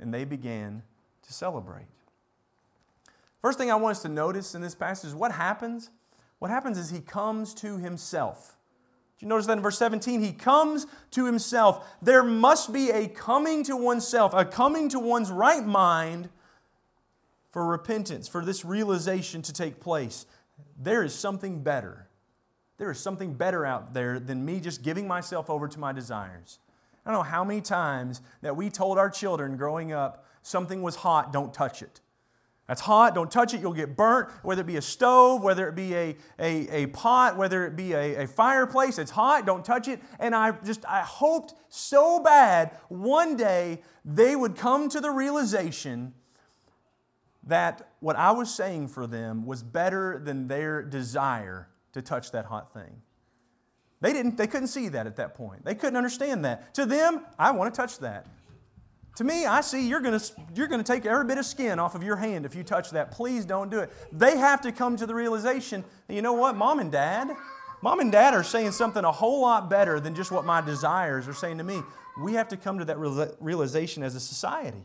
and 0.00 0.12
they 0.12 0.24
began 0.24 0.82
to 1.22 1.32
celebrate. 1.32 1.86
First 3.42 3.58
thing 3.58 3.70
I 3.70 3.76
want 3.76 3.96
us 3.96 4.02
to 4.02 4.08
notice 4.08 4.54
in 4.54 4.60
this 4.60 4.74
passage 4.74 5.08
is 5.08 5.14
what 5.14 5.32
happens? 5.32 5.90
What 6.38 6.50
happens 6.50 6.78
is 6.78 6.90
he 6.90 7.00
comes 7.00 7.54
to 7.54 7.78
himself. 7.78 8.56
Did 9.18 9.26
you 9.26 9.28
notice 9.28 9.46
that 9.46 9.58
in 9.58 9.62
verse 9.62 9.78
17? 9.78 10.22
He 10.22 10.32
comes 10.32 10.86
to 11.12 11.26
himself. 11.26 11.86
There 12.00 12.22
must 12.22 12.72
be 12.72 12.90
a 12.90 13.08
coming 13.08 13.62
to 13.64 13.76
oneself, 13.76 14.32
a 14.34 14.44
coming 14.44 14.88
to 14.90 14.98
one's 14.98 15.30
right 15.30 15.64
mind 15.64 16.30
for 17.50 17.66
repentance, 17.66 18.28
for 18.28 18.44
this 18.44 18.64
realization 18.64 19.42
to 19.42 19.52
take 19.52 19.80
place. 19.80 20.24
There 20.78 21.02
is 21.02 21.14
something 21.14 21.62
better. 21.62 22.06
There 22.78 22.90
is 22.90 22.98
something 22.98 23.34
better 23.34 23.66
out 23.66 23.92
there 23.92 24.18
than 24.18 24.44
me 24.44 24.60
just 24.60 24.82
giving 24.82 25.06
myself 25.06 25.50
over 25.50 25.68
to 25.68 25.78
my 25.78 25.92
desires. 25.92 26.58
I 27.04 27.10
don't 27.10 27.20
know 27.20 27.30
how 27.30 27.44
many 27.44 27.60
times 27.60 28.20
that 28.42 28.56
we 28.56 28.70
told 28.70 28.98
our 28.98 29.10
children 29.10 29.56
growing 29.56 29.92
up 29.92 30.24
something 30.42 30.82
was 30.82 30.96
hot, 30.96 31.32
don't 31.32 31.52
touch 31.52 31.82
it. 31.82 32.00
That's 32.70 32.82
hot, 32.82 33.16
don't 33.16 33.32
touch 33.32 33.52
it, 33.52 33.60
you'll 33.60 33.72
get 33.72 33.96
burnt. 33.96 34.30
Whether 34.44 34.60
it 34.60 34.66
be 34.68 34.76
a 34.76 34.82
stove, 34.82 35.42
whether 35.42 35.68
it 35.68 35.74
be 35.74 35.92
a, 35.92 36.16
a, 36.38 36.84
a 36.84 36.86
pot, 36.86 37.36
whether 37.36 37.66
it 37.66 37.74
be 37.74 37.94
a, 37.94 38.22
a 38.22 38.26
fireplace, 38.28 38.96
it's 38.96 39.10
hot, 39.10 39.44
don't 39.44 39.64
touch 39.64 39.88
it. 39.88 40.00
And 40.20 40.36
I 40.36 40.52
just, 40.52 40.84
I 40.86 41.00
hoped 41.00 41.54
so 41.68 42.20
bad 42.20 42.76
one 42.88 43.36
day 43.36 43.82
they 44.04 44.36
would 44.36 44.54
come 44.54 44.88
to 44.90 45.00
the 45.00 45.10
realization 45.10 46.14
that 47.42 47.90
what 47.98 48.14
I 48.14 48.30
was 48.30 48.54
saying 48.54 48.86
for 48.86 49.06
them 49.06 49.46
was 49.46 49.64
better 49.64 50.20
than 50.22 50.46
their 50.46 50.80
desire 50.82 51.68
to 51.92 52.02
touch 52.02 52.30
that 52.30 52.44
hot 52.44 52.72
thing. 52.72 53.02
They 54.00 54.12
didn't, 54.12 54.36
they 54.36 54.46
couldn't 54.46 54.68
see 54.68 54.88
that 54.88 55.06
at 55.06 55.16
that 55.16 55.34
point. 55.34 55.64
They 55.64 55.74
couldn't 55.74 55.96
understand 55.96 56.44
that. 56.44 56.74
To 56.74 56.86
them, 56.86 57.26
I 57.38 57.50
want 57.50 57.72
to 57.72 57.78
touch 57.78 57.98
that. 57.98 58.26
To 59.16 59.24
me, 59.24 59.44
I 59.44 59.60
see 59.60 59.86
you're 59.86 60.00
going 60.00 60.18
to, 60.18 60.32
you're 60.54 60.68
going 60.68 60.82
to 60.82 60.92
take 60.92 61.04
every 61.04 61.26
bit 61.26 61.36
of 61.36 61.44
skin 61.44 61.78
off 61.78 61.94
of 61.94 62.02
your 62.02 62.16
hand 62.16 62.46
if 62.46 62.54
you 62.54 62.62
touch 62.62 62.90
that. 62.92 63.10
Please 63.10 63.44
don't 63.44 63.70
do 63.70 63.80
it. 63.80 63.90
They 64.12 64.38
have 64.38 64.62
to 64.62 64.72
come 64.72 64.96
to 64.96 65.06
the 65.06 65.14
realization 65.14 65.84
you 66.08 66.22
know 66.22 66.32
what, 66.32 66.56
mom 66.56 66.80
and 66.80 66.90
dad, 66.90 67.30
mom 67.82 68.00
and 68.00 68.10
dad 68.10 68.34
are 68.34 68.42
saying 68.42 68.72
something 68.72 69.04
a 69.04 69.12
whole 69.12 69.42
lot 69.42 69.68
better 69.68 70.00
than 70.00 70.14
just 70.14 70.30
what 70.30 70.44
my 70.44 70.60
desires 70.60 71.28
are 71.28 71.34
saying 71.34 71.58
to 71.58 71.64
me. 71.64 71.82
We 72.20 72.34
have 72.34 72.48
to 72.48 72.56
come 72.56 72.78
to 72.78 72.84
that 72.86 72.98
realization 72.98 74.02
as 74.02 74.14
a 74.14 74.20
society. 74.20 74.84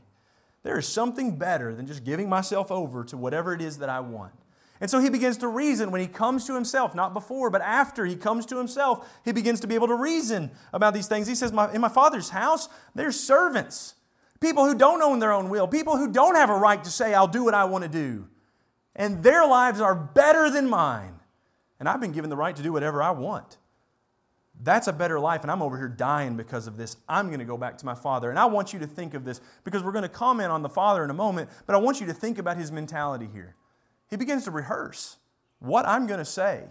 There 0.64 0.78
is 0.78 0.88
something 0.88 1.38
better 1.38 1.74
than 1.74 1.88
just 1.88 2.04
giving 2.04 2.28
myself 2.28 2.72
over 2.72 3.04
to 3.06 3.18
whatever 3.18 3.54
it 3.54 3.62
is 3.62 3.78
that 3.80 3.90
I 3.90 4.00
want. 4.00 4.34
And 4.86 4.92
so 4.92 5.00
he 5.00 5.10
begins 5.10 5.38
to 5.38 5.48
reason 5.48 5.90
when 5.90 6.00
he 6.00 6.06
comes 6.06 6.46
to 6.46 6.54
himself, 6.54 6.94
not 6.94 7.12
before, 7.12 7.50
but 7.50 7.64
after 7.64 8.06
he 8.06 8.16
comes 8.16 8.46
to 8.46 8.56
himself, 8.60 9.12
he 9.26 9.32
begins 9.32 9.60
to 9.62 9.68
be 9.68 9.74
able 9.74 9.88
to 9.88 9.96
reason 9.96 10.52
about 10.72 10.94
these 10.94 11.08
things. 11.08 11.26
He 11.26 11.34
says, 11.34 11.50
In 11.74 11.82
my 11.82 11.90
father's 11.90 12.30
house, 12.30 12.70
there's 12.94 13.20
servants, 13.20 13.96
people 14.40 14.64
who 14.64 14.76
don't 14.76 15.02
own 15.02 15.18
their 15.18 15.32
own 15.32 15.50
will, 15.50 15.68
people 15.68 15.98
who 15.98 16.12
don't 16.12 16.36
have 16.36 16.52
a 16.52 16.56
right 16.56 16.84
to 16.84 16.92
say, 16.92 17.16
I'll 17.16 17.28
do 17.28 17.44
what 17.44 17.56
I 17.56 17.66
want 17.66 17.84
to 17.84 17.90
do. 17.90 18.28
And 18.96 19.24
their 19.24 19.48
lives 19.48 19.82
are 19.82 19.96
better 19.96 20.52
than 20.52 20.70
mine. 20.70 21.16
And 21.80 21.90
I've 21.90 22.00
been 22.00 22.12
given 22.12 22.30
the 22.30 22.38
right 22.38 22.56
to 22.56 22.62
do 22.62 22.72
whatever 22.72 23.02
I 23.02 23.10
want. 23.10 23.58
That's 24.62 24.88
a 24.88 24.94
better 24.94 25.20
life, 25.20 25.42
and 25.42 25.50
I'm 25.50 25.64
over 25.64 25.80
here 25.80 25.88
dying 25.88 26.38
because 26.38 26.68
of 26.68 26.78
this. 26.78 26.98
I'm 27.10 27.30
going 27.30 27.40
to 27.40 27.46
go 27.46 27.58
back 27.58 27.80
to 27.80 27.88
my 27.88 27.96
father. 27.96 28.30
And 28.30 28.38
I 28.38 28.46
want 28.46 28.72
you 28.72 28.78
to 28.78 28.88
think 28.88 29.16
of 29.16 29.26
this 29.26 29.42
because 29.64 29.82
we're 29.82 29.94
going 29.94 30.04
to 30.04 30.10
comment 30.10 30.52
on 30.52 30.62
the 30.62 30.70
father 30.70 31.04
in 31.04 31.10
a 31.10 31.16
moment, 31.16 31.50
but 31.66 31.74
I 31.74 31.80
want 31.80 32.00
you 32.00 32.06
to 32.06 32.14
think 32.14 32.38
about 32.38 32.58
his 32.58 32.72
mentality 32.72 33.28
here. 33.34 33.56
He 34.10 34.18
begins 34.18 34.46
to 34.46 34.52
rehearse 34.52 35.18
what 35.60 35.88
I'm 35.88 36.08
going 36.08 36.20
to 36.20 36.26
say. 36.26 36.64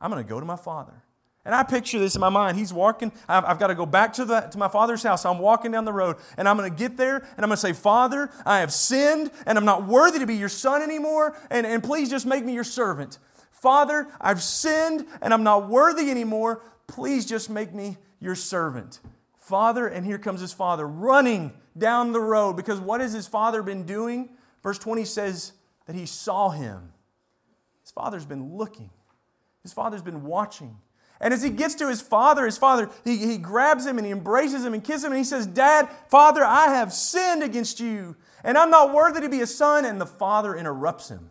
I'm 0.00 0.10
going 0.10 0.22
to 0.22 0.28
go 0.28 0.40
to 0.40 0.46
my 0.46 0.56
father. 0.56 1.04
And 1.44 1.54
I 1.54 1.62
picture 1.62 1.98
this 1.98 2.14
in 2.14 2.20
my 2.20 2.30
mind. 2.30 2.56
He's 2.56 2.72
walking. 2.72 3.12
I've, 3.28 3.44
I've, 3.44 3.58
got 3.58 3.66
to 3.66 3.74
go 3.74 3.84
back 3.84 4.14
to, 4.14 4.24
the, 4.24 4.40
to 4.40 4.58
my 4.58 4.68
father's 4.68 5.02
house. 5.02 5.26
I'm 5.26 5.38
walking 5.38 5.72
down 5.72 5.84
the 5.84 5.92
road, 5.92 6.16
and 6.38 6.48
I'm 6.48 6.56
going 6.56 6.70
to 6.70 6.76
get 6.76 6.96
there, 6.96 7.16
and 7.16 7.38
I'm 7.38 7.48
going 7.48 7.50
to 7.50 7.56
say, 7.58 7.74
Father, 7.74 8.30
I 8.46 8.60
have 8.60 8.72
sinned, 8.72 9.30
and 9.46 9.58
I'm 9.58 9.66
not 9.66 9.86
worthy 9.86 10.18
to 10.20 10.26
be 10.26 10.36
your 10.36 10.48
son 10.48 10.82
anymore, 10.82 11.36
and, 11.50 11.66
and 11.66 11.82
please 11.82 12.08
just 12.08 12.24
make 12.24 12.44
me 12.44 12.54
your 12.54 12.64
servant. 12.64 13.18
Father, 13.50 14.08
I've 14.20 14.42
sinned, 14.42 15.06
and 15.20 15.34
I'm 15.34 15.42
not 15.42 15.68
worthy 15.68 16.10
anymore. 16.10 16.62
Please 16.86 17.26
just 17.26 17.50
make 17.50 17.74
me 17.74 17.98
your 18.20 18.34
servant. 18.34 19.00
Father, 19.36 19.86
and 19.86 20.06
here 20.06 20.18
comes 20.18 20.40
his 20.40 20.54
father 20.54 20.86
running 20.86 21.52
down 21.76 22.12
the 22.12 22.20
road 22.20 22.54
because 22.54 22.80
what 22.80 23.02
has 23.02 23.12
his 23.12 23.26
father 23.26 23.62
been 23.62 23.84
doing? 23.84 24.30
Verse 24.62 24.78
20 24.78 25.04
says, 25.04 25.52
that 25.86 25.94
he 25.94 26.06
saw 26.06 26.50
him. 26.50 26.92
His 27.82 27.90
father's 27.90 28.26
been 28.26 28.56
looking, 28.56 28.90
his 29.62 29.72
father's 29.72 30.02
been 30.02 30.24
watching. 30.24 30.76
And 31.20 31.32
as 31.32 31.42
he 31.42 31.48
gets 31.48 31.76
to 31.76 31.88
his 31.88 32.02
father, 32.02 32.44
his 32.44 32.58
father, 32.58 32.90
he, 33.04 33.16
he 33.16 33.38
grabs 33.38 33.86
him 33.86 33.98
and 33.98 34.06
he 34.06 34.12
embraces 34.12 34.64
him 34.64 34.74
and 34.74 34.82
kisses 34.82 35.04
him 35.04 35.12
and 35.12 35.18
he 35.18 35.24
says, 35.24 35.46
Dad, 35.46 35.88
Father, 36.08 36.44
I 36.44 36.74
have 36.74 36.92
sinned 36.92 37.42
against 37.42 37.78
you 37.78 38.16
and 38.42 38.58
I'm 38.58 38.70
not 38.70 38.92
worthy 38.92 39.20
to 39.22 39.28
be 39.28 39.40
a 39.40 39.46
son. 39.46 39.84
And 39.84 40.00
the 40.00 40.06
father 40.06 40.54
interrupts 40.54 41.08
him. 41.08 41.30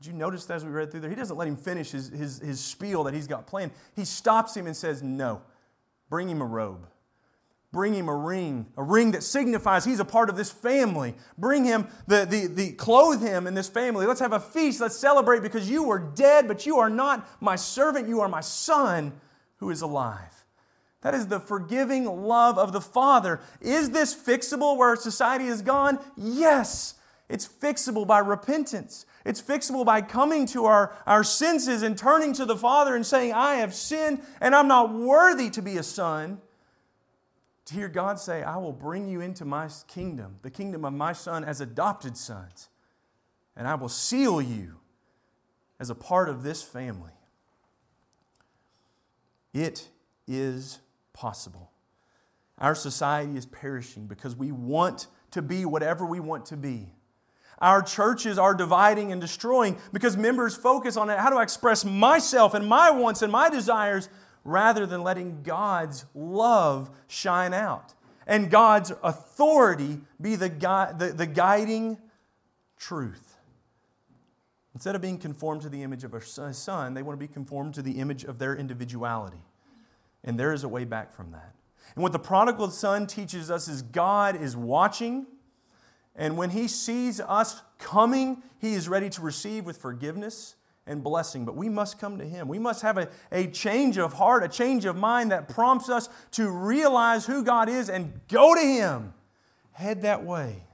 Did 0.00 0.08
you 0.08 0.12
notice 0.14 0.50
as 0.50 0.64
we 0.64 0.70
read 0.70 0.90
through 0.90 1.00
there? 1.00 1.10
He 1.10 1.16
doesn't 1.16 1.36
let 1.36 1.46
him 1.46 1.56
finish 1.56 1.92
his, 1.92 2.08
his, 2.08 2.40
his 2.40 2.60
spiel 2.60 3.04
that 3.04 3.14
he's 3.14 3.28
got 3.28 3.46
planned. 3.46 3.70
He 3.94 4.04
stops 4.04 4.56
him 4.56 4.66
and 4.66 4.76
says, 4.76 5.02
No, 5.02 5.40
bring 6.10 6.28
him 6.28 6.42
a 6.42 6.44
robe. 6.44 6.86
Bring 7.74 7.92
him 7.92 8.08
a 8.08 8.14
ring, 8.14 8.66
a 8.76 8.84
ring 8.84 9.10
that 9.10 9.24
signifies 9.24 9.84
he's 9.84 9.98
a 9.98 10.04
part 10.04 10.30
of 10.30 10.36
this 10.36 10.48
family. 10.48 11.16
Bring 11.36 11.64
him 11.64 11.88
the, 12.06 12.24
the, 12.24 12.46
the 12.46 12.70
clothe 12.70 13.20
him 13.20 13.48
in 13.48 13.54
this 13.54 13.68
family. 13.68 14.06
Let's 14.06 14.20
have 14.20 14.32
a 14.32 14.38
feast. 14.38 14.80
Let's 14.80 14.96
celebrate 14.96 15.42
because 15.42 15.68
you 15.68 15.82
were 15.82 15.98
dead, 15.98 16.46
but 16.46 16.66
you 16.66 16.78
are 16.78 16.88
not 16.88 17.28
my 17.42 17.56
servant. 17.56 18.06
You 18.06 18.20
are 18.20 18.28
my 18.28 18.42
son 18.42 19.12
who 19.56 19.70
is 19.70 19.82
alive. 19.82 20.46
That 21.00 21.14
is 21.14 21.26
the 21.26 21.40
forgiving 21.40 22.04
love 22.04 22.58
of 22.58 22.72
the 22.72 22.80
Father. 22.80 23.40
Is 23.60 23.90
this 23.90 24.14
fixable 24.14 24.76
where 24.76 24.94
society 24.94 25.46
has 25.46 25.60
gone? 25.60 25.98
Yes. 26.16 26.94
It's 27.28 27.48
fixable 27.48 28.06
by 28.06 28.20
repentance. 28.20 29.04
It's 29.24 29.42
fixable 29.42 29.84
by 29.84 30.00
coming 30.00 30.46
to 30.46 30.66
our, 30.66 30.96
our 31.08 31.24
senses 31.24 31.82
and 31.82 31.98
turning 31.98 32.34
to 32.34 32.44
the 32.44 32.56
Father 32.56 32.94
and 32.94 33.04
saying, 33.04 33.32
I 33.32 33.56
have 33.56 33.74
sinned 33.74 34.22
and 34.40 34.54
I'm 34.54 34.68
not 34.68 34.94
worthy 34.94 35.50
to 35.50 35.60
be 35.60 35.76
a 35.76 35.82
son 35.82 36.40
to 37.66 37.74
hear 37.74 37.88
God 37.88 38.18
say, 38.18 38.42
I 38.42 38.56
will 38.58 38.72
bring 38.72 39.08
you 39.08 39.20
into 39.20 39.44
my 39.44 39.68
kingdom, 39.88 40.36
the 40.42 40.50
kingdom 40.50 40.84
of 40.84 40.92
my 40.92 41.12
son, 41.12 41.44
as 41.44 41.60
adopted 41.60 42.16
sons, 42.16 42.68
and 43.56 43.66
I 43.66 43.74
will 43.74 43.88
seal 43.88 44.42
you 44.42 44.76
as 45.80 45.90
a 45.90 45.94
part 45.94 46.28
of 46.28 46.42
this 46.42 46.62
family. 46.62 47.12
It 49.52 49.88
is 50.26 50.80
possible. 51.12 51.70
Our 52.58 52.74
society 52.74 53.36
is 53.36 53.46
perishing 53.46 54.06
because 54.06 54.36
we 54.36 54.52
want 54.52 55.06
to 55.30 55.42
be 55.42 55.64
whatever 55.64 56.04
we 56.04 56.20
want 56.20 56.46
to 56.46 56.56
be. 56.56 56.92
Our 57.58 57.82
churches 57.82 58.36
are 58.38 58.54
dividing 58.54 59.12
and 59.12 59.20
destroying 59.20 59.76
because 59.92 60.16
members 60.16 60.56
focus 60.56 60.96
on 60.96 61.08
how 61.08 61.30
do 61.30 61.36
I 61.36 61.42
express 61.42 61.84
myself 61.84 62.52
and 62.52 62.66
my 62.66 62.90
wants 62.90 63.22
and 63.22 63.32
my 63.32 63.48
desires 63.48 64.08
rather 64.44 64.86
than 64.86 65.02
letting 65.02 65.42
God's 65.42 66.04
love 66.14 66.90
shine 67.08 67.54
out 67.54 67.94
and 68.26 68.50
God's 68.50 68.92
authority 69.02 70.00
be 70.20 70.36
the, 70.36 70.48
gui- 70.48 70.98
the, 70.98 71.14
the 71.16 71.26
guiding 71.26 71.98
truth. 72.78 73.36
Instead 74.74 74.94
of 74.94 75.02
being 75.02 75.18
conformed 75.18 75.62
to 75.62 75.68
the 75.68 75.82
image 75.82 76.04
of 76.04 76.14
a 76.14 76.20
son, 76.52 76.94
they 76.94 77.02
want 77.02 77.18
to 77.18 77.26
be 77.26 77.32
conformed 77.32 77.74
to 77.74 77.82
the 77.82 78.00
image 78.00 78.24
of 78.24 78.38
their 78.38 78.56
individuality. 78.56 79.42
And 80.24 80.38
there 80.38 80.52
is 80.52 80.64
a 80.64 80.68
way 80.68 80.84
back 80.84 81.12
from 81.12 81.30
that. 81.32 81.54
And 81.94 82.02
what 82.02 82.12
the 82.12 82.18
prodigal 82.18 82.70
son 82.70 83.06
teaches 83.06 83.50
us 83.50 83.68
is 83.68 83.82
God 83.82 84.40
is 84.40 84.56
watching, 84.56 85.26
and 86.16 86.36
when 86.36 86.50
he 86.50 86.66
sees 86.66 87.20
us 87.20 87.62
coming, 87.78 88.42
he 88.58 88.74
is 88.74 88.88
ready 88.88 89.10
to 89.10 89.20
receive 89.20 89.64
with 89.64 89.76
forgiveness 89.76 90.56
and 90.86 91.02
blessing, 91.02 91.44
but 91.44 91.56
we 91.56 91.68
must 91.68 91.98
come 91.98 92.18
to 92.18 92.24
Him. 92.24 92.48
We 92.48 92.58
must 92.58 92.82
have 92.82 92.98
a, 92.98 93.08
a 93.32 93.46
change 93.46 93.96
of 93.96 94.14
heart, 94.14 94.44
a 94.44 94.48
change 94.48 94.84
of 94.84 94.96
mind 94.96 95.32
that 95.32 95.48
prompts 95.48 95.88
us 95.88 96.08
to 96.32 96.50
realize 96.50 97.26
who 97.26 97.42
God 97.42 97.68
is 97.68 97.88
and 97.88 98.20
go 98.28 98.54
to 98.54 98.60
Him. 98.60 99.14
Head 99.72 100.02
that 100.02 100.24
way. 100.24 100.64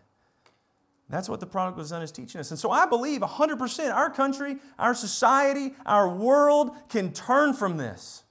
That's 1.08 1.28
what 1.28 1.40
the 1.40 1.46
prodigal 1.46 1.84
son 1.84 2.02
is 2.02 2.12
teaching 2.12 2.40
us. 2.40 2.50
And 2.50 2.58
so 2.58 2.70
I 2.70 2.86
believe 2.86 3.20
100% 3.20 3.94
our 3.94 4.10
country, 4.10 4.58
our 4.78 4.94
society, 4.94 5.74
our 5.84 6.08
world 6.08 6.70
can 6.88 7.12
turn 7.12 7.52
from 7.52 7.76
this. 7.76 8.22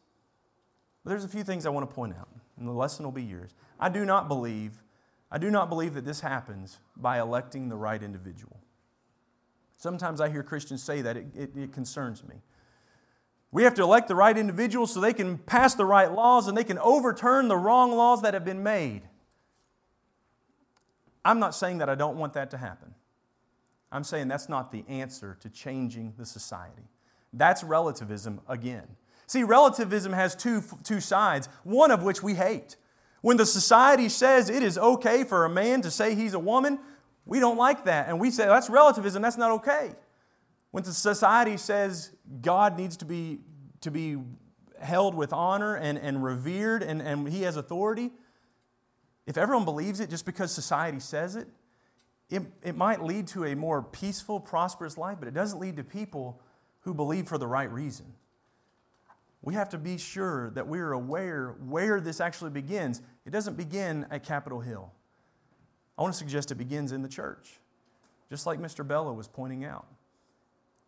But 1.04 1.12
there's 1.12 1.26
a 1.26 1.30
few 1.30 1.44
things 1.44 1.66
I 1.66 1.70
want 1.70 1.90
to 1.90 1.94
point 1.94 2.14
out, 2.18 2.30
and 2.58 2.68
the 2.68 2.72
lesson 2.72 3.04
will 3.04 3.12
be 3.12 3.24
yours. 3.24 3.54
I 3.80 3.90
do 3.90 4.06
not 4.06 4.28
believe, 4.28 4.82
I 5.30 5.38
do 5.38 5.52
not 5.52 5.70
believe 5.70 5.94
that 5.96 6.06
this 6.06 6.22
happens 6.22 6.80
by 6.96 7.20
electing 7.20 7.68
the 7.68 7.76
right 7.76 8.02
individual. 8.02 8.59
Sometimes 9.80 10.20
I 10.20 10.30
hear 10.30 10.44
Christians 10.44 10.84
say 10.84 11.02
that, 11.02 11.16
it, 11.16 11.28
it, 11.34 11.50
it 11.56 11.74
concerns 11.74 12.22
me. 12.28 12.36
We 13.50 13.64
have 13.64 13.74
to 13.76 13.82
elect 13.82 14.10
the 14.10 14.16
right 14.16 14.38
individuals 14.38 14.94
so 14.94 15.00
they 15.00 15.14
can 15.14 15.38
pass 15.38 15.74
the 15.74 15.86
right 15.86 16.12
laws 16.12 16.50
and 16.50 16.58
they 16.58 16.66
can 16.66 16.78
overturn 16.80 17.48
the 17.48 17.56
wrong 17.56 17.96
laws 17.96 18.22
that 18.22 18.34
have 18.34 18.44
been 18.44 18.62
made. 18.62 19.04
I'm 21.24 21.40
not 21.40 21.56
saying 21.56 21.78
that 21.78 21.90
I 21.90 21.96
don't 21.96 22.18
want 22.18 22.34
that 22.34 22.52
to 22.52 22.58
happen. 22.58 22.94
I'm 23.90 24.04
saying 24.04 24.28
that's 24.28 24.50
not 24.50 24.72
the 24.74 24.84
answer 24.90 25.38
to 25.40 25.50
changing 25.50 26.14
the 26.18 26.26
society. 26.26 26.90
That's 27.32 27.64
relativism 27.64 28.42
again. 28.50 28.88
See, 29.28 29.44
relativism 29.44 30.12
has 30.12 30.36
two, 30.36 30.62
two 30.84 31.00
sides, 31.00 31.48
one 31.64 31.90
of 31.90 32.04
which 32.04 32.22
we 32.22 32.36
hate. 32.36 32.76
When 33.22 33.38
the 33.38 33.46
society 33.46 34.10
says 34.10 34.50
it 34.50 34.62
is 34.62 34.78
okay 34.78 35.24
for 35.24 35.46
a 35.46 35.50
man 35.50 35.82
to 35.84 35.92
say 35.92 36.16
he's 36.16 36.34
a 36.34 36.40
woman, 36.40 36.80
we 37.30 37.40
don't 37.40 37.58
like 37.58 37.86
that. 37.86 38.10
And 38.10 38.20
we 38.20 38.32
say, 38.32 38.48
that's 38.48 38.70
relativism, 38.72 39.22
that's 39.22 39.38
not 39.38 39.52
okay. 39.52 39.92
When 40.72 40.84
society 40.84 41.58
says 41.58 42.12
God 42.42 42.76
needs 42.76 42.98
to 42.98 43.06
be, 43.06 43.40
to 43.82 43.92
be 43.92 44.18
held 44.82 45.14
with 45.14 45.32
honor 45.32 45.76
and, 45.76 45.98
and 46.00 46.24
revered 46.24 46.82
and, 46.82 47.02
and 47.02 47.30
he 47.30 47.44
has 47.44 47.56
authority, 47.56 48.10
if 49.28 49.38
everyone 49.38 49.64
believes 49.64 50.00
it 50.00 50.10
just 50.10 50.26
because 50.26 50.52
society 50.52 51.00
says 51.00 51.36
it, 51.36 51.48
it, 52.32 52.42
it 52.64 52.76
might 52.76 53.04
lead 53.04 53.28
to 53.28 53.46
a 53.46 53.56
more 53.56 53.84
peaceful, 53.84 54.40
prosperous 54.40 54.98
life, 54.98 55.18
but 55.20 55.28
it 55.28 55.34
doesn't 55.36 55.60
lead 55.60 55.78
to 55.78 55.84
people 55.84 56.42
who 56.82 56.96
believe 56.96 57.28
for 57.28 57.38
the 57.38 57.48
right 57.48 57.72
reason. 57.72 58.08
We 59.44 59.54
have 59.54 59.70
to 59.70 59.78
be 59.78 60.00
sure 60.00 60.50
that 60.52 60.68
we're 60.68 60.94
aware 60.94 61.56
where 61.64 62.02
this 62.02 62.20
actually 62.20 62.52
begins. 62.52 63.02
It 63.26 63.30
doesn't 63.30 63.56
begin 63.56 64.08
at 64.10 64.24
Capitol 64.24 64.62
Hill. 64.62 64.92
I 66.00 66.02
want 66.02 66.14
to 66.14 66.18
suggest 66.18 66.50
it 66.50 66.56
begins 66.56 66.94
in 66.94 67.02
the 67.02 67.10
church. 67.10 67.60
just 68.30 68.46
like 68.46 68.60
Mr. 68.60 68.88
Bellah 68.88 69.14
was 69.14 69.28
pointing 69.28 69.66
out. 69.66 69.88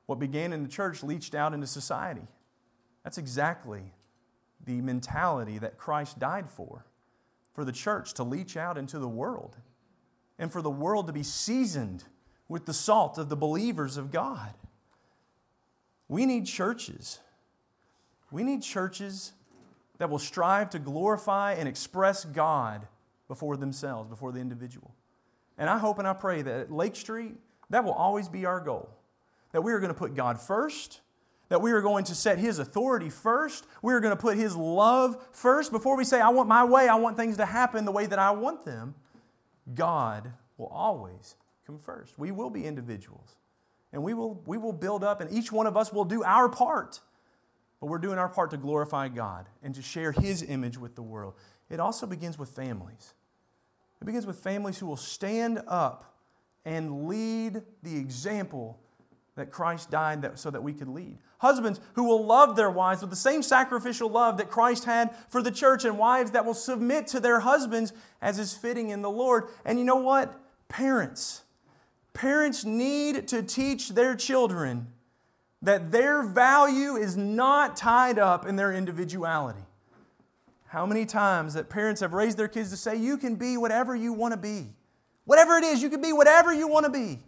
What 0.06 0.20
began 0.20 0.54
in 0.54 0.64
the 0.64 0.70
church 0.70 1.04
leached 1.04 1.36
out 1.36 1.54
into 1.54 1.68
society. 1.68 2.28
That's 3.04 3.18
exactly 3.18 3.94
the 4.64 4.80
mentality 4.80 5.58
that 5.58 5.78
Christ 5.78 6.20
died 6.20 6.50
for 6.50 6.86
for 7.52 7.66
the 7.66 7.72
church 7.72 8.14
to 8.14 8.24
leach 8.24 8.56
out 8.56 8.78
into 8.78 9.00
the 9.00 9.08
world 9.08 9.58
and 10.40 10.52
for 10.52 10.62
the 10.62 10.70
world 10.70 11.08
to 11.08 11.14
be 11.14 11.24
seasoned 11.24 12.06
with 12.48 12.66
the 12.66 12.74
salt 12.74 13.18
of 13.18 13.28
the 13.28 13.36
believers 13.36 13.98
of 13.98 14.12
God. 14.12 14.54
We 16.08 16.26
need 16.26 16.46
churches. 16.46 17.20
We 18.32 18.44
need 18.44 18.62
churches 18.62 19.34
that 19.98 20.10
will 20.10 20.20
strive 20.20 20.70
to 20.70 20.80
glorify 20.80 21.54
and 21.54 21.68
express 21.68 22.24
God 22.24 22.88
before 23.28 23.58
themselves, 23.58 24.10
before 24.10 24.32
the 24.32 24.40
individual. 24.40 24.94
And 25.62 25.70
I 25.70 25.78
hope 25.78 26.00
and 26.00 26.08
I 26.08 26.14
pray 26.14 26.42
that 26.42 26.60
at 26.60 26.72
Lake 26.72 26.96
Street, 26.96 27.36
that 27.70 27.84
will 27.84 27.94
always 27.94 28.28
be 28.28 28.48
our 28.48 28.60
goal. 28.60 28.90
That 29.52 29.62
we 29.62 29.72
are 29.74 29.80
going 29.80 29.94
to 29.94 29.98
put 29.98 30.16
God 30.16 30.42
first, 30.42 31.02
that 31.50 31.62
we 31.62 31.72
are 31.72 31.82
going 31.82 32.04
to 32.06 32.16
set 32.16 32.40
His 32.40 32.58
authority 32.58 33.12
first, 33.12 33.68
we 33.84 33.94
are 33.94 34.00
going 34.00 34.16
to 34.16 34.20
put 34.20 34.38
His 34.38 34.56
love 34.56 35.24
first. 35.32 35.72
Before 35.72 35.96
we 35.96 36.04
say, 36.04 36.20
I 36.20 36.30
want 36.30 36.50
my 36.50 36.64
way, 36.64 36.88
I 36.88 36.96
want 36.96 37.16
things 37.16 37.38
to 37.38 37.46
happen 37.46 37.86
the 37.86 37.92
way 37.92 38.08
that 38.08 38.18
I 38.18 38.32
want 38.32 38.66
them, 38.66 38.96
God 39.76 40.34
will 40.58 40.66
always 40.66 41.36
come 41.68 41.78
first. 41.78 42.18
We 42.18 42.32
will 42.32 42.50
be 42.50 42.66
individuals. 42.66 43.36
And 43.94 44.02
we 44.02 44.16
will, 44.16 44.42
we 44.48 44.58
will 44.58 44.74
build 44.74 45.04
up, 45.04 45.22
and 45.22 45.32
each 45.32 45.52
one 45.52 45.68
of 45.68 45.78
us 45.78 45.94
will 45.94 46.06
do 46.06 46.24
our 46.24 46.50
part. 46.50 47.02
But 47.80 47.86
we're 47.86 48.00
doing 48.00 48.18
our 48.18 48.30
part 48.30 48.50
to 48.50 48.58
glorify 48.58 49.10
God 49.10 49.46
and 49.62 49.76
to 49.76 49.84
share 49.84 50.12
His 50.12 50.42
image 50.42 50.80
with 50.80 50.96
the 50.96 51.04
world. 51.04 51.36
It 51.70 51.80
also 51.80 52.08
begins 52.08 52.40
with 52.40 52.50
families. 52.50 53.14
It 54.02 54.06
begins 54.06 54.26
with 54.26 54.40
families 54.40 54.80
who 54.80 54.88
will 54.88 54.98
stand 54.98 55.62
up 55.68 56.16
and 56.66 57.08
lead 57.08 57.62
the 57.84 57.98
example 57.98 58.80
that 59.36 59.52
Christ 59.52 59.90
died 59.90 60.38
so 60.38 60.50
that 60.50 60.62
we 60.62 60.74
could 60.74 60.88
lead. 60.88 61.18
Husbands 61.38 61.80
who 61.94 62.04
will 62.04 62.26
love 62.26 62.56
their 62.56 62.70
wives 62.70 63.02
with 63.02 63.10
the 63.10 63.16
same 63.16 63.42
sacrificial 63.42 64.10
love 64.10 64.38
that 64.38 64.50
Christ 64.50 64.86
had 64.86 65.16
for 65.30 65.42
the 65.42 65.52
church, 65.52 65.86
and 65.86 65.98
wives 65.98 66.32
that 66.32 66.46
will 66.46 66.54
submit 66.54 67.08
to 67.08 67.20
their 67.20 67.40
husbands 67.40 67.94
as 68.22 68.38
is 68.38 68.54
fitting 68.54 68.90
in 68.90 69.02
the 69.02 69.10
Lord. 69.10 69.46
And 69.66 69.80
you 69.80 69.86
know 69.86 69.96
what? 69.96 70.40
Parents. 70.68 71.44
Parents 72.14 72.66
need 72.66 73.28
to 73.30 73.42
teach 73.42 73.90
their 73.90 74.16
children 74.16 74.88
that 75.62 75.92
their 75.92 76.24
value 76.24 76.96
is 76.96 77.16
not 77.16 77.78
tied 77.78 78.20
up 78.20 78.46
in 78.46 78.56
their 78.56 78.74
individuality. 78.74 79.62
How 80.72 80.86
many 80.86 81.06
times 81.06 81.56
that 81.56 81.68
parents 81.68 82.00
have 82.00 82.14
raised 82.14 82.38
their 82.38 82.48
kids 82.48 82.70
to 82.70 82.78
say, 82.78 82.96
You 82.96 83.18
can 83.18 83.36
be 83.36 83.58
whatever 83.58 83.94
you 83.94 84.14
want 84.14 84.32
to 84.32 84.38
be. 84.38 84.70
Whatever 85.26 85.58
it 85.58 85.66
is, 85.66 85.84
you 85.84 85.90
can 85.90 86.02
be 86.02 86.14
whatever 86.14 86.54
you 86.54 86.66
want 86.66 86.86
to 86.86 86.90
be. 86.90 87.20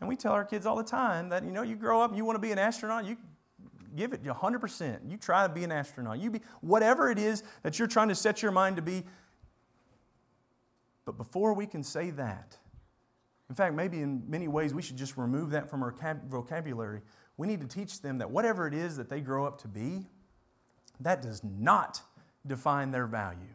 And 0.00 0.08
we 0.08 0.16
tell 0.16 0.32
our 0.32 0.46
kids 0.46 0.64
all 0.64 0.76
the 0.76 0.82
time 0.82 1.28
that, 1.28 1.44
you 1.44 1.50
know, 1.50 1.60
you 1.60 1.76
grow 1.76 2.00
up 2.00 2.16
you 2.16 2.24
want 2.24 2.36
to 2.36 2.40
be 2.40 2.52
an 2.52 2.58
astronaut, 2.58 3.04
you 3.04 3.18
give 3.94 4.14
it 4.14 4.24
100%. 4.24 5.10
You 5.10 5.18
try 5.18 5.46
to 5.46 5.52
be 5.52 5.62
an 5.62 5.70
astronaut. 5.70 6.20
You 6.20 6.30
be 6.30 6.40
whatever 6.62 7.10
it 7.10 7.18
is 7.18 7.42
that 7.62 7.78
you're 7.78 7.86
trying 7.86 8.08
to 8.08 8.14
set 8.14 8.40
your 8.40 8.50
mind 8.50 8.76
to 8.76 8.82
be. 8.82 9.02
But 11.04 11.18
before 11.18 11.52
we 11.52 11.66
can 11.66 11.82
say 11.82 12.08
that, 12.12 12.56
in 13.50 13.54
fact, 13.54 13.74
maybe 13.74 14.00
in 14.00 14.22
many 14.26 14.48
ways 14.48 14.72
we 14.72 14.80
should 14.80 14.96
just 14.96 15.18
remove 15.18 15.50
that 15.50 15.68
from 15.68 15.82
our 15.82 15.94
vocabulary. 16.30 17.02
We 17.36 17.46
need 17.46 17.60
to 17.60 17.66
teach 17.66 18.00
them 18.00 18.16
that 18.18 18.30
whatever 18.30 18.66
it 18.66 18.72
is 18.72 18.96
that 18.96 19.10
they 19.10 19.20
grow 19.20 19.44
up 19.44 19.60
to 19.60 19.68
be, 19.68 20.06
that 21.00 21.22
does 21.22 21.42
not 21.42 22.02
define 22.46 22.90
their 22.90 23.06
value. 23.06 23.54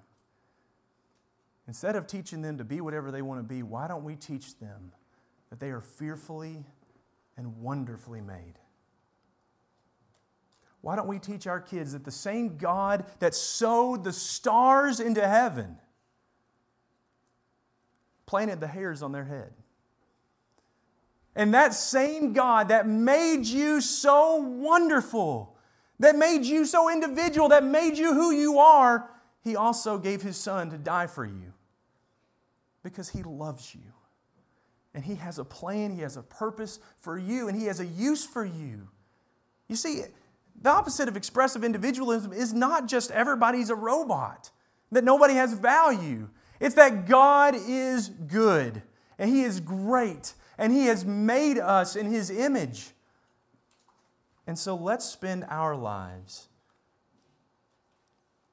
Instead 1.67 1.95
of 1.95 2.07
teaching 2.07 2.41
them 2.41 2.57
to 2.57 2.63
be 2.63 2.81
whatever 2.81 3.11
they 3.11 3.21
want 3.21 3.39
to 3.39 3.43
be, 3.43 3.61
why 3.61 3.87
don't 3.87 4.03
we 4.03 4.15
teach 4.15 4.57
them 4.59 4.91
that 5.49 5.59
they 5.59 5.69
are 5.69 5.81
fearfully 5.81 6.65
and 7.37 7.61
wonderfully 7.61 8.21
made? 8.21 8.55
Why 10.81 10.95
don't 10.95 11.07
we 11.07 11.19
teach 11.19 11.45
our 11.45 11.59
kids 11.59 11.91
that 11.91 12.05
the 12.05 12.11
same 12.11 12.57
God 12.57 13.05
that 13.19 13.35
sowed 13.35 14.03
the 14.03 14.13
stars 14.13 14.99
into 14.99 15.25
heaven 15.27 15.77
planted 18.25 18.61
the 18.61 18.67
hairs 18.67 19.03
on 19.03 19.11
their 19.11 19.25
head? 19.25 19.53
And 21.35 21.53
that 21.53 21.73
same 21.73 22.33
God 22.33 22.69
that 22.69 22.87
made 22.87 23.45
you 23.45 23.81
so 23.81 24.37
wonderful, 24.37 25.48
that 25.99 26.15
made 26.15 26.45
you 26.45 26.65
so 26.65 26.89
individual, 26.89 27.49
that 27.49 27.63
made 27.63 27.97
you 27.97 28.13
who 28.13 28.31
you 28.31 28.59
are, 28.59 29.09
He 29.41 29.55
also 29.55 29.97
gave 29.97 30.21
His 30.21 30.37
Son 30.37 30.69
to 30.69 30.77
die 30.77 31.07
for 31.07 31.25
you 31.25 31.53
because 32.83 33.09
He 33.09 33.23
loves 33.23 33.75
you. 33.75 33.93
And 34.93 35.03
He 35.03 35.15
has 35.15 35.39
a 35.39 35.45
plan, 35.45 35.91
He 35.91 36.01
has 36.01 36.17
a 36.17 36.23
purpose 36.23 36.79
for 36.99 37.17
you, 37.17 37.47
and 37.47 37.59
He 37.59 37.65
has 37.65 37.79
a 37.79 37.85
use 37.85 38.25
for 38.25 38.45
you. 38.45 38.87
You 39.67 39.75
see, 39.75 40.03
the 40.61 40.69
opposite 40.69 41.07
of 41.07 41.15
expressive 41.15 41.63
individualism 41.63 42.33
is 42.33 42.53
not 42.53 42.87
just 42.87 43.11
everybody's 43.11 43.69
a 43.69 43.75
robot, 43.75 44.51
that 44.91 45.03
nobody 45.03 45.35
has 45.35 45.53
value. 45.53 46.29
It's 46.59 46.75
that 46.75 47.07
God 47.07 47.55
is 47.55 48.09
good 48.09 48.81
and 49.17 49.29
He 49.29 49.43
is 49.43 49.59
great 49.59 50.33
and 50.57 50.73
He 50.73 50.85
has 50.85 51.05
made 51.05 51.57
us 51.57 51.95
in 51.95 52.07
His 52.07 52.29
image. 52.29 52.91
And 54.49 54.57
so 54.57 54.73
let's 54.73 55.05
spend 55.05 55.45
our 55.47 55.75
lives, 55.75 56.47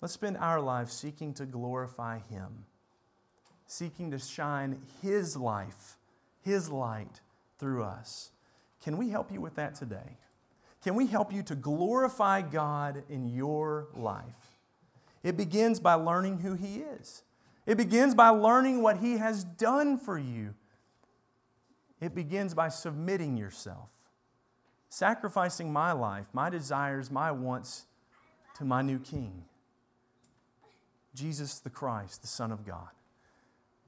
let's 0.02 0.12
spend 0.12 0.36
our 0.36 0.60
lives 0.60 0.92
seeking 0.92 1.32
to 1.32 1.46
glorify 1.46 2.18
Him, 2.28 2.66
seeking 3.66 4.10
to 4.10 4.18
shine 4.18 4.82
His 5.00 5.38
life, 5.38 5.96
His 6.42 6.68
light 6.68 7.22
through 7.58 7.82
us. 7.82 8.30
Can 8.84 8.98
we 8.98 9.08
help 9.08 9.32
you 9.32 9.40
with 9.40 9.54
that 9.54 9.74
today? 9.74 10.18
Can 10.84 10.96
we 10.96 11.06
help 11.06 11.32
you 11.32 11.42
to 11.44 11.54
glorify 11.54 12.42
God 12.42 13.02
in 13.08 13.26
your 13.30 13.88
life? 13.94 14.58
It 15.22 15.38
begins 15.38 15.80
by 15.80 15.94
learning 15.94 16.40
who 16.40 16.52
He 16.56 16.80
is. 17.00 17.22
It 17.64 17.78
begins 17.78 18.14
by 18.14 18.28
learning 18.28 18.82
what 18.82 18.98
He 18.98 19.16
has 19.16 19.44
done 19.44 19.96
for 19.96 20.18
you 20.18 20.52
it 22.00 22.14
begins 22.14 22.54
by 22.54 22.68
submitting 22.68 23.36
yourself, 23.36 23.88
sacrificing 24.88 25.72
my 25.72 25.92
life, 25.92 26.26
my 26.32 26.50
desires, 26.50 27.10
my 27.10 27.32
wants 27.32 27.86
to 28.56 28.64
my 28.64 28.82
new 28.82 28.98
King, 28.98 29.44
Jesus 31.14 31.58
the 31.58 31.70
Christ, 31.70 32.22
the 32.22 32.28
Son 32.28 32.52
of 32.52 32.64
God. 32.64 32.88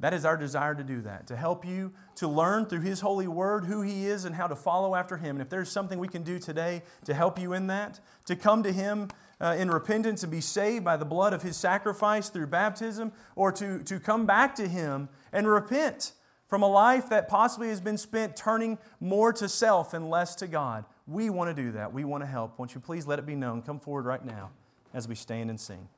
That 0.01 0.15
is 0.15 0.25
our 0.25 0.37
desire 0.37 0.75
to 0.77 0.85
do 0.85 1.01
that, 1.03 1.27
to 1.27 1.37
help 1.37 1.65
you 1.65 1.93
to 2.17 2.29
learn 2.29 2.67
through 2.67 2.83
His 2.83 3.01
holy 3.01 3.27
word 3.27 3.65
who 3.65 3.83
He 3.83 4.07
is 4.07 4.25
and 4.25 4.35
how 4.35 4.47
to 4.47 4.55
follow 4.55 4.95
after 4.95 5.17
Him. 5.17 5.37
And 5.37 5.43
if 5.43 5.49
there's 5.49 5.71
something 5.71 5.99
we 5.99 6.07
can 6.09 6.23
do 6.23 6.39
today 6.39 6.83
to 7.05 7.15
help 7.15 7.39
you 7.39 7.53
in 7.53 7.67
that, 7.67 7.99
to 8.27 8.37
come 8.37 8.63
to 8.63 8.73
Him 8.73 9.09
uh, 9.41 9.57
in 9.59 9.71
repentance 9.71 10.23
and 10.23 10.31
be 10.31 10.41
saved 10.41 10.85
by 10.85 10.97
the 10.97 11.05
blood 11.05 11.33
of 11.33 11.43
His 11.43 11.57
sacrifice 11.57 12.29
through 12.29 12.47
baptism, 12.47 13.13
or 13.35 13.51
to, 13.53 13.83
to 13.85 13.99
come 13.99 14.25
back 14.25 14.55
to 14.57 14.69
Him 14.69 15.09
and 15.33 15.49
repent 15.49 16.13
from 16.49 16.63
a 16.63 16.69
life 16.69 17.11
that 17.11 17.29
possibly 17.29 17.69
has 17.69 17.81
been 17.81 17.99
spent 17.99 18.35
turning 18.35 18.79
more 19.01 19.33
to 19.35 19.49
self 19.49 19.95
and 19.95 20.11
less 20.11 20.35
to 20.37 20.47
God. 20.47 20.85
We 21.07 21.31
want 21.31 21.55
to 21.55 21.63
do 21.63 21.73
that. 21.73 21.93
We 21.93 22.05
want 22.05 22.23
to 22.23 22.27
help. 22.27 22.59
Won't 22.59 22.75
you 22.75 22.81
please 22.81 23.07
let 23.07 23.19
it 23.19 23.27
be 23.27 23.35
known? 23.35 23.63
Come 23.63 23.79
forward 23.79 24.07
right 24.07 24.25
now 24.25 24.51
as 24.95 25.07
we 25.07 25.15
stand 25.15 25.51
and 25.51 25.61
sing. 25.61 25.89